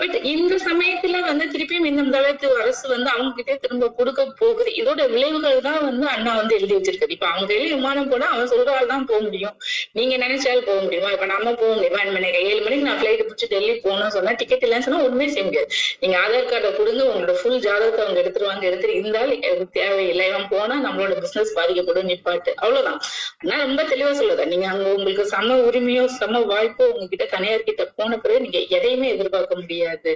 பட் 0.00 0.16
இந்த 0.34 0.54
சமயத்துல 0.68 1.20
வந்து 1.30 1.44
திருப்பியும் 1.54 1.88
இந்த 1.90 2.02
முதலத்து 2.02 2.48
அரசு 2.62 2.84
வந்து 2.94 3.10
அவங்க 3.10 3.32
கிட்டே 3.36 3.56
திரும்ப 3.64 3.90
கொடுக்க 3.98 4.24
போகுது. 4.42 4.70
இதோட 4.80 5.02
விளைவுகள் 5.14 5.60
தான் 5.68 5.82
வந்து 5.88 6.06
அண்ணா 6.14 6.32
வந்து 6.40 6.56
எழுதி 6.58 6.74
வச்சிருக்காரு. 6.76 7.16
இப்ப 7.16 7.26
அவங்க 7.26 7.46
கையில 7.52 7.76
விமானம் 7.86 8.08
போனா 8.08 8.28
அவன் 8.34 8.50
சொல்றாள் 8.52 8.88
தான் 8.92 9.04
போக 9.06 9.18
முடியும். 9.20 9.54
நீங்க 9.92 10.14
நினைச்சாலும் 10.22 10.66
போக 10.68 10.78
முடியுமா? 10.80 11.08
இப்ப 11.10 11.26
நம்ம 11.26 11.48
போக 11.60 11.70
முடியுமா? 11.74 11.98
என் 12.04 12.14
மணிக்கு 12.16 12.38
ஏழு 12.48 12.60
மணிக்கு 12.60 12.86
நான் 12.86 12.98
பிளைட் 13.02 13.22
பிடிச்சி 13.28 13.46
டெல்லி 13.48 13.74
போகணும்னு 13.84 14.14
சொன்னா 14.16 14.32
டிக்கெட் 14.32 14.64
இல்லைன்னு 14.66 14.86
சொன்னா 14.86 15.00
ஒண்ணுமே 15.04 15.26
செய்ய 15.28 15.44
முடியாது. 15.44 15.68
நீங்க 16.00 16.16
ஆதார் 16.18 16.48
கார்டை 16.50 16.70
கொடுங்க 16.76 17.02
உங்களோட 17.10 17.34
ஃபுல் 17.40 17.60
ஜாதகத்தை 17.66 18.00
அவங்க 18.04 18.18
எடுத்துருவாங்க 18.22 18.64
எடுத்துட்டு 18.70 18.96
இருந்தால் 18.96 19.32
எனக்கு 19.48 19.66
தேவையில்லை. 19.78 20.24
இவன் 20.32 20.48
போனா 20.48 20.76
நம்மளோட 20.86 21.14
பிசினஸ் 21.20 21.52
பாதிக்கப்படும் 21.58 22.08
நிப்பாட்டு. 22.08 22.52
அவ்வளவுதான். 22.56 22.98
ஆனா 23.42 23.60
ரொம்ப 23.62 23.84
தெளிவா 23.92 24.10
சொல்லுதா 24.20 24.46
நீங்க 24.46 24.66
அங்க 24.66 24.88
உங்களுக்கு 24.94 25.26
சம 25.34 25.58
உரிமையோ 25.68 26.04
சம 26.18 26.42
வாய்ப்போ 26.52 26.86
உங்ககிட்ட 26.92 27.26
தனியார் 27.36 27.66
கிட்ட 27.68 27.86
போன 27.98 28.18
பிறகு 28.18 28.40
நீங்க 28.40 28.60
எதையுமே 28.78 29.08
எதிர்பார்க்க 29.08 29.60
முடியாது. 29.62 30.12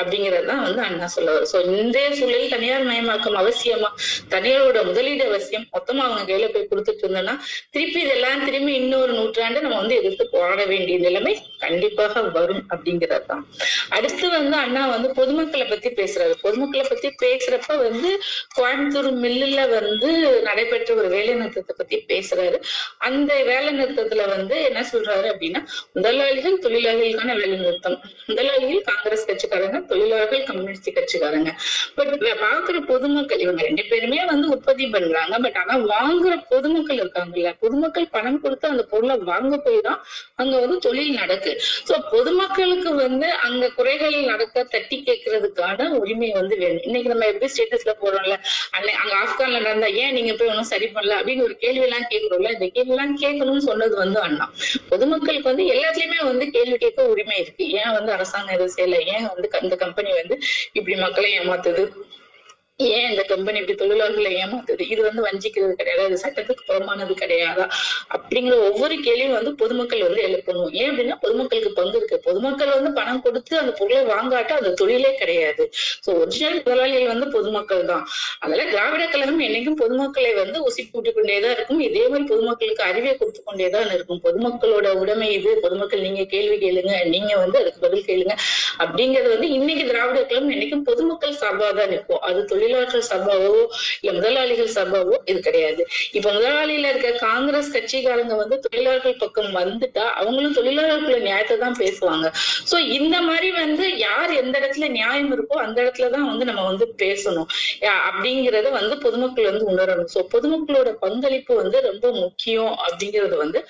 அப்படிங்கறதுதான் 0.00 0.64
வந்து 0.66 0.82
அண்ணா 0.88 1.10
சொல்லுவார் 1.16 1.48
சோ 1.52 1.60
இந்த 1.76 1.98
சூழலில் 2.20 2.54
தனியார் 2.56 2.88
மயமாக்கம் 2.90 3.40
அவசியமா? 3.42 3.92
தனியாரோட 4.36 4.78
முதலீடு 4.90 5.24
அவசியம். 5.30 5.68
மொத்தமா 5.76 6.02
அவங்க 6.08 6.24
கையில 6.30 6.46
போய் 6.52 6.68
கொடுத்துட்டு 6.70 7.06
இருந்தோம்னா 7.10 7.34
திருப்பி 7.70 8.00
இதெல்லாம் 8.00 8.44
திரும்பி 8.44 8.72
இன்னொரு 8.74 9.12
நூற்றாண்டு 9.12 9.60
நம்ம 9.60 9.76
வந்து 9.76 9.96
எதிர்த்து 10.00 10.26
போராட 10.28 10.64
வேண்டிய 10.64 10.98
நிலைமை 10.98 11.34
கண்டிப்பாக 11.58 12.22
வரும் 12.36 12.62
அப்படிங்கிறது 12.74 13.26
தான் 13.26 13.44
அடுத்து 13.88 14.26
வந்து 14.28 14.56
அண்ணா 14.56 14.82
வந்து 14.88 15.08
பொதுமக்களை 15.14 15.66
பத்தி 15.66 15.88
பேசுறாரு. 15.90 16.34
பொதுமக்களை 16.42 16.84
பத்தி 16.88 17.08
பேசுறப்ப 17.22 17.76
வந்து 17.82 18.10
கோயம்புத்தூர் 18.58 19.08
மில்லுல 19.24 19.60
வந்து 19.68 20.10
நடைபெற்ற 20.42 20.94
ஒரு 20.94 21.08
வேலை 21.08 21.34
நிறுத்தத்தை 21.34 21.74
பத்தி 21.80 21.96
பேசுறாரு. 22.12 22.58
அந்த 23.08 23.30
வேலை 23.50 23.70
நிறுத்தத்துல 23.80 24.28
வந்து 24.34 24.56
என்ன 24.68 24.80
சொல்றாரு 24.92 25.26
அப்படின்னா 25.32 25.62
முதலாளிகள் 25.92 26.58
தொழிலாளிகளுக்கான 26.64 27.34
வேலை 27.40 27.56
நிறுத்தம். 27.64 27.98
முதலாளிகள் 28.26 28.82
காங்கிரஸ் 28.90 29.26
கட்சிக்காரங்க 29.30 29.80
தொழிலாளர்கள் 29.92 30.44
கம்யூனிஸ்ட் 30.50 30.90
கட்சிக்காரங்க. 30.98 31.52
பட் 31.94 32.14
பாக்குற 32.44 32.78
பொதுமக்கள் 32.92 33.42
இவங்க 33.44 33.62
ரெண்டு 33.68 33.84
பேருமே 33.90 34.20
வந்து 34.32 34.46
உற்பத்தி 34.54 34.86
பண்றாங்க. 34.96 35.34
பட் 35.44 35.58
ஆனா 35.62 35.74
வாங்குற 35.92 36.34
பொதுமக்கள் 36.48 36.99
இருக்காங்கல்ல 37.02 37.50
பொதுமக்கள் 37.62 38.08
பணம் 38.16 38.40
கொடுத்து 38.44 38.66
அந்த 38.68 38.84
பொருளை 38.92 39.16
வாங்க 39.30 39.54
போய் 39.66 39.80
தான் 39.88 40.00
அங்க 40.40 40.54
வந்து 40.64 40.76
தொழில் 40.86 41.18
நடக்கு. 41.20 41.52
சோ 41.88 41.94
பொதுமக்களுக்கு 42.12 42.90
வந்து 43.04 43.28
அங்க 43.46 43.64
குறைகள் 43.78 44.16
நடக்க 44.30 44.64
தட்டி 44.74 44.98
கேட்கறதுக்கான 45.08 45.88
உரிமை 46.00 46.30
வந்து 46.38 46.54
வேணும். 46.62 46.84
இன்னைக்கு 46.88 47.12
நம்ம 47.12 47.26
எப்படி 47.32 47.50
ஸ்டேட்டஸ்ல 47.54 47.94
போறோம்ல 48.02 48.36
அன்னை 48.76 48.92
அங்க 49.02 49.14
ஆப்கான்ல 49.22 49.60
நடந்தா 49.66 49.90
ஏன் 50.02 50.14
நீங்க 50.18 50.32
போய் 50.38 50.52
ஒன்னும் 50.52 50.70
சரி 50.72 50.88
பண்ணல 50.94 51.18
அப்படின்னு 51.20 51.46
ஒரு 51.48 51.56
கேள்வி 51.64 51.84
எல்லாம் 51.88 52.08
கேட்கிறோம்ல 52.12 52.52
இந்த 52.56 52.68
கேள்வி 52.76 52.94
எல்லாம் 52.96 53.14
கேட்கணும்னு 53.22 53.64
சொன்னது 53.70 53.96
வந்து 54.04 54.20
அண்ணா. 54.20 54.46
பொதுமக்களுக்கு 54.88 55.50
வந்து 55.52 55.66
எல்லாத்துலயுமே 55.74 56.20
வந்து 56.30 56.46
கேள்வி 56.56 56.78
கேட்க 56.84 57.08
உரிமை 57.14 57.36
இருக்கு. 57.42 57.64
ஏன் 57.80 57.92
வந்து 57.98 58.12
அரசாங்கம் 58.16 58.56
எதுவும் 58.56 58.76
செய்யல? 58.76 58.98
ஏன் 59.14 59.28
வந்து 59.32 59.48
இந்த 59.62 59.76
கம்பெனி 59.76 60.10
வந்து 60.20 60.36
இப்படி 60.72 60.96
மக்களை 61.04 61.30
ஏமாத்துது? 61.40 61.84
ஏன் 62.88 63.10
இந்த 63.10 63.22
கம்பெனி 63.22 63.58
இப்படி 63.58 63.76
தொழிலாளர்களை 63.82 64.30
ஏமாத்துது? 64.42 64.90
இது 64.90 65.02
வந்து 65.02 65.22
வஞ்சிக்கிறது 65.22 65.72
கிடையாது 65.72 66.04
அது 66.04 66.16
சட்டத்துக்கு 66.24 66.62
புறமானது 66.66 67.14
கிடையாதா? 67.14 67.66
அப்படிங்கிற 68.16 68.54
ஒவ்வொரு 68.68 69.00
கேள்வியும் 69.00 69.32
வந்து 69.32 69.54
பொதுமக்கள் 69.54 70.02
வந்து 70.02 70.22
எழுப்பணும். 70.28 70.72
ஏன் 70.72 70.90
அப்படின்னா 70.90 71.16
பொதுமக்களுக்கு 71.20 71.72
பங்கு 71.72 71.96
இருக்கு. 71.96 72.18
பொதுமக்கள் 72.18 72.68
வந்து 72.68 72.92
பணம் 72.92 73.22
கொடுத்து 73.22 73.58
அந்த 73.58 73.72
பொருளை 73.72 74.02
வாங்காட்ட 74.04 74.48
அந்த 74.48 74.70
தொழிலே 74.70 75.14
கிடையாது. 75.14 75.70
சோ 76.06 76.18
ஒரிஜினல் 76.20 76.62
முதலாளிகள் 76.64 77.06
வந்து 77.06 77.28
பொதுமக்கள் 77.28 77.84
தான். 77.84 78.06
அதனால 78.38 78.70
திராவிட 78.70 79.06
கழகம் 79.06 79.40
என்னைக்கும் 79.40 79.78
பொதுமக்களை 79.82 80.34
வந்து 80.34 80.58
உசி 80.68 80.90
கூட்டிக் 80.90 81.14
கொண்டேதான் 81.14 81.52
இருக்கும். 81.52 81.80
இதே 81.80 82.08
மாதிரி 82.08 82.28
பொதுமக்களுக்கு 82.28 82.82
அறிவை 82.82 83.16
கொடுத்து 83.16 83.42
கொண்டேதான் 83.44 83.94
இருக்கும். 83.94 84.22
பொதுமக்களோட 84.24 84.88
உடைமை 84.92 85.32
இது. 85.32 85.60
பொதுமக்கள் 85.60 86.00
நீங்க 86.00 86.24
கேள்வி 86.24 86.56
கேளுங்க 86.66 87.04
நீங்க 87.04 87.36
வந்து 87.36 87.58
அதுக்கு 87.58 87.80
பதில் 87.80 88.04
கேளுங்க. 88.04 88.36
அப்படிங்கறது 88.78 89.28
வந்து 89.28 89.50
இன்னைக்கு 89.50 89.86
திராவிட 89.86 90.24
கழகம் 90.24 90.50
என்னைக்கும் 90.50 90.86
பொதுமக்கள் 90.90 91.32
சார்பாக 91.32 91.72
தான் 91.72 91.90
இருக்கும். 91.90 92.20
அது 92.20 92.44
தொழிலாளர்கள் 92.70 93.06
சபாவோ 93.10 93.52
இல்ல 94.00 94.10
முதலாளிகள் 94.18 94.70
சபாவோ 94.76 95.14
இது 95.30 95.40
கிடையாது. 95.40 95.82
இப்ப 96.16 96.26
முதலாளியில 96.36 96.90
இருக்க 96.92 97.10
காங்கிரஸ் 97.26 97.72
கட்சிக்காரங்க 97.76 98.34
வந்து 98.42 98.56
தொழிலாளர்கள் 98.66 99.20
பக்கம் 99.22 99.50
வந்துட்டா 99.60 100.04
அவங்களும் 100.20 100.56
தொழிலாளர்களுக்குள்ள 100.58 101.20
நியாயத்தை 101.28 101.56
தான் 101.64 101.78
பேசுவாங்க. 101.82 102.26
சோ 102.70 102.78
இந்த 102.98 103.16
மாதிரி 103.28 103.48
வந்து 103.60 103.86
யார் 104.06 104.32
எந்த 104.42 104.54
இடத்துல 104.60 104.88
நியாயம் 104.98 105.32
இருக்கோ 105.36 105.58
அந்த 105.66 105.78
இடத்துலதான் 105.84 106.28
வந்து 106.30 106.48
நம்ம 106.50 106.64
வந்து 106.70 106.88
பேசணும். 107.04 107.48
அப்படிங்கறத 108.08 108.70
வந்து 108.80 108.96
பொதுமக்கள் 109.06 109.50
வந்து 109.50 109.64
உணரணும். 109.72 110.10
சோ 110.14 110.22
பொதுமக்களோட 110.34 110.90
பங்களிப்பு 111.04 111.52
வந்து 111.62 111.80
ரொம்ப 111.90 112.06
முக்கியம் 112.22 112.74
அப்படிங்கறது 112.86 113.36
வந்து 113.44 113.60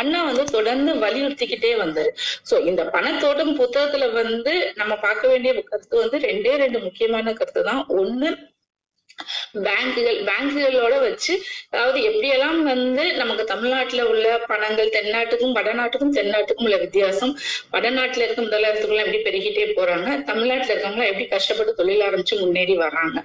அண்ணா 0.00 0.18
வந்து 0.30 0.44
தொடர்ந்து 0.56 0.92
வலியுறுத்திக்கிட்டே 1.04 1.74
வந்தாரு. 1.84 2.10
சோ 2.48 2.54
இந்த 2.70 2.82
பணத்தோட்டம் 2.96 3.54
புத்தகத்துல 3.60 4.04
வந்து 4.20 4.54
நம்ம 4.80 4.92
பார்க்க 5.06 5.32
வேண்டிய 5.32 5.52
கருத்து 5.70 5.96
வந்து 6.02 6.18
ரெண்டே 6.28 6.52
ரெண்டு 6.64 6.78
முக்கியமான 6.86 7.32
கருத்து 7.38 7.62
தான். 7.70 7.82
ஒண்ணு 8.00 8.28
பேங்குகள் 9.66 10.18
பேங்குகளோட 10.24 10.94
வச்சு 11.00 11.32
அதாவது 11.70 11.98
எப்படியெல்லாம் 12.00 12.60
வந்து 12.62 13.12
நமக்கு 13.12 13.44
தமிழ்நாட்டுல 13.44 14.02
உள்ள 14.02 14.26
பணங்கள் 14.46 14.92
தென்னாட்டுக்கும் 14.96 15.54
வடநாட்டுக்கும் 15.54 16.14
தென்னாட்டுக்கும் 16.16 16.66
உள்ள 16.66 16.76
வித்தியாசம் 16.76 17.32
வடநாட்டுல 17.72 18.24
இருக்க 18.24 18.42
முதலாளித்துக்குள்ள 18.42 19.04
எப்படி 19.04 19.20
பெருகிட்டே 19.22 19.66
போறாங்க 19.78 20.08
தமிழ்நாட்டுல 20.22 20.74
இருக்கவங்க 20.74 21.06
எப்படி 21.06 21.26
கஷ்டப்பட்டு 21.26 21.74
தொழில் 21.74 22.04
ஆரம்பிச்சு 22.08 22.40
முன்னேறி 22.40 22.76
வர்றாங்க 22.76 23.18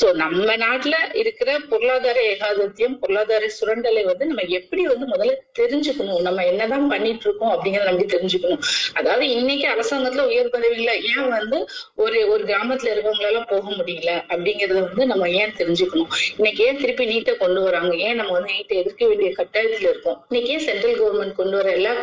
சோ 0.00 0.08
நம்ம 0.14 0.56
நாட்டுல 0.56 0.96
இருக்கிற 1.14 1.50
பொருளாதார 1.68 2.18
ஏகாதத்தியம் 2.28 2.98
பொருளாதார 2.98 3.50
சுரண்டலை 3.58 4.04
வந்து 4.04 4.26
நம்ம 4.26 4.46
எப்படி 4.58 4.82
வந்து 4.86 5.06
முதல்ல 5.06 5.34
தெரிஞ்சுக்கணும் 5.58 6.22
நம்ம 6.22 6.44
என்னதான் 6.44 6.88
பண்ணிட்டு 6.88 7.26
இருக்கோம் 7.28 7.52
அப்படிங்கறத 7.54 7.88
நம்ம 7.88 8.06
தெரிஞ்சுக்கணும். 8.08 8.62
அதாவது 8.94 9.24
இன்னைக்கு 9.30 9.66
அரசாங்கத்துல 9.68 10.26
உயர் 10.26 10.52
பதவிகள 10.52 10.92
ஏன் 11.12 11.28
வந்து 11.28 11.58
ஒரு 11.96 12.18
ஒரு 12.28 12.42
கிராமத்துல 12.44 12.92
இருக்கவங்களால 12.94 13.42
போக 13.48 13.64
முடியல 13.76 14.12
அப்படிங்கறத 14.28 14.80
வந்து 14.80 15.06
நம்ம 15.06 15.28
ஏன் 15.42 15.54
தெரிஞ்சுக்கணும்? 15.58 16.10
இன்னைக்கு 16.36 16.62
ஏன் 16.66 16.80
திருப்பி 16.82 17.04
நீட்டை 17.12 17.34
கொண்டு 17.36 17.60
வராங்க? 17.60 17.92
ஏன் 18.06 18.18
நம்ம 18.20 18.32
வந்து 18.32 18.52
நீட்டை 18.52 18.76
எதிர்க்க 18.82 19.06
வேண்டிய 19.06 19.30
கட்டாயத்துல 19.38 19.88
இருக்கோம்? 19.92 20.18
இன்னைக்கு 20.28 20.50
ஏன் 20.54 20.64
சென்ட்ரல் 20.68 20.98
கவர்மெண்ட் 21.00 21.38
கொண்டு 21.40 21.56
வர 21.56 21.68
எல்லா 21.70 21.94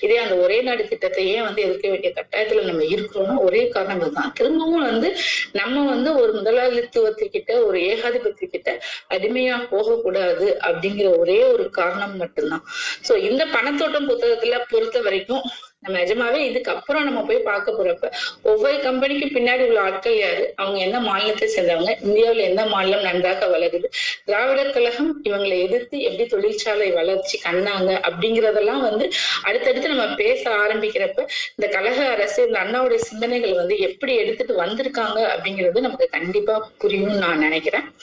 இதே 0.00 0.16
அந்த 0.16 0.34
ஒரே 0.36 0.58
நாடு 0.62 0.82
திட்டத்தை 0.88 1.24
ஏன் 1.34 1.46
வந்து 1.48 1.62
எதிர்க்க 1.62 1.88
வேண்டிய 1.88 2.12
கட்டாயத்துல 2.18 2.64
நம்ம 2.64 2.84
இருக்கிறோம்னா 2.94 3.36
ஒரே 3.46 3.62
காரணம் 3.68 4.14
தான். 4.18 4.32
திரும்பவும் 4.34 4.86
வந்து 4.90 5.10
நம்ம 5.52 5.84
வந்து 5.90 6.12
ஒரு 6.22 6.32
முதலாளித்துவத்துக்கிட்ட 6.38 7.52
ஒரு 7.66 7.78
ஏகாதிபத்தியக்கிட்ட 7.92 8.70
அடிமையா 9.16 9.56
போகக்கூடாது 9.70 10.48
அப்படிங்கிற 10.68 11.08
ஒரே 11.18 11.38
ஒரு 11.52 11.66
காரணம் 11.70 12.16
மட்டும்தான். 12.16 12.64
சோ 13.08 13.12
இந்த 13.30 13.42
பணத்தோட்டம் 13.56 14.08
புத்தகத்துல 14.10 14.58
பொறுத்த 14.70 15.00
வரைக்கும் 15.00 15.44
நம்ம 15.82 15.98
நிஜமாவே 15.98 16.34
இதுக்கு 16.34 16.70
அப்புறம் 16.70 17.04
நம்ம 17.04 17.20
போய் 17.22 17.38
பார்க்க 17.38 17.72
போறப்ப 17.72 18.12
ஒவ்வொரு 18.42 18.80
கம்பெனிக்கு 18.80 19.26
பின்னாடி 19.26 19.66
உள்ள 19.66 19.80
ஆட்கள் 19.80 20.18
யாரு? 20.18 20.52
அவங்க 20.56 20.78
என்ன 20.78 21.00
மாநிலத்தை 21.00 21.46
சேர்ந்தவங்க? 21.54 21.92
இந்தியாவுல 22.08 22.36
எந்த 22.36 22.66
மாநிலம் 22.66 23.02
நன்றாக 23.02 23.46
வளருது? 23.46 23.88
திராவிடர் 24.24 24.70
கழகம் 24.70 25.24
இவங்களை 25.24 25.62
எதிர்த்து 25.62 26.00
எப்படி 26.00 26.26
தொழிற்சாலை 26.26 26.90
வளர்ச்சி 26.90 27.40
கண்ணாங்க 27.44 27.90
அப்படிங்கறதெல்லாம் 28.08 28.80
வந்து 28.80 29.10
அடுத்தடுத்து 29.42 29.88
நம்ம 29.88 30.14
பேச 30.14 30.50
ஆரம்பிக்கிறப்ப 30.50 31.28
இந்த 31.56 31.68
கழக 31.78 32.08
அரசு 32.08 32.46
இந்த 32.46 32.58
அண்ணாவுடைய 32.58 32.94
சிந்தனைகள் 32.94 33.54
வந்து 33.54 33.78
எப்படி 33.78 34.14
எடுத்துட்டு 34.16 34.62
வந்திருக்காங்க 34.62 35.18
அப்படிங்கிறது 35.34 35.80
நமக்கு 35.80 36.08
கண்டிப்பா 36.08 36.70
புரியும்னு 36.82 37.18
நான் 37.18 37.38
நினைக்கிறேன். 37.38 37.94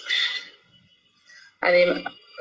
அதே 1.59 1.81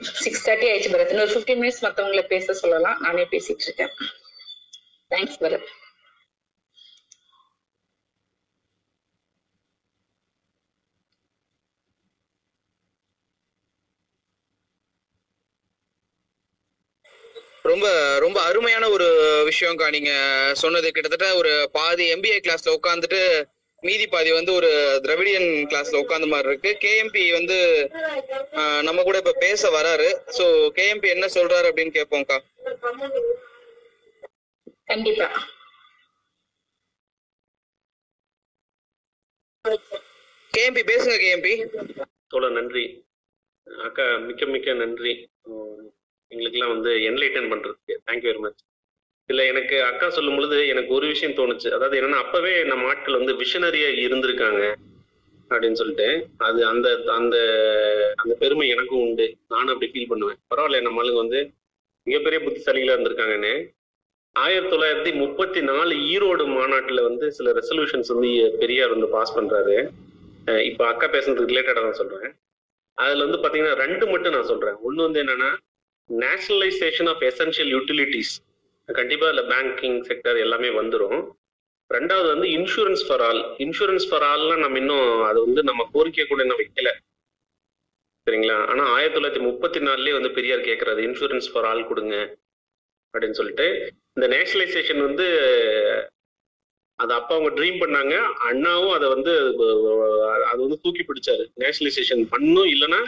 சிக்ஸ் 0.03 0.51
தேர்ட்டி 0.51 0.67
ஆயிடுச்சு 0.71 0.93
பரத். 0.93 1.09
இன்னொரு 1.09 1.33
ஃபிஃப்டீன் 1.33 1.61
மினிட்ஸ் 1.63 1.85
மத்தவங்களை 1.85 2.23
பேச 2.23 2.53
சொல்லலாம். 2.53 2.99
நானே 3.01 3.23
பேசிட்டு 3.31 3.67
இருக்கேன். 3.69 3.93
தேங்க்ஸ் 5.11 5.41
பரத் 5.43 5.69
ரொம்ப 17.71 17.87
ரொம்ப 18.25 18.39
அருமையான 18.49 18.85
ஒரு 18.97 19.07
விஷயம்க்கா 19.49 19.87
நீங்க 19.95 20.13
சொன்னது. 20.63 20.89
கிட்டத்தட்ட 20.97 21.29
ஒரு 21.41 21.53
பாதி 21.77 22.05
எம்பிஏ 22.15 22.37
கிளாஸ்ல 22.45 22.75
உட்காந்துட்டு 22.77 23.21
மீதி 23.83 24.07
பாதி 24.13 24.31
வந்து 24.37 24.53
ஒரு 24.59 24.71
திரவிடியன் 25.05 25.49
கிளாஸ்ல 25.71 26.01
உட்கார்ந்த 26.03 26.29
மாதிரி 26.33 26.51
இருக்கு. 26.51 26.71
கேஎம்பி 26.85 27.25
வந்து 27.39 27.57
நம்ம 28.89 29.03
கூட 29.09 29.17
இப்ப 29.23 29.35
பேச 29.45 29.71
வராரு. 29.79 30.09
சோ 30.39 30.45
கேஎம்பி 30.79 31.11
என்ன 31.17 31.29
சொல்றாரு 31.37 31.69
அப்படின்னு 31.71 31.97
கேட்போம்க்கா 31.99 32.39
கண்டிப்பா. 34.89 35.27
கேஎம்பி 40.53 40.83
பேசுங்க 40.91 41.17
கேஎம்பி. 41.23 41.53
தோழர் 42.29 42.51
நன்றி. 42.51 42.85
அக்கா 43.67 44.17
மிக்க 44.27 44.47
மிக்க 44.47 44.73
நன்றி. 44.75 45.13
எங்களுக்கெல்லாம் 46.33 46.75
வந்து 46.75 46.91
என்லைட்டன் 47.09 47.51
பண்றதுக்கு. 47.53 47.95
தேங்க்யூ 48.07 48.29
வெரி 48.31 48.39
மச் 48.39 48.63
இல்ல 49.29 49.45
எனக்கு 49.45 49.83
அக்கா 49.83 50.11
சொல்லும் 50.11 50.35
பொழுது 50.35 50.69
எனக்கு 50.69 50.91
ஒரு 50.95 51.07
விஷயம் 51.07 51.37
தோணுச்சு. 51.37 51.69
அதாவது 51.71 51.99
என்னன்னா 52.01 52.21
அப்பவே 52.25 52.65
நம்ம 52.65 52.89
ஆட்கள் 52.89 53.19
வந்து 53.19 53.33
விஷனரியா 53.35 53.89
இருந்திருக்காங்க 54.07 54.63
அப்படின்னு 55.51 55.79
சொல்லிட்டு. 55.81 56.09
அது 56.39 56.67
அந்த 56.67 56.89
அந்த 57.19 57.37
அந்த 58.17 58.35
பெருமை 58.39 58.69
எனக்கும் 58.69 59.03
உண்டு. 59.07 59.27
நானும் 59.49 59.73
அப்படி 59.75 59.91
ஃபீல் 59.93 60.11
பண்ணுவேன். 60.13 60.39
பரவாயில்ல 60.51 60.81
நம்ம 60.81 61.03
ஆளுங்க 61.03 61.23
வந்து 61.25 61.41
மிகப்பெரிய 62.07 62.39
புத்திசாலிகளா 62.47 62.97
இருந்திருக்காங்கன்னு. 62.97 63.55
ஆயிரத்தி 64.45 64.71
தொள்ளாயிரத்தி 64.73 65.11
முப்பத்தி 65.21 65.61
நாலு 65.69 65.93
ஈரோடு 66.15 66.45
மாநாட்டில் 66.57 67.07
வந்து 67.09 67.27
சில 67.37 67.53
ரெசல்யூஷன்ஸ் 67.59 68.11
வந்து 68.15 68.31
பெரியார் 68.61 68.93
வந்து 68.95 69.09
பாஸ் 69.15 69.37
பண்றாரு. 69.37 69.77
இப்போ 70.71 70.83
அக்கா 70.93 71.07
பேசுனதுக்கு 71.15 71.53
ரிலேட்டடாக 71.53 71.85
தான் 71.87 71.99
சொல்றேன். 72.01 72.29
அதுல 72.99 73.25
வந்து 73.27 73.41
பாத்தீங்கன்னா 73.45 73.79
ரெண்டு 73.85 74.05
மட்டும் 74.13 74.35
நான் 74.37 74.51
சொல்றேன். 74.51 74.77
ஒன்று 74.87 75.07
வந்து 75.07 75.23
என்னன்னா 75.25 75.51
நேஷனலைசேஷன் 76.11 77.11
ஆஃப் 77.13 77.25
எசென்ஷியல் 77.31 77.73
யூட்டிலிட்டிஸ் 77.77 78.35
கண்டிப்பா 78.89 79.27
அதில் 79.31 79.51
பேங்கிங் 79.53 79.99
செக்டர் 80.09 80.39
எல்லாமே 80.45 80.69
வந்துடும் 80.81 81.19
ரெண்டாவது 81.91 82.29
வந்து 82.35 82.47
insurance 82.59 83.03
for 83.07 83.23
all 83.27 83.43
insurance 83.65 84.07
for 84.11 84.25
ஆல்லாம் 84.33 84.63
நம்ம 84.65 84.79
இன்னும் 84.83 85.09
அது 85.29 85.39
வந்து 85.47 85.63
நம்ம 85.71 85.83
கோரிக்கை 85.95 86.25
கூட 86.31 86.41
இன்னும் 86.45 86.61
வைக்கல. 86.63 86.91
சரிங்களா? 88.27 88.57
ஆனா 88.71 88.85
ஆயிரத்தி 88.95 89.17
தொள்ளாயிரத்தி 89.17 89.43
முப்பத்தி 89.49 89.81
நாலுலயே 89.89 90.15
வந்து 90.19 90.31
பெரியார் 90.39 90.69
கேட்கறாரு 90.69 91.01
இன்சூரன்ஸ் 91.09 91.49
ஃபார் 91.53 91.67
ஆல் 91.71 91.89
கொடுங்க. 91.91 92.17
அப்படின்னு 93.17 93.31
சொல்லிட்டு 93.31 93.67
இந்த 94.15 94.37
நேஷனலைசேஷன் 94.37 95.03
வந்து 95.03 95.27
அது 96.99 97.13
அப்ப 97.15 97.35
அவங்க 97.35 97.61
ட்ரீம் 97.61 97.81
பண்ணாங்க. 97.83 98.15
அண்ணாவும் 98.49 98.93
அதை 98.93 99.09
வந்து 99.09 99.33
அது 100.47 100.61
வந்து 100.61 100.81
தூக்கி 100.83 101.03
பிடிச்சாரு. 101.03 101.45
நேஷனலைசேஷன் 101.61 102.27
பண்ணும் 102.31 102.67
இல்லைன்னா 102.67 103.01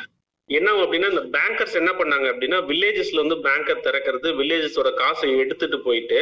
என்ன 0.50 0.70
அப்படின்னா 0.72 1.08
இந்த 1.10 1.38
பேங்கர்ஸ் 1.38 1.74
என்ன 1.74 1.90
பண்ணாங்க 1.92 2.26
அப்படின்னா 2.32 2.58
வில்லேஜஸ்ல 2.70 3.26
வந்து 3.26 3.36
பேங்கர் 3.36 3.84
திறக்கிறது 3.84 4.28
வில்லேஜஸோட 4.40 4.94
காசை 4.94 5.38
எடுத்துட்டு 5.38 5.80
போயிட்டு 5.80 6.20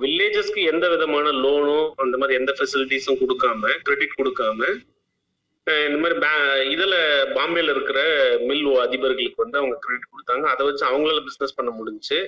வில்லேஜஸ்க்கு 0.00 0.66
எந்த 0.66 0.88
விதமான 0.88 1.30
லோனும் 1.30 1.92
அந்த 1.96 2.16
மாதிரி 2.16 2.38
எந்த 2.38 2.54
ஃபெசிலிட்டிஸும் 2.58 3.20
கொடுக்காம 3.20 3.74
கிரெடிட் 3.82 4.18
கொடுக்காம 4.18 4.60
இந்த 5.64 5.98
மாதிரி 5.98 6.18
பே- 6.18 6.70
இதில் 6.70 6.92
பாம்பேல 7.34 7.70
இருக்கிற 7.70 7.98
மில் 8.40 8.66
அதிபர்களுக்கு 8.66 9.32
வந்து 9.36 9.58
அவங்க 9.58 9.78
கிரெடிட் 9.80 10.10
கொடுத்தாங்க. 10.12 10.50
அதை 10.52 10.66
வச்சு 10.66 10.86
அவங்களால 10.86 11.20
பிஸ்னஸ் 11.20 11.56
பண்ண 11.56 11.70
முடிஞ்சு 11.70 12.18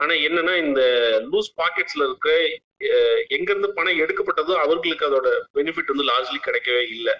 ஆனா 0.00 0.14
என்னன்னா 0.28 0.54
இந்த 0.64 0.82
லூஸ் 1.32 1.50
பாக்கெட்ஸ்ல 1.60 2.02
இருக்க 2.08 2.30
எங்கிருந்து 3.36 3.68
பணம் 3.76 4.00
எடுக்கப்பட்டதோ 4.04 4.54
அவர்களுக்கு 4.64 5.08
அதோட 5.08 5.28
பெனிஃபிட் 5.56 5.92
வந்து 5.92 6.08
லார்ஜ்லி 6.10 6.38
கிடைக்கவே 6.46 6.82
இல்லை. 6.96 7.14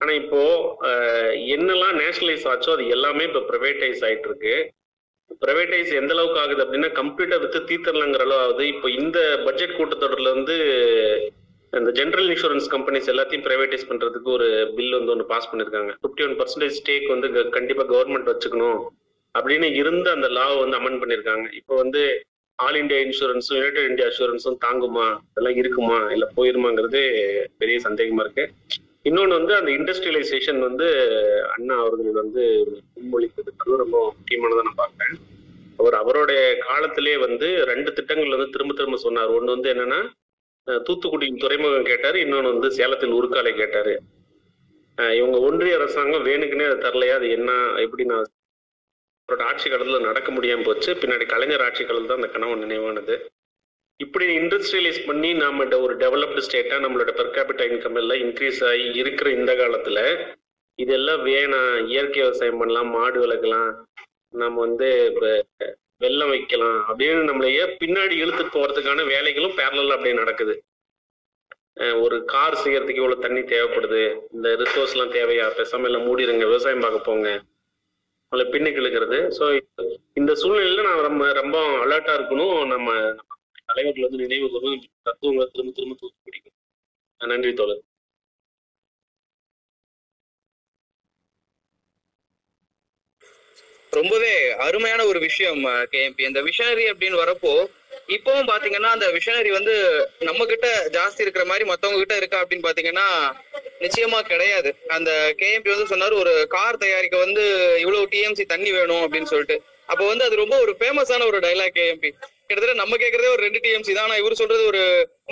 ஆனா 0.00 0.12
இப்போ 0.22 0.40
என்னெல்லாம் 1.56 1.98
நேஷனலைஸ் 2.02 2.46
ஆச்சோ 2.52 2.70
அது 2.76 2.86
எல்லாமே 2.96 3.26
இப்போ 3.28 3.42
ப்ரைவேட்டைஸ் 3.50 4.02
ஆயிட்டு 4.06 4.28
இருக்கு 4.30 4.54
ப்ரைவேட்டைஸ் 5.42 5.90
எந்த 5.98 6.12
அளவுக்கு 6.14 6.40
ஆகுது 6.40 6.62
அப்படின்னா 6.64 6.88
கம்ப்ளீட்டா 6.98 7.36
வித்து 7.42 7.60
தீர்த்தரலங்கிற 7.68 8.24
அளவு 8.26 8.42
ஆகுது 8.46 8.64
இப்போ 8.72 8.88
இந்த 9.00 9.18
பட்ஜெட் 9.46 9.76
கூட்டத்தொடர்ல 9.78 10.32
வந்து 10.38 10.56
இந்த 11.72 11.90
ஜென்ரல் 11.98 12.28
இன்சூரன்ஸ் 12.32 12.66
கம்பெனிஸ் 12.72 13.10
எல்லாத்தையும் 13.12 13.44
ப்ரைவேட்டைஸ் 13.46 13.86
பண்றதுக்கு 13.90 14.28
ஒரு 14.38 14.48
பில் 14.76 14.96
வந்து 14.96 15.12
ஒன்று 15.14 15.30
பாஸ் 15.30 15.48
பண்ணிருக்காங்க. 15.50 15.92
ஃபிஃப்டி 16.00 16.24
ஒன் 16.26 16.36
பர்சன்டேஜ் 16.40 16.76
ஸ்டேக் 16.80 17.06
வந்து 17.14 17.28
கண்டிப்பா 17.56 17.84
கவர்மெண்ட் 17.92 18.30
வச்சுக்கணும். 18.32 18.80
அப்படின்னு 19.34 19.68
இருந்த 19.80 20.08
அந்த 20.16 20.28
லாவை 20.36 20.56
வந்து 20.62 20.78
அமெண்ட் 20.80 21.00
பண்ணியிருக்காங்க 21.02 21.46
இப்போ 21.60 21.74
வந்து 21.82 22.02
ஆல் 22.58 22.78
இந்தியா 22.80 23.00
இன்சூரன்ஸும் 23.04 23.58
யுனைடெட் 23.58 23.90
இந்தியா 23.90 24.06
இன்சூரன்ஸும் 24.08 24.58
தாங்குமா? 24.64 25.06
இதெல்லாம் 25.30 25.58
இருக்குமா? 25.60 25.98
இல்லை 26.14 26.26
போயிருமாங்கிறது 26.36 27.00
பெரிய 27.60 27.76
சந்தேகமா 27.86 28.24
இருக்கு. 28.24 28.44
இன்னொன்று 29.08 29.38
வந்து 29.38 29.54
அந்த 29.58 29.70
இண்டஸ்ட்ரியலைசேஷன் 29.78 30.60
வந்து 30.68 30.88
அண்ணா 31.54 31.76
அவர்கள் 31.84 32.18
வந்து 32.22 32.42
முன்மொழித்ததுக்கு 32.96 33.80
ரொம்ப 33.82 33.96
முக்கியமானதை 34.16 34.62
நான் 34.68 34.80
பார்க்குறேன். 34.82 35.16
அவர் 35.78 35.96
அவருடைய 36.00 36.42
காலத்திலே 36.66 37.14
வந்து 37.26 37.48
ரெண்டு 37.70 37.90
திட்டங்கள் 37.92 38.34
வந்து 38.34 38.52
திரும்ப 38.56 38.74
திரும்ப 38.80 38.98
சொன்னார். 39.06 39.32
ஒன்று 39.38 39.54
வந்து 39.54 39.70
என்னன்னா 39.74 40.00
தூத்துக்குடியின் 40.66 40.86
தூத்துக்குடி 40.86 41.28
துறைமுகம் 41.44 41.88
கேட்டார். 41.90 42.16
இன்னொன்று 42.24 42.52
வந்து 42.54 42.68
சேலத்தில் 42.78 43.16
உருக்காலை 43.20 43.52
கேட்டார். 43.60 43.92
இவங்க 45.18 45.36
ஒன்றிய 45.48 45.78
அரசாங்கம் 45.78 46.26
வேணுக்குன்னே 46.28 46.68
அதை 46.68 46.78
தரலையா? 46.84 47.14
அது 47.20 47.28
என்ன? 47.38 47.50
எப்படி 47.84 48.04
நான் 48.12 48.31
அவரோட 49.28 49.42
ஆட்சி 49.50 49.66
காலத்தில் 49.68 50.08
நடக்க 50.08 50.30
முடியாமல் 50.32 50.66
போச்சு. 50.68 50.90
பின்னாடி 51.02 51.26
கலைஞர் 51.26 51.64
ஆட்சி 51.66 51.82
காலத்தில் 51.84 52.10
தான் 52.12 52.20
அந்த 52.22 52.30
கனவு 52.34 52.62
நினைவானது. 52.64 53.16
இப்படி 54.00 54.24
இண்டஸ்ட்ரியலைஸ் 54.40 55.00
பண்ணி 55.06 55.30
நாம 55.42 55.66
ஒரு 55.86 55.94
டெவலப்டு 55.96 56.44
ஸ்டேட்டாக 56.46 56.82
நம்மளோட 56.84 57.10
பெர் 57.18 57.68
இன்கம் 57.72 57.98
எல்லாம் 58.02 58.22
இன்க்ரீஸ் 58.24 58.60
ஆகி 58.70 58.86
இருக்கிற 59.02 59.30
இந்த 59.30 59.52
காலத்தில் 59.56 60.04
இதெல்லாம் 60.78 61.22
வேணாம் 61.28 61.74
இயற்கை 61.92 62.20
விவசாயம் 62.22 62.60
பண்ணலாம் 62.60 62.90
மாடு 62.90 63.18
வளர்க்கலாம் 63.24 63.70
நம்ம 64.42 64.60
வந்து 64.66 64.88
இப்போ 65.10 65.30
வெள்ளம் 66.04 66.32
வைக்கலாம் 66.34 66.78
அப்படின்னு 66.88 67.28
நம்மளையே 67.30 67.64
பின்னாடி 67.82 68.14
இழுத்து 68.22 68.44
போகிறதுக்கான 68.44 69.04
வேலைகளும் 69.12 69.56
பேரலல் 69.58 69.94
அப்படியே 69.96 70.14
நடக்குது. 70.22 70.54
ஒரு 72.04 72.16
கார் 72.32 72.60
செய்யறதுக்கு 72.64 73.02
இவ்வளோ 73.02 73.18
தண்ணி 73.18 73.42
தேவைப்படுது. 73.52 74.02
இந்த 74.34 74.48
ரிசோர்ஸ்லாம் 74.62 75.14
தேவையா? 75.18 75.46
பேசாம 75.58 75.88
எல்லாம் 75.90 76.06
மூடிடுங்க 76.08 76.46
விவசாயம் 76.52 76.84
பார்க்க 76.86 77.08
போங்க. 77.10 77.28
அதில் 78.32 78.50
பின்னுக்கு 78.52 78.80
இழுக்கிறது 78.82 79.18
ஸோ 79.38 79.44
இந்த 80.20 80.32
சூழ்நிலையில 80.42 80.84
நான் 80.88 81.06
ரொம்ப 81.08 81.24
ரொம்ப 81.40 81.56
அலர்ட்டா 81.84 82.12
இருக்கணும். 82.18 82.58
நம்ம 82.74 82.88
தலைவர்கள் 83.70 84.06
வந்து 84.06 84.22
நினைவு 84.24 84.46
கூறும் 84.54 84.78
தத்துவங்களை 85.08 85.46
திரும்ப 85.54 85.72
திரும்ப 85.78 85.96
தூக்கி 86.00 86.18
பிடிக்கும் 86.26 86.56
நன்றி 87.20 87.52
தோழர். 87.60 87.82
ரொம்பவே 93.92 94.32
அருமையான 94.66 95.00
ஒரு 95.10 95.18
விஷயம் 95.28 95.62
கேஎம்பி. 95.92 96.22
இந்த 96.28 96.40
விஷனரி 96.48 96.84
அப்படின்னு 96.92 97.22
வரப்போ 97.22 97.52
இப்பவும் 98.16 98.48
பாத்தீங்கன்னா 98.50 98.90
அந்த 98.96 99.06
விஷனரி 99.16 99.50
வந்து 99.56 99.74
நம்ம 100.28 100.46
கிட்ட 100.52 100.68
ஜாஸ்தி 100.96 101.24
இருக்கிற 101.24 101.44
மாதிரி 101.50 101.64
மத்தவங்க 101.70 102.00
கிட்ட 102.02 102.16
இருக்கா 102.20 102.40
அப்படின்னு 102.42 102.66
பாத்தீங்கன்னா 102.68 103.06
நிச்சயமா 103.84 104.18
கிடையாது. 104.32 104.70
அந்த 104.96 105.10
கேஎம்பி 105.40 105.70
வந்து 105.74 105.90
சொன்னாரு 105.92 106.14
ஒரு 106.22 106.32
கார் 106.48 106.80
தயாரிக்க 106.82 107.16
வந்து 107.26 107.44
இவ்வளவு 107.78 108.10
டிஎம்சி 108.12 108.44
தண்ணி 108.52 108.70
வேணும் 108.70 109.02
அப்படின்னு 109.04 109.30
சொல்லிட்டு. 109.32 109.56
அப்போ 109.86 110.04
வந்து 110.06 110.24
அது 110.24 110.36
ரொம்ப 110.42 110.54
ஒரு 110.64 110.72
ஃபேமஸான 110.80 111.26
ஒரு 111.30 111.38
டைலாக் 111.38 111.76
கேஎம்பி 111.78 112.10
கிட்டத்தட்ட 112.46 112.74
நம்ம 112.82 112.96
கேக்குறதே 112.96 113.32
ஒரு 113.32 113.42
ரெண்டு 113.46 113.60
டிஎம்சி 113.64 113.92
தான். 113.92 114.04
ஆனா 114.04 114.16
இவர் 114.16 114.40
சொல்றது 114.42 114.62
ஒரு 114.66 114.82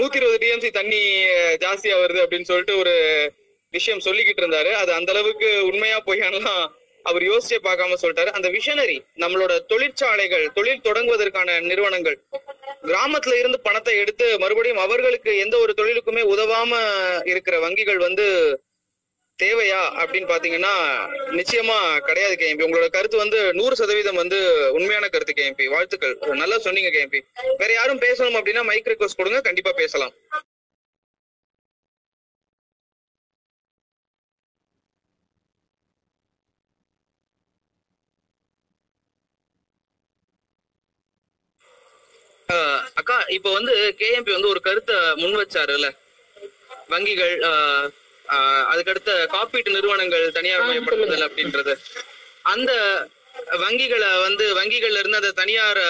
நூத்தி 0.00 0.18
இருபது 0.20 0.40
டிஎம்சி 0.42 0.70
தண்ணி 0.70 1.00
ஜாஸ்தியா 1.64 1.96
வருது 2.02 2.22
அப்படின்னு 2.24 2.50
சொல்லிட்டு 2.50 2.76
ஒரு 2.78 2.94
விஷயம் 3.74 4.04
சொல்லிக்கிட்டு 4.04 4.42
இருந்தாரு. 4.44 4.70
அது 4.82 4.92
அந்த 4.92 5.10
அளவுக்கு 5.12 5.48
உண்மையா 5.70 5.98
பொய்யானலாம் 6.06 6.62
அவர் 7.02 7.22
யோசிச்சே 7.22 7.58
பார்க்காம 7.62 7.96
சொல்லிட்டாரு. 8.02 8.26
அந்த 8.26 8.48
விஷனரி 8.48 8.96
நம்மளோட 9.16 9.58
தொழிற்சாலைகள் 9.66 10.52
தொழில் 10.52 10.80
தொடங்குவதற்கான 10.80 11.60
நிறுவனங்கள் 11.60 12.18
கிராமத்துல 12.82 13.38
இருந்து 13.38 13.60
பணத்தை 13.60 13.98
எடுத்து 13.98 14.38
மறுபடியும் 14.38 14.82
அவர்களுக்கு 14.86 15.38
எந்த 15.38 15.58
ஒரு 15.58 15.74
தொழிலுக்குமே 15.76 16.22
உதவாம 16.34 16.72
இருக்கிற 17.26 17.68
வங்கிகள் 17.68 17.96
வந்து 17.96 18.26
தேவையா 19.42 19.82
அப்படின்னு 20.02 20.30
பாத்தீங்கன்னா 20.30 20.72
நிச்சயமா 21.38 21.98
கிடையாது 21.98 22.34
கேஎம்பி. 22.34 22.64
உங்களோட 22.66 22.88
கருத்து 22.88 23.16
வந்து 23.16 23.54
நூறு 23.54 23.76
சதவீதம் 23.76 24.14
வந்து 24.14 24.38
உண்மையான 24.72 25.08
கருத்து 25.08 25.34
கேஎம்பி. 25.36 25.68
வாழ்த்துக்கள். 25.68 26.18
நல்லா 26.32 26.58
சொன்னீங்க 26.58 26.88
கேஎம்பி. 26.88 27.20
வேற 27.56 27.72
யாரும் 27.72 28.00
பேசணும் 28.00 28.38
அப்படின்னா 28.40 28.64
மைக் 28.64 28.86
ரிக்வஸ்ட் 28.86 29.16
கொடுங்க. 29.16 29.40
கண்டிப்பா 29.40 29.72
பேசலாம். 29.72 30.12
இப்ப 43.36 43.52
வந்து 43.58 43.74
கேஎம்பி 44.00 44.32
வந்து 44.36 44.52
ஒரு 44.52 44.60
கருத்தை 44.66 44.96
முன் 45.22 45.38
வச்சாருல்ல? 45.40 45.88
வங்கிகள் 46.92 47.34
அதுக்கடுத்த 48.72 49.12
காப்பீட்டு 49.34 49.70
நிறுவனங்கள் 49.76 50.24
தனியார் 50.36 50.66
மயப்படுத்துதல் 50.68 51.26
அப்படின்றது. 51.28 51.72
அந்த 52.52 52.72
வங்கிகளை 53.62 54.08
வந்து 54.26 54.44
வங்கிகள்ல 54.58 55.00
இருந்து 55.02 55.20
அந்த 55.20 55.30
தனியார் 55.40 55.80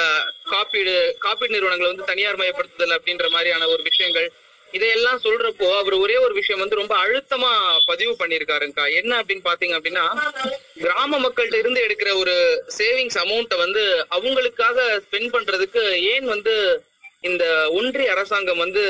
காப்பீடு 0.53 0.95
காப்பீடு 1.19 1.55
நிறுவனங்களை 1.57 1.89
வந்து 1.93 2.11
தனியார் 2.13 2.41
மயப்படுத்துதல் 2.43 2.97
அப்படின்ற 2.97 3.27
மாதிரியான 3.31 3.69
ஒரு 3.69 3.83
விஷயங்கள் 3.83 4.29
இதையெல்லாம் 4.69 5.23
சொல்றப்போ 5.25 5.69
அவர் 5.79 5.95
ஒரே 5.95 6.17
ஒரு 6.17 6.35
விஷயம் 6.35 6.61
வந்து 6.63 6.79
ரொம்ப 6.81 6.95
அழுத்தமா 7.05 7.51
பதிவு 7.87 8.13
பண்ணியிருக்காருங்கக்கா. 8.19 8.85
என்ன 9.01 9.13
அப்படின்னு 9.21 9.47
பாத்தீங்க 9.49 9.75
அப்படின்னா 9.79 10.05
கிராம 10.83 11.19
மக்கள்கிட்ட 11.25 11.59
இருந்து 11.59 11.81
எடுக்கிற 11.87 12.11
ஒரு 12.17 12.35
சேவிங்ஸ் 12.79 13.19
அமௌண்ட்டை 13.25 13.57
வந்து 13.57 13.83
அவங்களுக்காக 14.17 14.79
ஸ்பெண்ட் 15.07 15.35
பண்றதுக்கு 15.35 15.83
ஏன் 16.13 16.27
வந்து 16.27 16.55
இந்த 17.25 17.45
ஒன்றிய 17.71 18.11
அரசாங்கம் 18.11 18.59
வந்து 18.59 18.83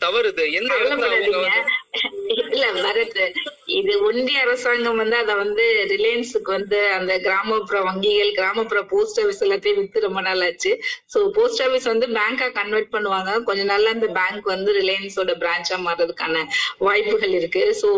தவறுது. 0.00 0.44
எந்த 0.52 0.74
இடத்துல 0.74 1.08
அவங்க 1.10 1.38
வந்து 1.38 1.62
இல்ல 2.52 2.66
பரத் 2.84 3.20
இது 3.78 3.92
ஒன்றிய 4.06 4.38
அரசாங்கம் 4.44 4.98
வந்து 5.02 5.16
அத 5.20 5.32
வந்து 5.42 5.64
ரிலையன்ஸுக்கு 5.92 6.50
வந்து 6.56 6.78
அந்த 6.96 7.12
கிராமப்புற 7.26 7.76
வங்கிகள் 7.86 8.32
கிராமப்புற 8.38 8.80
போஸ்ட் 8.92 9.18
ஆபீஸ் 9.22 9.42
எல்லாத்தையும் 9.46 9.78
வித்து 9.80 10.04
ரொம்ப 10.06 10.20
நாள் 10.26 10.42
ஆச்சு. 10.46 10.72
சோ 11.12 11.18
போஸ்ட் 11.36 11.62
ஆபீஸ் 11.66 11.86
வந்து 11.92 12.06
பேங்கா 12.16 12.48
கன்வெர்ட் 12.58 12.90
பண்ணுவாங்க. 12.94 13.30
கொஞ்ச 13.48 13.62
நாள்ல 13.70 13.92
அந்த 13.96 14.08
பேங்க் 14.18 14.48
வந்து 14.54 14.72
ரிலையன்ஸோட 14.80 15.34
பிரான்ச்சா 15.42 15.78
மாறதுக்கான 15.86 16.42
வாய்ப்புகள் 16.86 17.34
இருக்கு. 17.38 17.64
சோ 17.82 17.90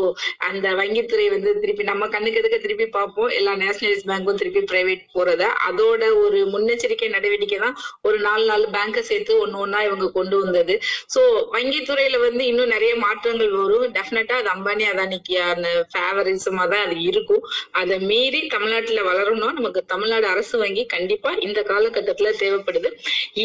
அந்த 0.48 0.66
வங்கித்துறை 0.80 1.26
வந்து 1.36 1.52
திருப்பி 1.64 1.86
நம்ம 1.90 2.08
கண்ணுக்கு 2.14 2.40
எதுக்க 2.42 2.60
திருப்பி 2.66 2.88
பார்ப்போம். 2.98 3.30
எல்லா 3.38 3.54
நேஷனலைஸ் 3.64 4.06
பேங்க்கும் 4.12 4.40
திருப்பி 4.42 4.62
பிரைவேட் 4.72 5.04
போறத. 5.16 5.42
அதோட 5.70 6.02
ஒரு 6.24 6.40
முன்னெச்சரிக்கை 6.54 7.10
நடவடிக்கை 7.16 7.60
தான் 7.66 7.76
ஒரு 8.08 8.18
நாலு 8.28 8.46
நாலு 8.52 8.66
பேங்கை 8.78 9.04
சேர்த்து 9.10 9.34
ஒண்ணு 9.44 9.62
ஒன்னா 9.66 9.82
இவங்க 9.88 10.08
கொண்டு 10.18 10.38
வந்தது. 10.44 10.76
சோ 11.16 11.20
வங்கித்துறையில 11.56 12.22
வந்து 12.28 12.44
இன்னும் 12.52 12.74
நிறைய 12.76 12.94
மாற்றங்கள் 13.06 13.54
வரும். 13.62 13.85
டெஃபினட்டா 13.96 14.34
அது 14.40 14.50
அம்பானி 14.54 14.84
அதானிக்கான 14.92 15.64
ஃபேவரிசமா 15.92 16.64
தான் 16.72 16.84
அது 16.86 16.96
இருக்கும். 17.10 17.42
அதை 17.80 17.98
மீறி 18.10 18.40
தமிழ்நாட்டுல 18.54 19.02
வளரணும். 19.10 19.54
நமக்கு 19.58 19.82
தமிழ்நாடு 19.92 20.26
அரசு 20.26 20.54
வங்கி 20.58 20.84
கண்டிப்பா 20.94 21.32
இந்த 21.46 21.60
காலகட்டத்துல 21.70 22.32
தேவைப்படுது. 22.42 22.90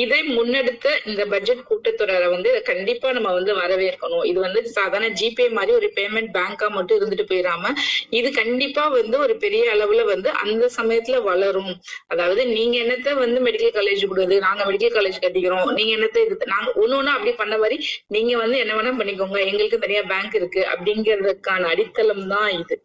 இதை 0.01 0.19
முன்னெடுத்த 0.37 0.87
இந்த 1.05 1.25
பட்ஜெட் 1.25 1.67
கூட்டத்தொடரை 1.69 2.29
வந்து 2.35 2.49
இதை 2.49 2.61
கண்டிப்பா 2.71 3.11
நம்ம 3.17 3.33
வந்து 3.37 3.53
வரவேற்கணும். 3.61 4.25
இது 4.31 4.39
வந்து 4.39 4.61
சாதாரண 4.77 5.09
ஜிபே 5.21 5.47
மாதிரி 5.57 5.75
ஒரு 5.79 5.89
பேமெண்ட் 5.97 6.31
பேங்கா 6.37 6.69
மட்டும் 6.77 6.99
இருந்துட்டு 6.99 7.25
போயிடாம 7.31 7.73
இது 8.19 8.31
கண்டிப்பா 8.41 8.83
வந்து 8.87 9.15
ஒரு 9.19 9.33
பெரிய 9.43 9.63
அளவுல 9.75 10.01
வந்து 10.13 10.29
அந்த 10.43 10.65
சமயத்துல 10.77 11.17
வளரும். 11.29 11.71
அதாவது 12.13 12.41
நீங்க 12.55 12.75
என்னத்த 12.83 13.13
வந்து 13.23 13.39
மெடிக்கல் 13.47 13.75
காலேஜ் 13.77 14.03
கொடுக்குது? 14.09 14.37
நாங்க 14.47 14.61
மெடிக்கல் 14.69 14.95
காலேஜ் 14.97 15.19
கட்டிக்கிறோம். 15.25 15.67
நீங்க 15.77 15.91
என்னத்த 15.97 16.25
இது 16.25 16.51
நாங்க 16.53 16.69
ஒண்ணு 16.81 16.97
ஒண்ணு 16.99 17.15
அப்படி 17.15 17.33
பண்ண 17.41 17.55
மாதிரி 17.63 17.77
நீங்க 18.15 18.31
வந்து 18.43 18.57
என்ன 18.63 18.73
வேணா 18.77 18.93
பண்ணிக்கோங்க. 18.99 19.39
எங்களுக்கு 19.51 19.79
தனியா 19.83 20.01
பேங்க் 20.11 20.30
இருக்கு 20.33 20.67
அப்படிங்கிறதுக்கான 20.71 21.67
அடித்தளம் 21.67 22.27
தான் 22.27 22.49
இது. 22.59 22.75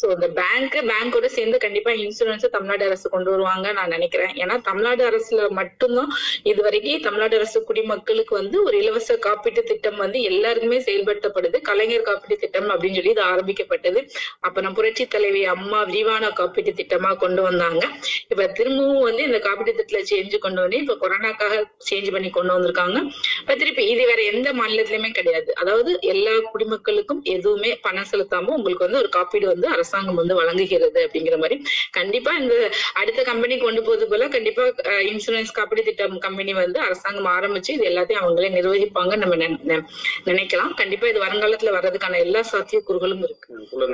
சோ 0.00 0.06
இந்த 0.16 0.28
பேங்க் 0.38 0.76
பேங்கோட 0.90 1.26
சேர்ந்து 1.36 1.56
கண்டிப்பா 1.58 1.90
இன்சூரன்ஸ் 2.02 2.46
தமிழ்நாடு 2.54 2.84
அரசு 2.84 3.06
கொண்டு 3.08 3.30
வருவாங்க 3.30 3.66
நான் 3.72 3.90
நினைக்கிறேன். 3.90 4.32
ஏன்னா 4.42 4.54
தமிழ்நாடு 4.68 5.02
அரசுல 5.10 5.48
மட்டும்தான் 5.58 6.10
இது 6.42 6.60
வரைக்கும் 6.62 7.02
தமிழ்நாடு 7.06 7.34
அரசு 7.36 7.58
குடிமக்களுக்கு 7.64 8.34
வந்து 8.34 8.56
ஒரு 8.62 8.76
இலவச 8.82 9.16
காப்பீட்டு 9.26 9.62
திட்டம் 9.62 9.96
வந்து 9.96 10.18
எல்லாருக்குமே 10.22 10.78
செயல்படுத்தப்படுது. 10.88 11.60
கலைஞர் 11.60 12.06
காப்பீட்டு 12.08 12.38
திட்டம் 12.38 12.70
அப்படின்னு 12.74 12.98
சொல்லி 12.98 13.10
இது 13.10 13.22
ஆரம்பிக்கப்பட்டது. 13.22 14.02
அப்ப 14.40 14.56
நம்ம 14.60 14.76
புரட்சி 14.76 15.06
தலைவி 15.06 15.42
அம்மா 15.54 15.80
விரிவான 15.82 16.30
காப்பீட்டு 16.40 16.74
திட்டமா 16.80 17.10
கொண்டு 17.16 17.42
வந்தாங்க. 17.42 17.82
இப்ப 18.32 18.46
திரும்பவும் 18.58 19.06
வந்து 19.08 19.22
இந்த 19.22 19.38
காப்பீட்டு 19.38 19.72
திட்டத்துல 19.72 20.02
சேஞ்சு 20.12 20.38
கொண்டு 20.38 20.60
வந்து 20.60 20.78
இப்ப 20.78 20.96
கொரோனாக்காக 21.02 21.60
சேஞ்ச் 21.90 22.10
பண்ணி 22.12 22.30
கொண்டு 22.30 22.54
வந்திருக்காங்க. 22.56 22.98
இப்ப 23.42 23.54
திருப்பி 23.54 23.84
இது 23.86 24.02
வேற 24.06 24.20
எந்த 24.32 24.48
மாநிலத்திலயுமே 24.52 25.10
கிடையாது. 25.10 25.50
அதாவது 25.54 25.90
எல்லா 26.14 26.34
குடிமக்களுக்கும் 26.52 27.22
எதுவுமே 27.36 27.72
பணம் 27.86 28.10
செலுத்தாம 28.12 28.52
உங்களுக்கு 28.58 28.86
வந்து 28.88 28.98
ஒரு 28.98 29.08
காப்பீடு 29.08 29.46
வந்து 29.46 29.68
அரசு 29.68 29.88
அரசாங்கம் 29.90 30.18
வந்து 30.20 30.34
வழங்குகிறது 30.40 30.98
அப்படிங்கிற 31.06 31.36
மாதிரி. 31.42 31.56
கண்டிப்பா 31.98 32.30
இந்த 32.40 32.54
அடுத்த 33.00 33.20
கம்பெனி 33.28 33.54
கொண்டு 33.64 33.80
போது 33.86 34.04
போல 34.10 34.28
கண்டிப்பா 34.34 34.64
இன்சூரன்ஸ் 35.12 35.52
காப்பீடு 35.58 35.82
திட்டம் 35.88 36.14
கம்பெனி 36.26 36.52
வந்து 36.60 36.78
அரசாங்கம் 36.86 37.30
ஆரம்பிச்சு 37.36 37.70
இது 37.76 37.84
எல்லாத்தையும் 37.90 38.22
அவங்களே 38.22 38.50
நிர்வகிப்பாங்க 38.56 39.16
நம்ம 39.22 39.36
நினைக்கலாம். 40.30 40.72
கண்டிப்பா 40.80 41.08
இது 41.12 41.24
வருங்காலத்துல 41.24 41.74
வர்றதுக்கான 41.78 42.20
எல்லா 42.26 42.42
சாத்தியக்கூறுகளும் 42.52 43.24
இருக்கு. 43.28 43.48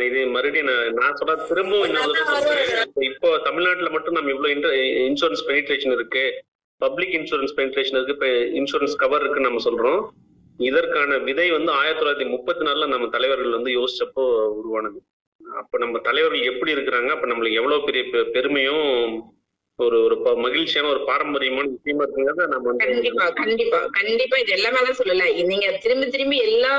இது 0.09 0.21
மறுபடியும் 0.37 0.71
நான் 0.71 0.99
நான் 1.01 1.17
சொல்ற 1.21 1.37
திரும்பவும் 1.49 1.89
இன்னொரு 1.89 2.13
இப்போ 2.83 3.03
இப்போ 3.11 3.31
தமிழ்நாட்டுல 3.49 3.91
மட்டும் 3.97 4.19
நம்ம 4.19 4.33
இவ்வளவு 4.35 4.55
இன்சூரன்ஸ் 5.09 5.47
பெனிட்ரேஷன் 5.51 5.97
இருக்கு. 5.99 6.27
பப்ளிக் 6.81 7.17
இன்சூரன்ஸ் 7.19 7.57
பெனிட்ரேஷன் 7.59 7.99
இருக்கு. 7.99 8.17
இப்ப 8.19 8.29
இன்சூரன்ஸ் 8.61 9.03
கவர் 9.05 9.23
இருக்குன்னு 9.25 9.51
நம்ம 9.51 9.65
சொல்றோம். 9.69 10.01
இதற்கான 10.69 11.17
விதை 11.29 11.47
வந்து 11.55 11.71
ஆயிரத்தி 11.79 12.01
தொள்ளாயிரத்தி 12.01 12.27
முப்பத்தி 12.35 12.63
நாலுல 12.67 12.87
நம்ம 12.93 13.07
தலைவர்கள் 13.15 13.57
வந்து 13.57 13.71
யோசிச்சப்போ 13.79 14.25
உருவானது. 14.61 14.99
அப்ப 15.55 15.79
நம்ம 15.79 15.99
தலைவர்கள் 15.99 16.51
எப்படி 16.53 16.75
இருக்கிறாங்க? 16.75 17.09
அப்ப 17.09 17.27
நம்மளுக்கு 17.27 17.53
எவ்வளவு 17.53 17.85
பெரிய 17.85 18.03
பெருமையும் 18.33 18.87
ஒரு 19.79 19.97
ஒரு 20.05 20.15
மகிழ்ச்சியான 20.45 20.91
ஒரு 20.93 21.01
பாரம்பரியமான 21.09 21.67
விஷயமா 21.73 22.03
இருக்குங்கிறத 22.05 22.45
நம்ம 22.53 22.73
கண்டிப்பா 22.83 23.25
கண்டிப்பா 23.41 23.79
கண்டிப்பா 23.97 24.37
இது 24.43 24.53
எல்லாமே 24.59 24.79
தான் 24.87 24.97
சொல்லல. 25.01 25.25
நீங்க 25.51 25.67
திரும்பி 25.83 26.07
திரும்பி 26.15 26.37
எல்லா 26.47 26.71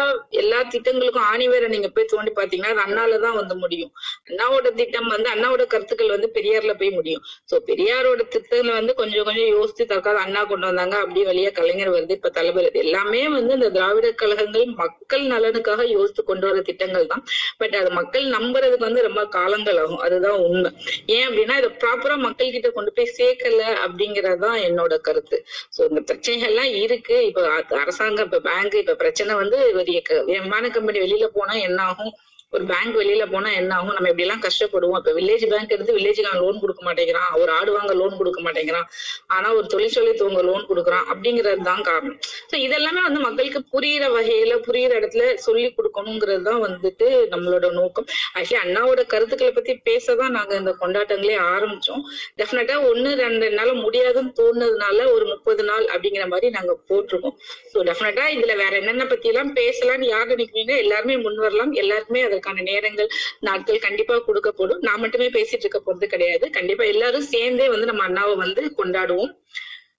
எல்லா 0.42 0.60
திட்டங்களுக்கும் 0.74 1.28
ஆணி 1.32 1.46
வேற 1.48 1.66
நீங்க 1.74 1.90
போய் 1.96 2.08
தோண்டி 2.14 2.32
பாத்தீங்கன்னா 2.40 2.72
அது 2.74 2.84
அண்ணாலதான் 2.86 3.38
வந்து 3.40 3.56
முடியும். 3.64 3.92
அண்ணாவோட 4.30 4.70
திட்டம் 4.80 5.10
வந்து 5.16 5.30
அண்ணாவோட 5.34 5.66
கருத்துக்கள் 5.74 6.14
வந்து 6.16 6.30
பெரியார்ல 6.38 6.74
போய் 6.82 6.92
முடியும். 6.98 7.22
சோ 7.52 7.58
பெரியாரோட 7.70 8.26
திட்டங்களை 8.36 8.74
வந்து 8.80 8.96
கொஞ்சம் 9.02 9.28
கொஞ்சம் 9.30 9.52
யோசித்து 9.58 9.88
தற்கால 9.94 10.24
அண்ணா 10.26 10.42
கொண்டு 10.54 10.68
வந்தாங்க. 10.70 10.96
அப்படியே 11.04 11.28
வழியா 11.30 11.52
கலைஞர் 11.60 11.94
வருது 11.98 12.18
இப்ப 12.20 12.34
தலைவர் 12.40 12.70
எல்லாமே 12.86 13.22
வந்து 13.38 13.54
இந்த 13.60 13.70
திராவிட 13.78 14.12
கழகங்கள் 14.24 14.68
மக்கள் 14.82 15.26
நலனுக்காக 15.36 15.88
யோசித்து 15.96 16.26
கொண்டு 16.32 16.48
வர 16.50 16.66
திட்டங்கள் 16.72 17.08
தான். 17.14 17.24
பட் 17.62 17.78
அது 17.84 17.92
மக்கள் 18.00 18.28
நம்புறதுக்கு 18.38 18.90
வந்து 18.90 19.08
ரொம்ப 19.10 19.22
காலங்கள் 19.38 19.82
ஆகும். 19.86 20.04
அதுதான் 20.08 20.40
உண்மை. 20.50 20.74
ஏன் 21.16 21.26
அப்படின்னா 21.30 21.58
இதை 21.64 21.72
ப்ராப்பரா 21.86 22.18
மக்கள் 22.28 22.54
கிட்ட 22.58 22.70
கொண்டு 22.72 22.86
போய் 22.96 23.14
சேர்க்கல 23.18 23.78
அப்படிங்கறதுதான் 23.86 24.70
என்னோட 24.70 24.98
கருத்து. 24.98 25.46
சோ 25.78 25.82
இந்த 25.90 26.02
பிரச்சனைகள் 26.02 26.50
எல்லாம் 26.50 26.82
இருக்கு. 26.82 27.26
இப்ப 27.26 27.64
அரசாங்கம் 27.70 28.26
இப்ப 28.26 28.40
பேங்க் 28.40 28.74
இப்ப 28.74 28.96
பிரச்சனை 28.96 29.36
வந்து 29.36 29.58
ஒரு 29.58 29.84
எக்க- 29.84 30.26
விமான 30.26 30.70
கம்பெனி 30.70 31.00
வெளியில 31.00 31.26
போனா 31.26 31.54
என்ன 31.54 31.84
ஆகும் 31.84 32.14
ஒரு 32.56 32.64
பேங்க் 32.64 32.94
வெளியில 33.00 33.24
போனா 33.32 33.50
என்ன 33.52 33.72
ஆகும்? 33.78 33.96
நம்ம 33.96 34.10
இப்படி 34.12 34.26
எல்லாம் 34.26 34.44
கஷ்டப்படுவோம். 34.46 35.00
இப்ப 35.00 35.12
வில்லேஜ் 35.18 35.44
பேங்க் 35.54 35.74
எடுத்து 35.76 35.96
வில்லேஜுக்கு 35.98 36.42
லோன் 36.44 36.60
கொடுக்க 36.60 36.82
மாட்டேங்கிறான். 36.88 37.32
ஒரு 37.42 37.52
ஆடு 37.52 37.72
வாங்க 37.78 37.94
லோன் 37.94 38.16
கொடுக்க 38.20 38.40
மாட்டேங்கிறான். 38.46 38.88
ஆனா 39.36 39.48
ஒரு 39.54 39.68
தொழிற்சாலை 39.74 40.12
துவங்க 40.22 40.42
லோன் 40.50 40.64
கொடுக்குறான் 40.70 41.06
அப்படிங்கிறது 41.12 41.66
தான் 41.70 41.84
காரணம். 41.90 42.18
சோ 42.52 42.56
இதெல்லாமே 42.66 43.02
வந்து 43.08 43.22
மக்களுக்கு 43.26 43.62
புரியிற 43.74 44.06
வகையில 44.18 44.54
புரியிற 44.68 44.94
இடத்துல 45.00 45.26
சொல்லி 45.48 45.68
கொடுக்கணுங்கிறது 45.80 46.44
தான் 46.50 46.62
வந்துட்டு 46.68 47.10
நம்மளோட 47.34 47.72
நோக்கம். 47.80 48.08
ஆக்சுவலி 48.38 48.60
அண்ணாவோட 48.64 49.04
கருத்துக்களை 49.16 49.52
பத்தி 49.58 49.76
பேசதான் 49.90 50.36
நாங்க 50.38 50.56
இந்த 50.62 50.74
கொண்டாட்டங்களே 50.82 51.38
ஆரம்பிச்சோம். 51.56 52.02
டெஃபினட்டா 52.42 52.78
ஒண்ணு 52.92 53.12
ரெண்டு 53.24 53.50
நாள் 53.60 53.74
முடியாதுன்னு 53.84 54.34
தோணுனதுனால 54.40 54.98
ஒரு 55.16 55.28
முப்பது 55.34 55.66
நாள் 55.72 55.86
அப்படிங்கிற 55.94 56.26
மாதிரி 56.36 56.50
நாங்க 56.58 56.76
போட்டிருக்கோம். 56.90 57.38
சோ 57.74 57.78
டெஃபினட்டா 57.92 58.26
இதுல 58.38 58.56
வேற 58.64 58.74
என்னென்ன 58.82 59.06
பத்தி 59.14 59.28
எல்லாம் 59.34 59.54
பேசலாம்னு 59.62 60.12
யார் 60.16 60.34
நினைக்கிறீங்க 60.34 60.76
எல்லாருமே 60.86 61.18
முன் 61.28 61.40
வரலாம். 61.46 61.74
எல்லாருக்குமே 61.84 62.24
அதற்கான 62.50 62.66
நேரங்கள் 62.70 63.10
நாட்கள் 63.48 63.80
கண்டிப்பா 63.80 64.16
கொடுக்கப்படும் 64.28 64.84
நான் 64.88 65.02
மட்டுமே 65.04 65.28
பேசிட்டு 65.30 65.66
இருக்க 65.66 65.82
போறது 65.82 66.08
கிடையாது. 66.08 66.46
கண்டிப்பா 66.58 66.84
எல்லாரும் 66.94 67.30
சேர்ந்தே 67.34 67.68
வந்து 67.74 67.90
நம்ம 67.92 68.06
அண்ணாவை 68.08 68.36
வந்து 68.38 68.64
கொண்டாடுவோம். 68.80 69.32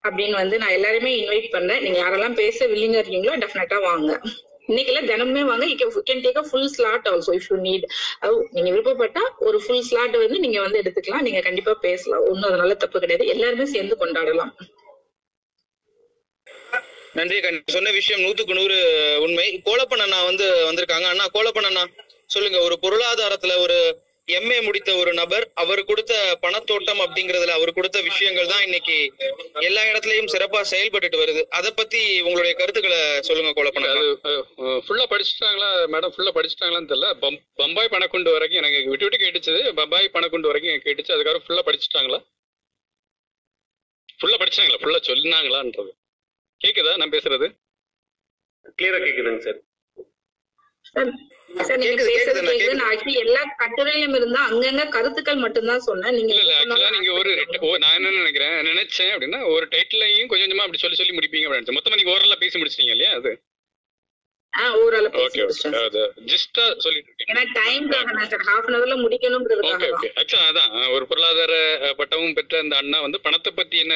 அப்படின்னு 0.07 0.37
வந்து 0.37 0.57
நான் 0.59 0.77
எல்லாருமே 0.77 1.11
இன்வைட் 1.17 1.49
பண்றேன். 1.51 1.83
நீங்க 1.85 1.99
யாரெல்லாம் 2.01 2.37
பேச 2.37 2.67
வில்லிங்க 2.67 2.99
இருக்கீங்களோ 3.01 3.35
டெஃபினட்டா 3.45 3.79
வாங்க. 3.83 4.11
இன்னைக்குல 4.69 5.01
தினமே 5.11 5.43
வாங்க. 5.45 5.67
You 5.73 6.03
can 6.09 6.23
take 6.25 6.41
a 6.41 6.47
full 6.49 6.71
slot 6.75 7.07
also 7.11 7.33
if 7.39 7.49
you 7.51 7.57
need 7.61 7.85
நீங்க 8.55 8.69
விருப்பப்பட்டா 8.71 9.23
ஒரு 9.47 9.59
ஃபுல் 9.65 9.87
ஸ்லாட் 9.89 10.17
வந்து 10.17 10.39
நீங்க 10.45 10.59
வந்து 10.65 10.81
எடுத்துக்கலாம். 10.83 11.25
நீங்க 11.29 11.41
கண்டிப்பா 11.41 11.75
பேசலாம். 11.87 12.27
ஒன்னும் 12.31 12.51
அதனால 12.51 12.75
தப்பு 12.85 13.01
கிடையாது. 13.01 13.27
எல்லாருமே 13.35 13.67
சேர்ந்து 13.75 13.97
கொண்டாடலாம். 13.99 14.53
நன்றி. 17.19 17.37
சொன்ன 17.75 17.91
விஷயம் 17.97 18.23
நூத்துக்கு 18.25 18.59
நூறு 18.59 18.77
உண்மை. 19.25 19.47
கோலப்பன் 19.67 20.05
அண்ணா 20.05 20.19
வந்து 20.31 20.47
வந்திருக்காங்க. 20.69 21.07
அண்ணா 21.13 21.27
கோலப்பன் 21.35 21.69
அண்ணா. 21.71 21.85
சொல்லுங்க 22.31 22.59
ஒரு 22.61 22.77
பொருளாதாரத்துல 22.83 23.57
ஒரு 23.59 23.79
எம்ஏ 24.29 24.57
முடித்த 24.65 24.91
ஒரு 24.97 25.13
நபர் 25.15 25.45
அவர் 25.55 25.81
கொடுத்த 25.85 26.15
பணத்தோட்டம் 26.43 27.01
அப்படிங்கறதுல 27.05 27.55
அவர் 27.55 27.71
கொடுத்த 27.73 27.99
விஷயங்கள் 28.01 28.51
தான் 28.51 28.65
இன்னைக்கு 28.65 28.97
எல்லா 29.63 29.83
இடத்துலயும் 29.83 30.31
சிறப்பா 30.33 30.61
செயல்பட்டுட்டு 30.73 31.21
வருது. 31.23 31.43
அதை 31.51 31.71
பத்தி 31.73 32.01
உங்களுடைய 32.23 32.55
கருத்துக்களை 32.55 32.99
சொல்லுங்க 33.21 33.53
கோலப்பன் 33.53 33.87
ஃபுல்லா 34.87 35.07
படிச்சுட்டாங்களா? 35.13 35.71
மேடம் 35.95 36.13
ஃபுல்லா 36.15 36.33
படிச்சுட்டாங்களான்னு 36.35 36.91
தெரியல. 36.93 37.11
பம்- 37.23 37.41
பம்பாய் 37.55 37.93
பணக்குண்டு 37.95 38.35
வரைக்கும் 38.37 38.61
எனக்கு 38.63 38.91
விட்டு 38.91 39.07
விட்டு 39.07 39.23
கேட்டுச்சது 39.25 39.63
பம்பாய் 39.81 40.13
பணக்குண்டு 40.17 40.51
வரைக்கும் 40.51 40.73
எனக்கு 40.73 40.89
கேட்டுச்சு. 40.89 41.15
அதுக்கப்புறம் 41.17 41.47
ஃபுல்லா 41.47 41.65
படிச்சுட்டாங்களா? 41.69 42.21
ஃபுல்லா 44.21 44.39
படிச்சாங்களா 44.43 44.81
ஃபுல்லா 44.83 45.01
சொன்னாங்களான்றது. 45.09 45.91
கேக்குதா? 46.61 46.95
நான் 46.97 47.15
பேசுறது? 47.17 47.49
கிளியரா 48.79 48.99
கேக்குதுங்க 48.99 49.43
சார் 49.47 49.61
சார் 51.57 51.67
சார் 51.69 51.79
நீங்க 51.81 52.03
கேக்குது, 52.03 52.13
பேசுறது 52.13 52.41
கேக்குது, 52.41 52.47
நான் 52.47 52.57
கேக்குது. 52.61 52.79
நான் 52.81 52.91
ஆக்சுவலி 52.93 53.15
எல்லா 53.25 53.43
கட்டுரையிலும் 53.59 54.17
இருந்தா 54.19 54.41
அங்கங்க 54.51 54.83
கருத்துக்கள் 54.89 55.43
மட்டும்தான் 55.45 55.85
சொன்னேன். 55.89 56.15
நீங்க 56.15 56.33
நீங்க 56.97 57.13
ஒரு 57.21 57.31
நான் 57.85 57.97
என்ன 57.99 58.11
நினைக்கிறேன்? 58.11 58.57
நினைச்சேன் 58.71 59.13
அப்படின்னா 59.15 59.41
ஒரு 59.55 59.67
டைட்டிலையும் 59.71 60.31
கொஞ்சம் 60.33 60.47
கொஞ்சமா 60.47 60.65
அப்படி 60.67 60.83
சொல்லி 60.85 60.97
சொல்லி 60.97 61.15
முடிப்பீங்க 61.19 61.47
அப்படின்னு. 61.49 61.77
மொத்தமா 61.79 61.99
நீங்க 62.01 62.15
ஓரளவு 62.15 62.43
பேசி 62.45 62.61
முடிச்சிட்டீங்க 62.61 62.95
இல்லையா 62.97 63.13
அது? 63.21 63.33
ஒரு 70.95 71.07
பொருளாதார 71.07 71.55
பட்டமும் 71.97 72.35
பெற்ற 72.35 72.59
அந்த 72.59 72.77
அண்ணா 72.77 73.01
வந்து 73.01 73.21
பணத்தை 73.21 73.53
பத்தி 73.53 73.79
என்ன 73.79 73.95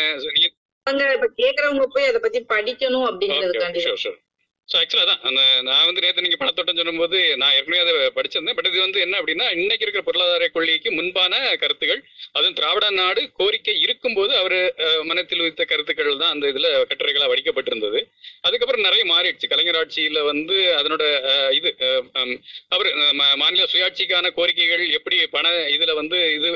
கேக்குறவங்க 1.42 1.86
போய் 1.94 2.10
அதை 2.10 2.20
பத்தி 2.20 2.40
படிக்கணும் 2.54 3.06
ஷூர் 3.86 4.20
ஸோ 4.68 4.76
ஆக்சுவலாக 4.80 5.06
தான் 5.08 5.22
அந்த 5.28 5.40
நான் 5.66 5.86
வந்து 5.88 6.02
நேற்று 6.02 6.22
நீங்கள் 6.24 6.40
பணத்தோட்டம் 6.40 6.78
சொல்லும்போது 6.80 7.18
நான் 7.40 7.54
ஏற்கனவே 7.56 7.80
அதை 7.84 7.92
படிச்சிருந்தேன். 8.18 8.56
பட் 8.58 8.68
இது 8.70 8.78
வந்து 8.84 8.98
என்ன 9.06 9.14
அப்படின்னா 9.20 9.46
இன்னைக்கு 9.56 9.84
இருக்கிற 9.86 10.02
பொருளாதார 10.06 10.46
கொள்கைக்கு 10.54 10.90
முன்பான 10.98 11.40
கருத்துகள். 11.62 12.00
அதுவும் 12.36 12.56
திராவிட 12.58 12.86
நாடு 13.00 13.22
கோரிக்கை 13.40 13.74
இருக்கும்போது 13.84 14.32
அவர் 14.42 14.56
மனத்தில் 15.10 15.42
வைத்த 15.44 15.64
கருத்துக்கள் 15.72 16.20
தான் 16.22 16.32
அந்த 16.34 16.52
இதில் 16.52 16.68
கட்டுரைகளாக 16.90 17.30
வடிக்கப்பட்டிருந்தது. 17.32 18.00
அதுக்கப்புறம் 18.46 18.86
நிறைய 18.88 19.04
மாறிடுச்சு. 19.12 19.50
கலைஞர் 19.52 19.80
ஆட்சியில் 19.80 20.20
வந்து 20.30 20.56
அதனோட 20.80 21.02
இது 21.58 21.72
அவர் 22.74 22.90
மாநில 23.42 23.66
சுயாட்சிக்கான 23.74 24.32
கோரிக்கைகள் 24.38 24.84
எப்படி 25.00 25.18
பண 25.36 25.54
இதில் 25.76 25.98
வந்து 26.00 26.20
இது 26.38 26.50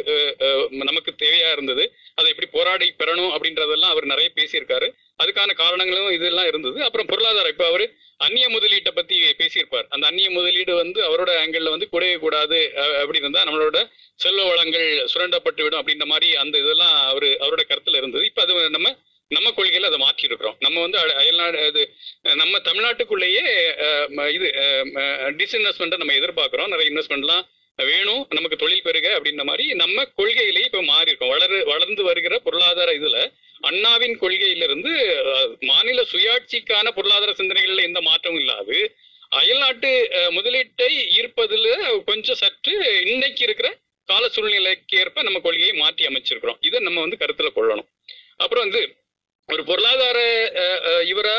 நமக்கு 0.90 1.12
தேவையாக 1.24 1.56
இருந்தது 1.58 1.86
அதை 2.18 2.28
எப்படி 2.34 2.50
போராடி 2.56 2.88
பெறணும் 3.02 3.34
அப்படின்றதெல்லாம் 3.36 3.94
அவர் 3.96 4.12
நிறைய 4.14 4.30
பேசியிருக்காரு. 4.38 4.88
அதுக்கான 5.18 5.50
காரணங்களும் 5.58 6.14
இதெல்லாம் 6.16 6.48
இருந்தது. 6.48 6.78
அப்புறம் 6.84 7.08
பொருளாதாரம். 7.08 7.52
இப்போ 7.52 7.66
அவர் 7.66 7.84
அந்நிய 8.20 8.46
முதலீட்டை 8.48 8.92
பத்தி 8.92 9.16
பேசியிருப்பார். 9.40 9.86
அந்த 9.90 10.04
அந்நிய 10.06 10.28
முதலீடு 10.30 10.72
வந்து 10.74 11.00
அவரோட 11.06 11.30
ஆங்கிள் 11.40 11.72
வந்து 11.72 11.88
கூடவே 11.88 12.16
கூடாது 12.18 12.58
அஹ், 12.82 12.96
அப்படி 13.00 13.20
இருந்தா 13.20 13.42
நம்மளோட 13.44 13.78
செல்வ 14.20 14.44
வளங்கள் 14.48 14.84
சுரண்டப்பட்டு 15.12 15.62
விடும் 15.62 15.80
அப்படின்ற 15.80 16.06
மாதிரி 16.06 16.28
அந்த 16.42 16.56
இதெல்லாம் 16.58 16.94
அவரு 17.10 17.28
அவரோட 17.40 17.64
கருத்துல 17.68 18.00
இருந்தது. 18.00 18.24
இப்ப 18.30 18.42
அது 18.44 18.76
நம்ம 18.76 18.94
நம்ம 19.30 19.48
கொள்கையில 19.52 19.88
அதை 19.88 19.98
மாற்றி 20.00 20.24
இருக்கிறோம் 20.26 20.56
நம்ம 20.60 20.76
வந்து 20.82 20.98
அயல்நாடு 21.20 21.58
அது 21.64 21.82
நம்ம 22.36 22.58
தமிழ்நாட்டுக்குள்ளேயே 22.66 23.44
அஹ், 23.86 24.08
இது 24.36 24.48
டிஸ்இன்வெஸ்ட்மெண்ட்டை 25.40 25.98
நம்ம 25.98 26.16
எதிர்பார்க்கிறோம். 26.20 26.72
நிறைய 26.74 26.90
இன்வெஸ்ட்மெண்ட்லாம் 26.92 27.44
வேணும் 27.84 28.26
நமக்கு 28.30 28.56
தொழில் 28.56 28.82
பெருக 28.82 29.20
அப்படின்ற 29.20 29.44
மாதிரி 29.44 29.74
நம்ம 29.74 30.02
கொள்கையிலேயே 30.16 30.64
இப்ப 30.64 30.82
மாறி 30.82 31.06
இருக்கோம் 31.06 31.30
வளரு 31.30 31.64
வளர்ந்து 31.64 32.02
வருகிற 32.02 32.38
பொருளாதார 32.38 32.92
இதுல 32.92 33.32
அண்ணாவின் 33.60 34.18
கொள்கையிலிருந்து 34.18 34.92
மாநில 35.60 36.02
சுயாட்சிக்கான 36.02 36.88
பொருளாதார 36.88 37.32
சிந்தனைகள்ல 37.32 37.82
எந்த 37.82 38.00
மாற்றமும் 38.00 38.38
இல்லாது 38.38 38.96
அயல்நாட்டு 39.28 40.08
முதலீட்டை 40.12 40.88
ஈர்ப்பதில் 41.18 42.04
கொஞ்சம் 42.04 42.34
சற்று 42.34 43.02
இன்னைக்கு 43.04 43.42
இருக்கிற 43.42 43.78
கால 44.04 44.28
சூழ்நிலைக்கு 44.28 44.98
ஏற்ப 44.98 45.22
நம்ம 45.22 45.40
கொள்கையை 45.40 45.72
மாற்றி 45.72 46.06
அமைச்சிருக்கிறோம். 46.06 46.56
இதை 46.60 46.80
நம்ம 46.80 47.00
வந்து 47.00 47.16
கருத்துல 47.20 47.48
கொள்ளணும். 47.56 47.88
அப்புறம் 48.36 48.68
வந்து 48.68 48.94
ஒரு 49.46 49.64
பொருளாதார 49.64 50.18
இவரா 51.04 51.38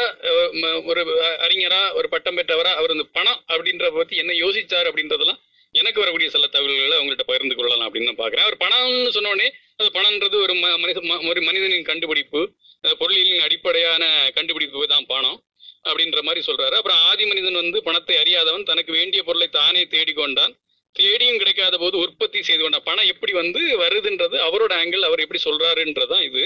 ம- 0.52 0.86
ஒரு 0.86 1.02
அறிஞரா 1.40 1.94
ஒரு 1.94 2.10
பட்டம் 2.10 2.38
பெற்றவரா 2.38 2.74
அவர் 2.74 2.92
இந்த 2.92 3.06
பணம் 3.12 3.44
அப்படின்ற 3.48 3.96
பத்தி 3.96 4.16
என்ன 4.16 4.34
யோசிச்சார் 4.34 4.90
அப்படின்றதெல்லாம் 4.92 5.40
எனக்கு 5.80 6.02
வரக்கூடிய 6.04 6.30
சில 6.36 6.48
தகவல்களை 6.56 6.96
அவங்கள்ட்ட 7.00 7.26
பகிர்ந்து 7.32 7.58
கொள்ளலாம் 7.58 7.88
அப்படின்னு 7.88 8.10
நான் 8.10 8.22
பாக்குறேன் 8.22 8.46
அவர் 8.46 8.62
பணம்னு 8.64 9.16
சொன்னோடனே 9.18 9.48
அது 9.80 9.90
பணம்ன்றது 9.98 10.38
ஒரு 10.46 10.54
மனித 10.84 11.00
ஒரு 11.32 11.42
மனிதனின் 11.50 11.90
கண்டுபிடிப்பு 11.90 12.42
பொருளியலின் 13.02 13.46
அடிப்படையான 13.48 14.04
கண்டுபிடிப்பு 14.38 14.88
தான் 14.94 15.10
பணம் 15.14 15.40
அப்படின்ற 15.90 16.20
மாதிரி 16.28 16.42
சொல்றாரு. 16.48 16.76
அப்புறம் 16.80 17.02
ஆதி 17.10 17.26
மனிதன் 17.32 17.60
வந்து 17.62 17.80
பணத்தை 17.88 18.16
அறியாதவன் 18.22 18.70
தனக்கு 18.70 18.92
வேண்டிய 19.00 19.22
பொருளை 19.28 19.48
தானே 19.60 19.84
தேடிக்கொண்டான். 19.94 20.54
தேடியும் 20.96 21.40
கிடைக்காத 21.42 21.76
போது 21.82 21.96
உற்பத்தி 22.04 22.40
செய்து 22.48 22.62
கொண்டான். 22.62 22.86
பணம் 22.88 23.10
எப்படி 23.14 23.34
வந்து 23.40 23.62
வருதுன்றது 23.82 24.38
அவரோட 24.48 24.72
ஆங்கிள் 24.82 25.08
அவர் 25.08 25.24
எப்படி 25.24 25.40
சொல்றாருன்றதான் 25.44 26.24
இது. 26.30 26.44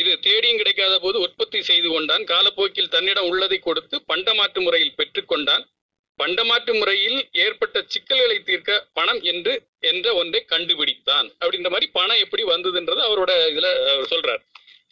இது 0.00 0.12
தேடியும் 0.26 0.60
கிடைக்காத 0.62 0.94
போது 1.04 1.16
உற்பத்தி 1.26 1.58
செய்து 1.70 1.88
கொண்டான். 1.94 2.24
காலப்போக்கில் 2.32 2.92
தன்னிடம் 2.96 3.28
உள்ளதை 3.32 3.58
கொடுத்து 3.68 3.98
பண்டமாற்று 4.12 4.62
முறையில் 4.66 4.96
பெற்றுக்கொண்டான். 5.00 5.64
பண்டமாற்று 6.18 6.72
முறையில் 6.78 7.20
ஏற்பட்ட 7.44 7.76
சிக்கல்களை 7.92 8.36
தீர்க்க 8.48 8.88
பணம் 8.92 9.20
என்று 9.32 9.52
என்ற 9.90 10.06
ஒன்றை 10.20 10.40
கண்டுபிடித்தான். 10.52 11.28
அப்படின்ற 11.40 11.68
மாதிரி 11.74 11.86
பணம் 11.98 12.22
எப்படி 12.24 12.42
வந்ததுன்றது 12.44 13.00
அவரோட 13.08 13.32
இதுல 13.52 13.70
அவர் 13.92 14.10
சொல்றார். 14.12 14.42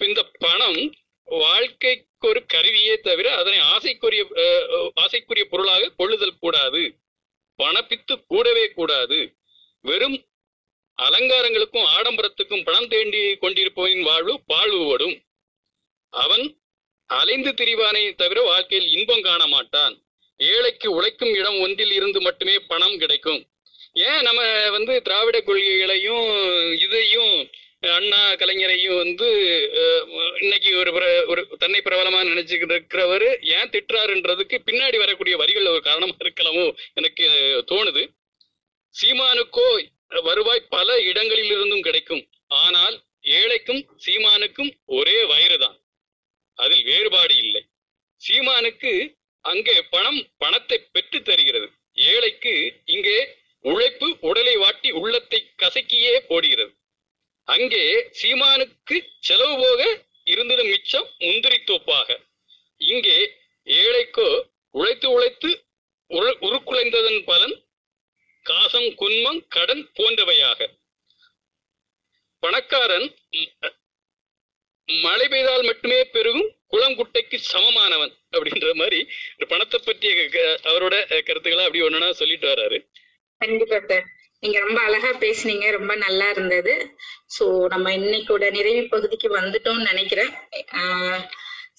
இந்த 0.08 0.22
பணம் 0.46 0.80
வாழ்க்கைக்கு 1.28 2.28
ஒரு 2.28 2.40
கருவியே 2.46 2.94
தவிர 3.08 3.26
அதனை 3.40 3.58
ஆசைக்குரிய 3.74 4.22
ஆசைக்குரிய 5.04 5.44
பொருளாக 5.52 5.92
கொள்ளுதல் 6.00 6.40
கூடாது. 6.40 6.82
பணப்பித்து 7.58 8.14
கூடவே 8.26 8.66
கூடாது. 8.78 9.18
வெறும் 9.88 10.18
அலங்காரங்களுக்கும் 10.98 11.86
ஆடம்பரத்துக்கும் 11.96 12.64
பணம் 12.64 12.88
தேண்டி 12.88 13.20
கொண்டிருப்பவனின் 13.42 14.06
வாழ்வு 14.08 14.32
பாழ்வுபடும் 14.52 15.16
அவன் 16.12 16.44
அலைந்து 17.10 17.50
திரிவானே 17.50 18.02
தவிர 18.14 18.40
வாழ்க்கையில் 18.42 18.88
இன்பம் 18.96 19.24
காண 19.28 19.42
மாட்டான் 19.46 19.94
ஏழைக்கு 20.40 20.92
உழைக்கும் 20.92 21.34
இடம் 21.34 21.60
ஒன்றில் 21.60 21.92
இருந்து 21.92 22.20
மட்டுமே 22.20 22.58
பணம் 22.58 22.98
கிடைக்கும். 22.98 23.40
ஏன் 23.94 24.20
நம்ம 24.20 24.40
வந்து 24.70 25.02
திராவிட 25.02 25.40
கொள்கைகளையும் 25.40 26.26
இதையும் 26.80 27.32
அண்ணா 27.90 28.32
கலைஞரையும் 28.32 28.96
வந்து 28.96 29.26
அஹ், 29.74 30.04
இன்னைக்கு 30.40 30.76
ஒரு 30.76 30.90
பிர- 30.90 31.26
ஒரு 31.26 31.48
தன்னை 31.58 31.80
பிரபலமா 31.84 32.20
நினைச்சுக்கிட்டு 32.22 32.76
இருக்கிறவர் 32.76 33.26
ஏன் 33.48 33.70
திட்டுறாருன்றதுக்கு 33.70 34.56
பின்னாடி 34.66 34.96
வரக்கூடிய 34.96 35.36
வரிகள் 35.36 35.66
ஒரு 35.66 35.82
காரணமா 35.82 36.14
இருக்கலாமோ 36.18 36.64
எனக்கு 36.94 37.26
தோணுது. 37.70 38.02
சீமானுக்கோ 38.94 39.66
வருவாய் 40.22 40.66
பல 40.68 41.00
இடங்களில் 41.00 41.50
இருந்தும் 41.50 41.80
கிடைக்கும். 41.80 42.22
ஆனால் 42.54 42.96
ஏழைக்கும் 43.30 43.82
சீமானுக்கும் 44.06 44.70
ஒரே 44.90 45.24
வயிறுதான் 45.24 45.78
அதில் 46.58 46.84
வேறுபாடு 46.84 47.36
இல்லை. 47.36 47.62
சீமானுக்கு 48.20 48.92
அங்கே 49.42 49.82
பணம் 49.82 50.26
பணத்தை 50.38 50.78
பெற்று 50.92 51.22
தருகிறது. 51.22 51.70
ஏழைக்கு 51.92 52.80
இங்கே 52.84 53.36
உழைப்பு 53.60 54.16
உடலை 54.20 54.56
வாட்டி 54.56 54.90
உள்ளத்தை 54.90 55.50
கசக்கியே 55.58 56.18
போடுகிறது. 56.18 56.74
அங்கே 57.44 58.10
சீமானுக்கு 58.22 59.08
செலவு 59.20 59.56
போக 59.56 60.04
இருந்தது 60.24 60.64
மிச்சம் 60.64 61.08
முந்திரி 61.18 61.64
தோப்பாக. 61.64 62.20
இங்கே 62.76 63.34
ஏழைக்கோ 63.64 64.50
உழைத்து 64.70 65.10
உழைத்து 65.10 65.64
உரு- 66.10 66.38
உருக்குலைந்ததன் 66.40 67.24
பலன் 67.24 67.64
காசம் 68.42 68.94
குன்மம் 68.94 69.48
கடன் 69.48 69.90
போன்றவையாக. 69.94 70.78
பணக்காரன் 72.38 73.16
மழை 74.84 75.28
பெய்தால் 75.28 75.64
மட்டுமே 75.64 76.04
பெருகும் 76.04 76.59
குளங்குட்டைக்கு 76.72 77.36
சமமானவன் 77.52 78.14
அப்படின்ற 78.36 78.68
மாதிரி 78.80 79.00
பணத்தை 79.52 79.78
பற்றிய 79.84 80.12
அவரோட 80.70 80.94
கருத்துக்களை 81.28 81.64
அப்படி 81.66 81.84
ஒண்ணுனா 81.88 82.10
சொல்லிட்டு 82.20 82.48
வர்றாரு 82.52 82.78
கண்டிப்பா 83.40 83.78
சார். 83.90 84.06
நீங்க 84.42 84.58
ரொம்ப 84.64 84.78
அழகா 84.86 85.10
பேசுனீங்க 85.24 85.66
ரொம்ப 85.76 85.92
நல்லா 85.96 86.26
இருந்தது. 86.30 86.74
சோ 87.36 87.44
நம்ம 87.72 87.92
இன்னைக்கோட 87.96 88.44
நிறைவு 88.56 88.82
பகுதிக்கு 88.94 89.28
வந்துட்டோம்னு 89.36 89.90
நினைக்கிறேன். 89.92 90.32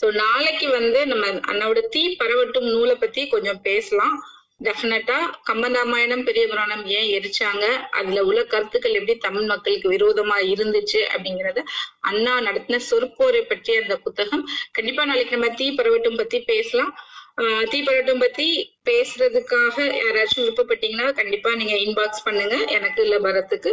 சோ 0.02 0.08
நாளைக்கு 0.24 0.68
வந்து 0.70 1.00
நம்ம 1.08 1.26
அண்ணாவோட 1.52 1.82
தீ 1.96 2.04
பரவட்டும் 2.22 2.70
நூலை 2.74 2.96
பத்தி 2.96 3.24
கொஞ்சம் 3.28 3.62
பேசலாம். 3.62 4.16
டெஃபினட்டா 4.62 5.16
கம்பராமாயணம் 5.48 6.26
பெரிய 6.26 6.44
புராணம் 6.48 6.84
ஏன் 6.96 7.08
எரிச்சாங்க? 7.16 7.64
அதுல 8.00 8.24
உள்ள 8.24 8.42
கருத்துக்கள் 8.46 8.98
எப்படி 9.00 9.16
தமிழ் 9.20 9.48
மக்களுக்கு 9.52 9.88
விரோதமா 9.94 10.38
இருந்துச்சு 10.54 11.00
அப்படிங்கறத 11.14 11.62
அண்ணா 12.10 12.34
நடத்தின 12.42 12.82
சொற்போரை 12.90 13.42
பற்றிய 13.46 13.82
அந்த 13.84 13.96
புத்தகம். 14.06 14.44
கண்டிப்பா 14.72 15.06
நாளைக்கு 15.06 15.38
நம்ம 15.38 15.50
தீ 15.56 15.68
பரவட்டும் 15.74 16.20
பத்தி 16.22 16.40
பேசலாம். 16.52 16.94
ஆஹ் 17.42 17.66
தீ 17.70 17.78
பரவட்டும் 17.82 18.22
பத்தி 18.22 18.46
பேசுறதுக்காக 18.88 19.76
யாராச்சும் 20.00 20.42
விருப்பப்பட்டீங்கன்னா 20.42 21.08
கண்டிப்பா 21.20 21.50
நீங்க 21.60 21.76
இன்பாக்ஸ் 21.86 22.26
பண்ணுங்க. 22.26 22.56
எனக்கு 22.78 23.02
இல்ல 23.06 23.18
பரத்துக்கு. 23.20 23.72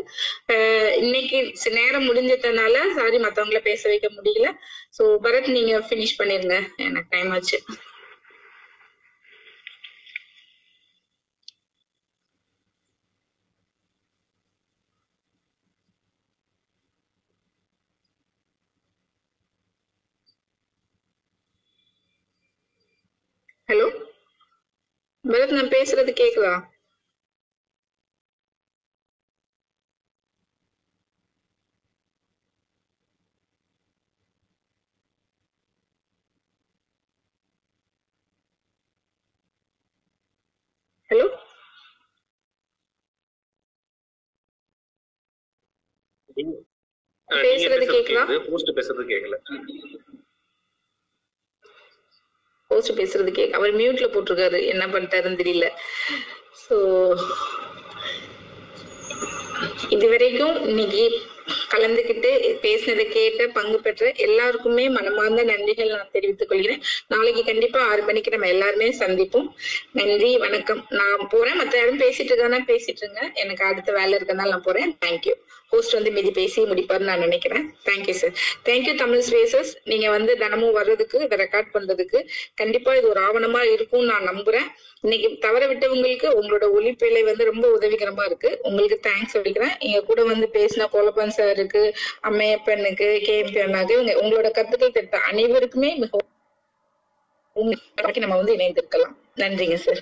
இன்னைக்கு 1.03 1.39
நேரம் 1.79 2.09
முடிஞ்சதுனால 2.09 2.77
சாரி 2.95 3.19
மத்தவங்கள 3.27 3.61
பேச 3.63 3.83
வைக்க 3.89 4.11
முடியல. 4.17 4.51
சோ 4.97 5.05
பரத் 5.27 5.55
நீங்க 5.57 5.75
ஃபினிஷ் 5.89 6.19
பண்ணிருங்க. 6.21 6.59
எனக்கு 6.87 7.13
டைம் 7.17 7.33
ஆச்சு 7.33 7.59
ஹலோ 23.69 23.87
பரத் 25.29 25.53
நான் 25.53 25.69
பேசுறது 25.69 26.13
கேக்குதா? 26.13 26.55
ஹலோ? 41.11 41.27
பேசுறது 47.29 47.87
கேக்குதா? 47.89 48.25
பேசுறது 48.79 49.05
கேட்கல 49.09 49.37
போஸ்ட் 52.71 52.99
பேசுறது 53.01 53.31
கேட்க 53.31 53.59
அவர் 53.59 53.77
மியூட்ல 53.77 54.07
போட்டிருக்காரு. 54.15 54.59
என்ன 54.73 54.85
பண்ணிட்டாருன்னு 54.87 55.41
தெரியல. 55.43 55.67
சோ 56.63 56.77
இதுவரைக்கும் 59.89 60.57
இன்னைக்கு 60.69 61.05
கலந்துகிட்டு 61.73 62.31
பேசினதை 62.65 63.05
கேட்ட 63.09 63.47
பங்கு 63.57 63.79
பெற்ற 63.81 64.11
எல்லாருக்குமே 64.27 64.85
மனமார்ந்த 64.97 65.45
நன்றிகள் 65.45 65.95
நான் 65.95 66.13
தெரிவித்துக் 66.13 66.49
கொள்கிறேன். 66.49 66.83
நாளைக்கு 67.07 67.45
கண்டிப்பா 67.45 67.81
ஆறு 67.91 68.03
மணிக்கு 68.03 68.31
நம்ம 68.31 68.49
எல்லாருமே 68.55 68.89
சந்திப்போம். 68.99 69.49
நன்றி 69.93 70.31
வணக்கம். 70.39 70.83
நான் 71.01 71.29
போறேன். 71.29 71.61
மத்த 71.61 71.77
யாரும் 71.77 72.03
பேசிட்டு 72.05 72.33
இருக்கானா 72.33 72.61
பேசிட்டு 72.73 73.05
இருங்க. 73.05 73.23
எனக்கு 73.35 73.65
அடுத்த 73.65 73.93
வேலை 73.93 74.19
இருக்கனால 74.19 74.55
நான் 74.55 74.67
போறேன். 74.71 74.93
தேங்க்யூ 75.07 75.37
ஹோஸ்ட் 75.73 75.97
வந்து 75.97 76.11
மீதி 76.17 76.31
பேசி 76.39 76.61
முடிப்பாருன்னு 76.71 77.11
நான் 77.11 77.25
நினைக்கிறேன். 77.27 77.65
Thank you 77.89 78.15
sir 78.21 78.35
thank you 78.69 78.95
Tamil 79.03 79.25
spaces 79.29 79.71
நீங்க 79.91 80.07
வந்து 80.17 80.33
தினமும் 80.43 80.77
வர்றதுக்கு 80.79 81.19
இதை 81.27 81.39
ரெக்கார்ட் 81.45 81.73
பண்றதுக்கு 81.75 82.21
கண்டிப்பா 82.61 82.95
இது 82.99 83.09
ஒரு 83.09 83.21
ஆவணமா 83.29 83.63
இருக்கும்னு 83.75 84.11
நான் 84.13 84.29
நம்புறேன். 84.31 84.69
இன்னைக்கு 85.05 85.29
தவற 85.47 85.63
விட்டவங்களுக்கு 85.73 86.29
உங்களோட 86.39 86.65
ஒளிப்பிழை 86.79 87.23
வந்து 87.31 87.45
ரொம்ப 87.51 87.67
உதவிகரமா 87.77 88.25
இருக்கு. 88.31 88.51
உங்களுக்கு 88.63 88.99
தேங்க்ஸ் 89.09 89.35
சொல்லிக்கிறேன். 89.37 89.75
எங்க 89.87 90.01
கூட 90.11 90.21
வந்து 90.33 90.49
பேசின 90.59 90.89
கோலப்பன் 90.95 91.37
சாருக்கு 91.39 91.83
அம்மையப்பனுக்கு 92.31 93.09
கேஎம்பி 93.27 93.61
அண்ணாக்கு 93.67 93.97
இவங்க 93.99 94.15
உங்களோட 94.23 94.51
கருத்துக்கள் 94.59 94.97
தெரிந்த 94.99 95.21
அனைவருக்குமே 95.31 95.93
மிகவும் 96.05 96.27
நம்ம 98.25 98.37
வந்து 98.41 98.55
இணைந்திருக்கலாம். 98.57 99.15
நன்றிங்க 99.43 99.77
சார் 99.87 100.01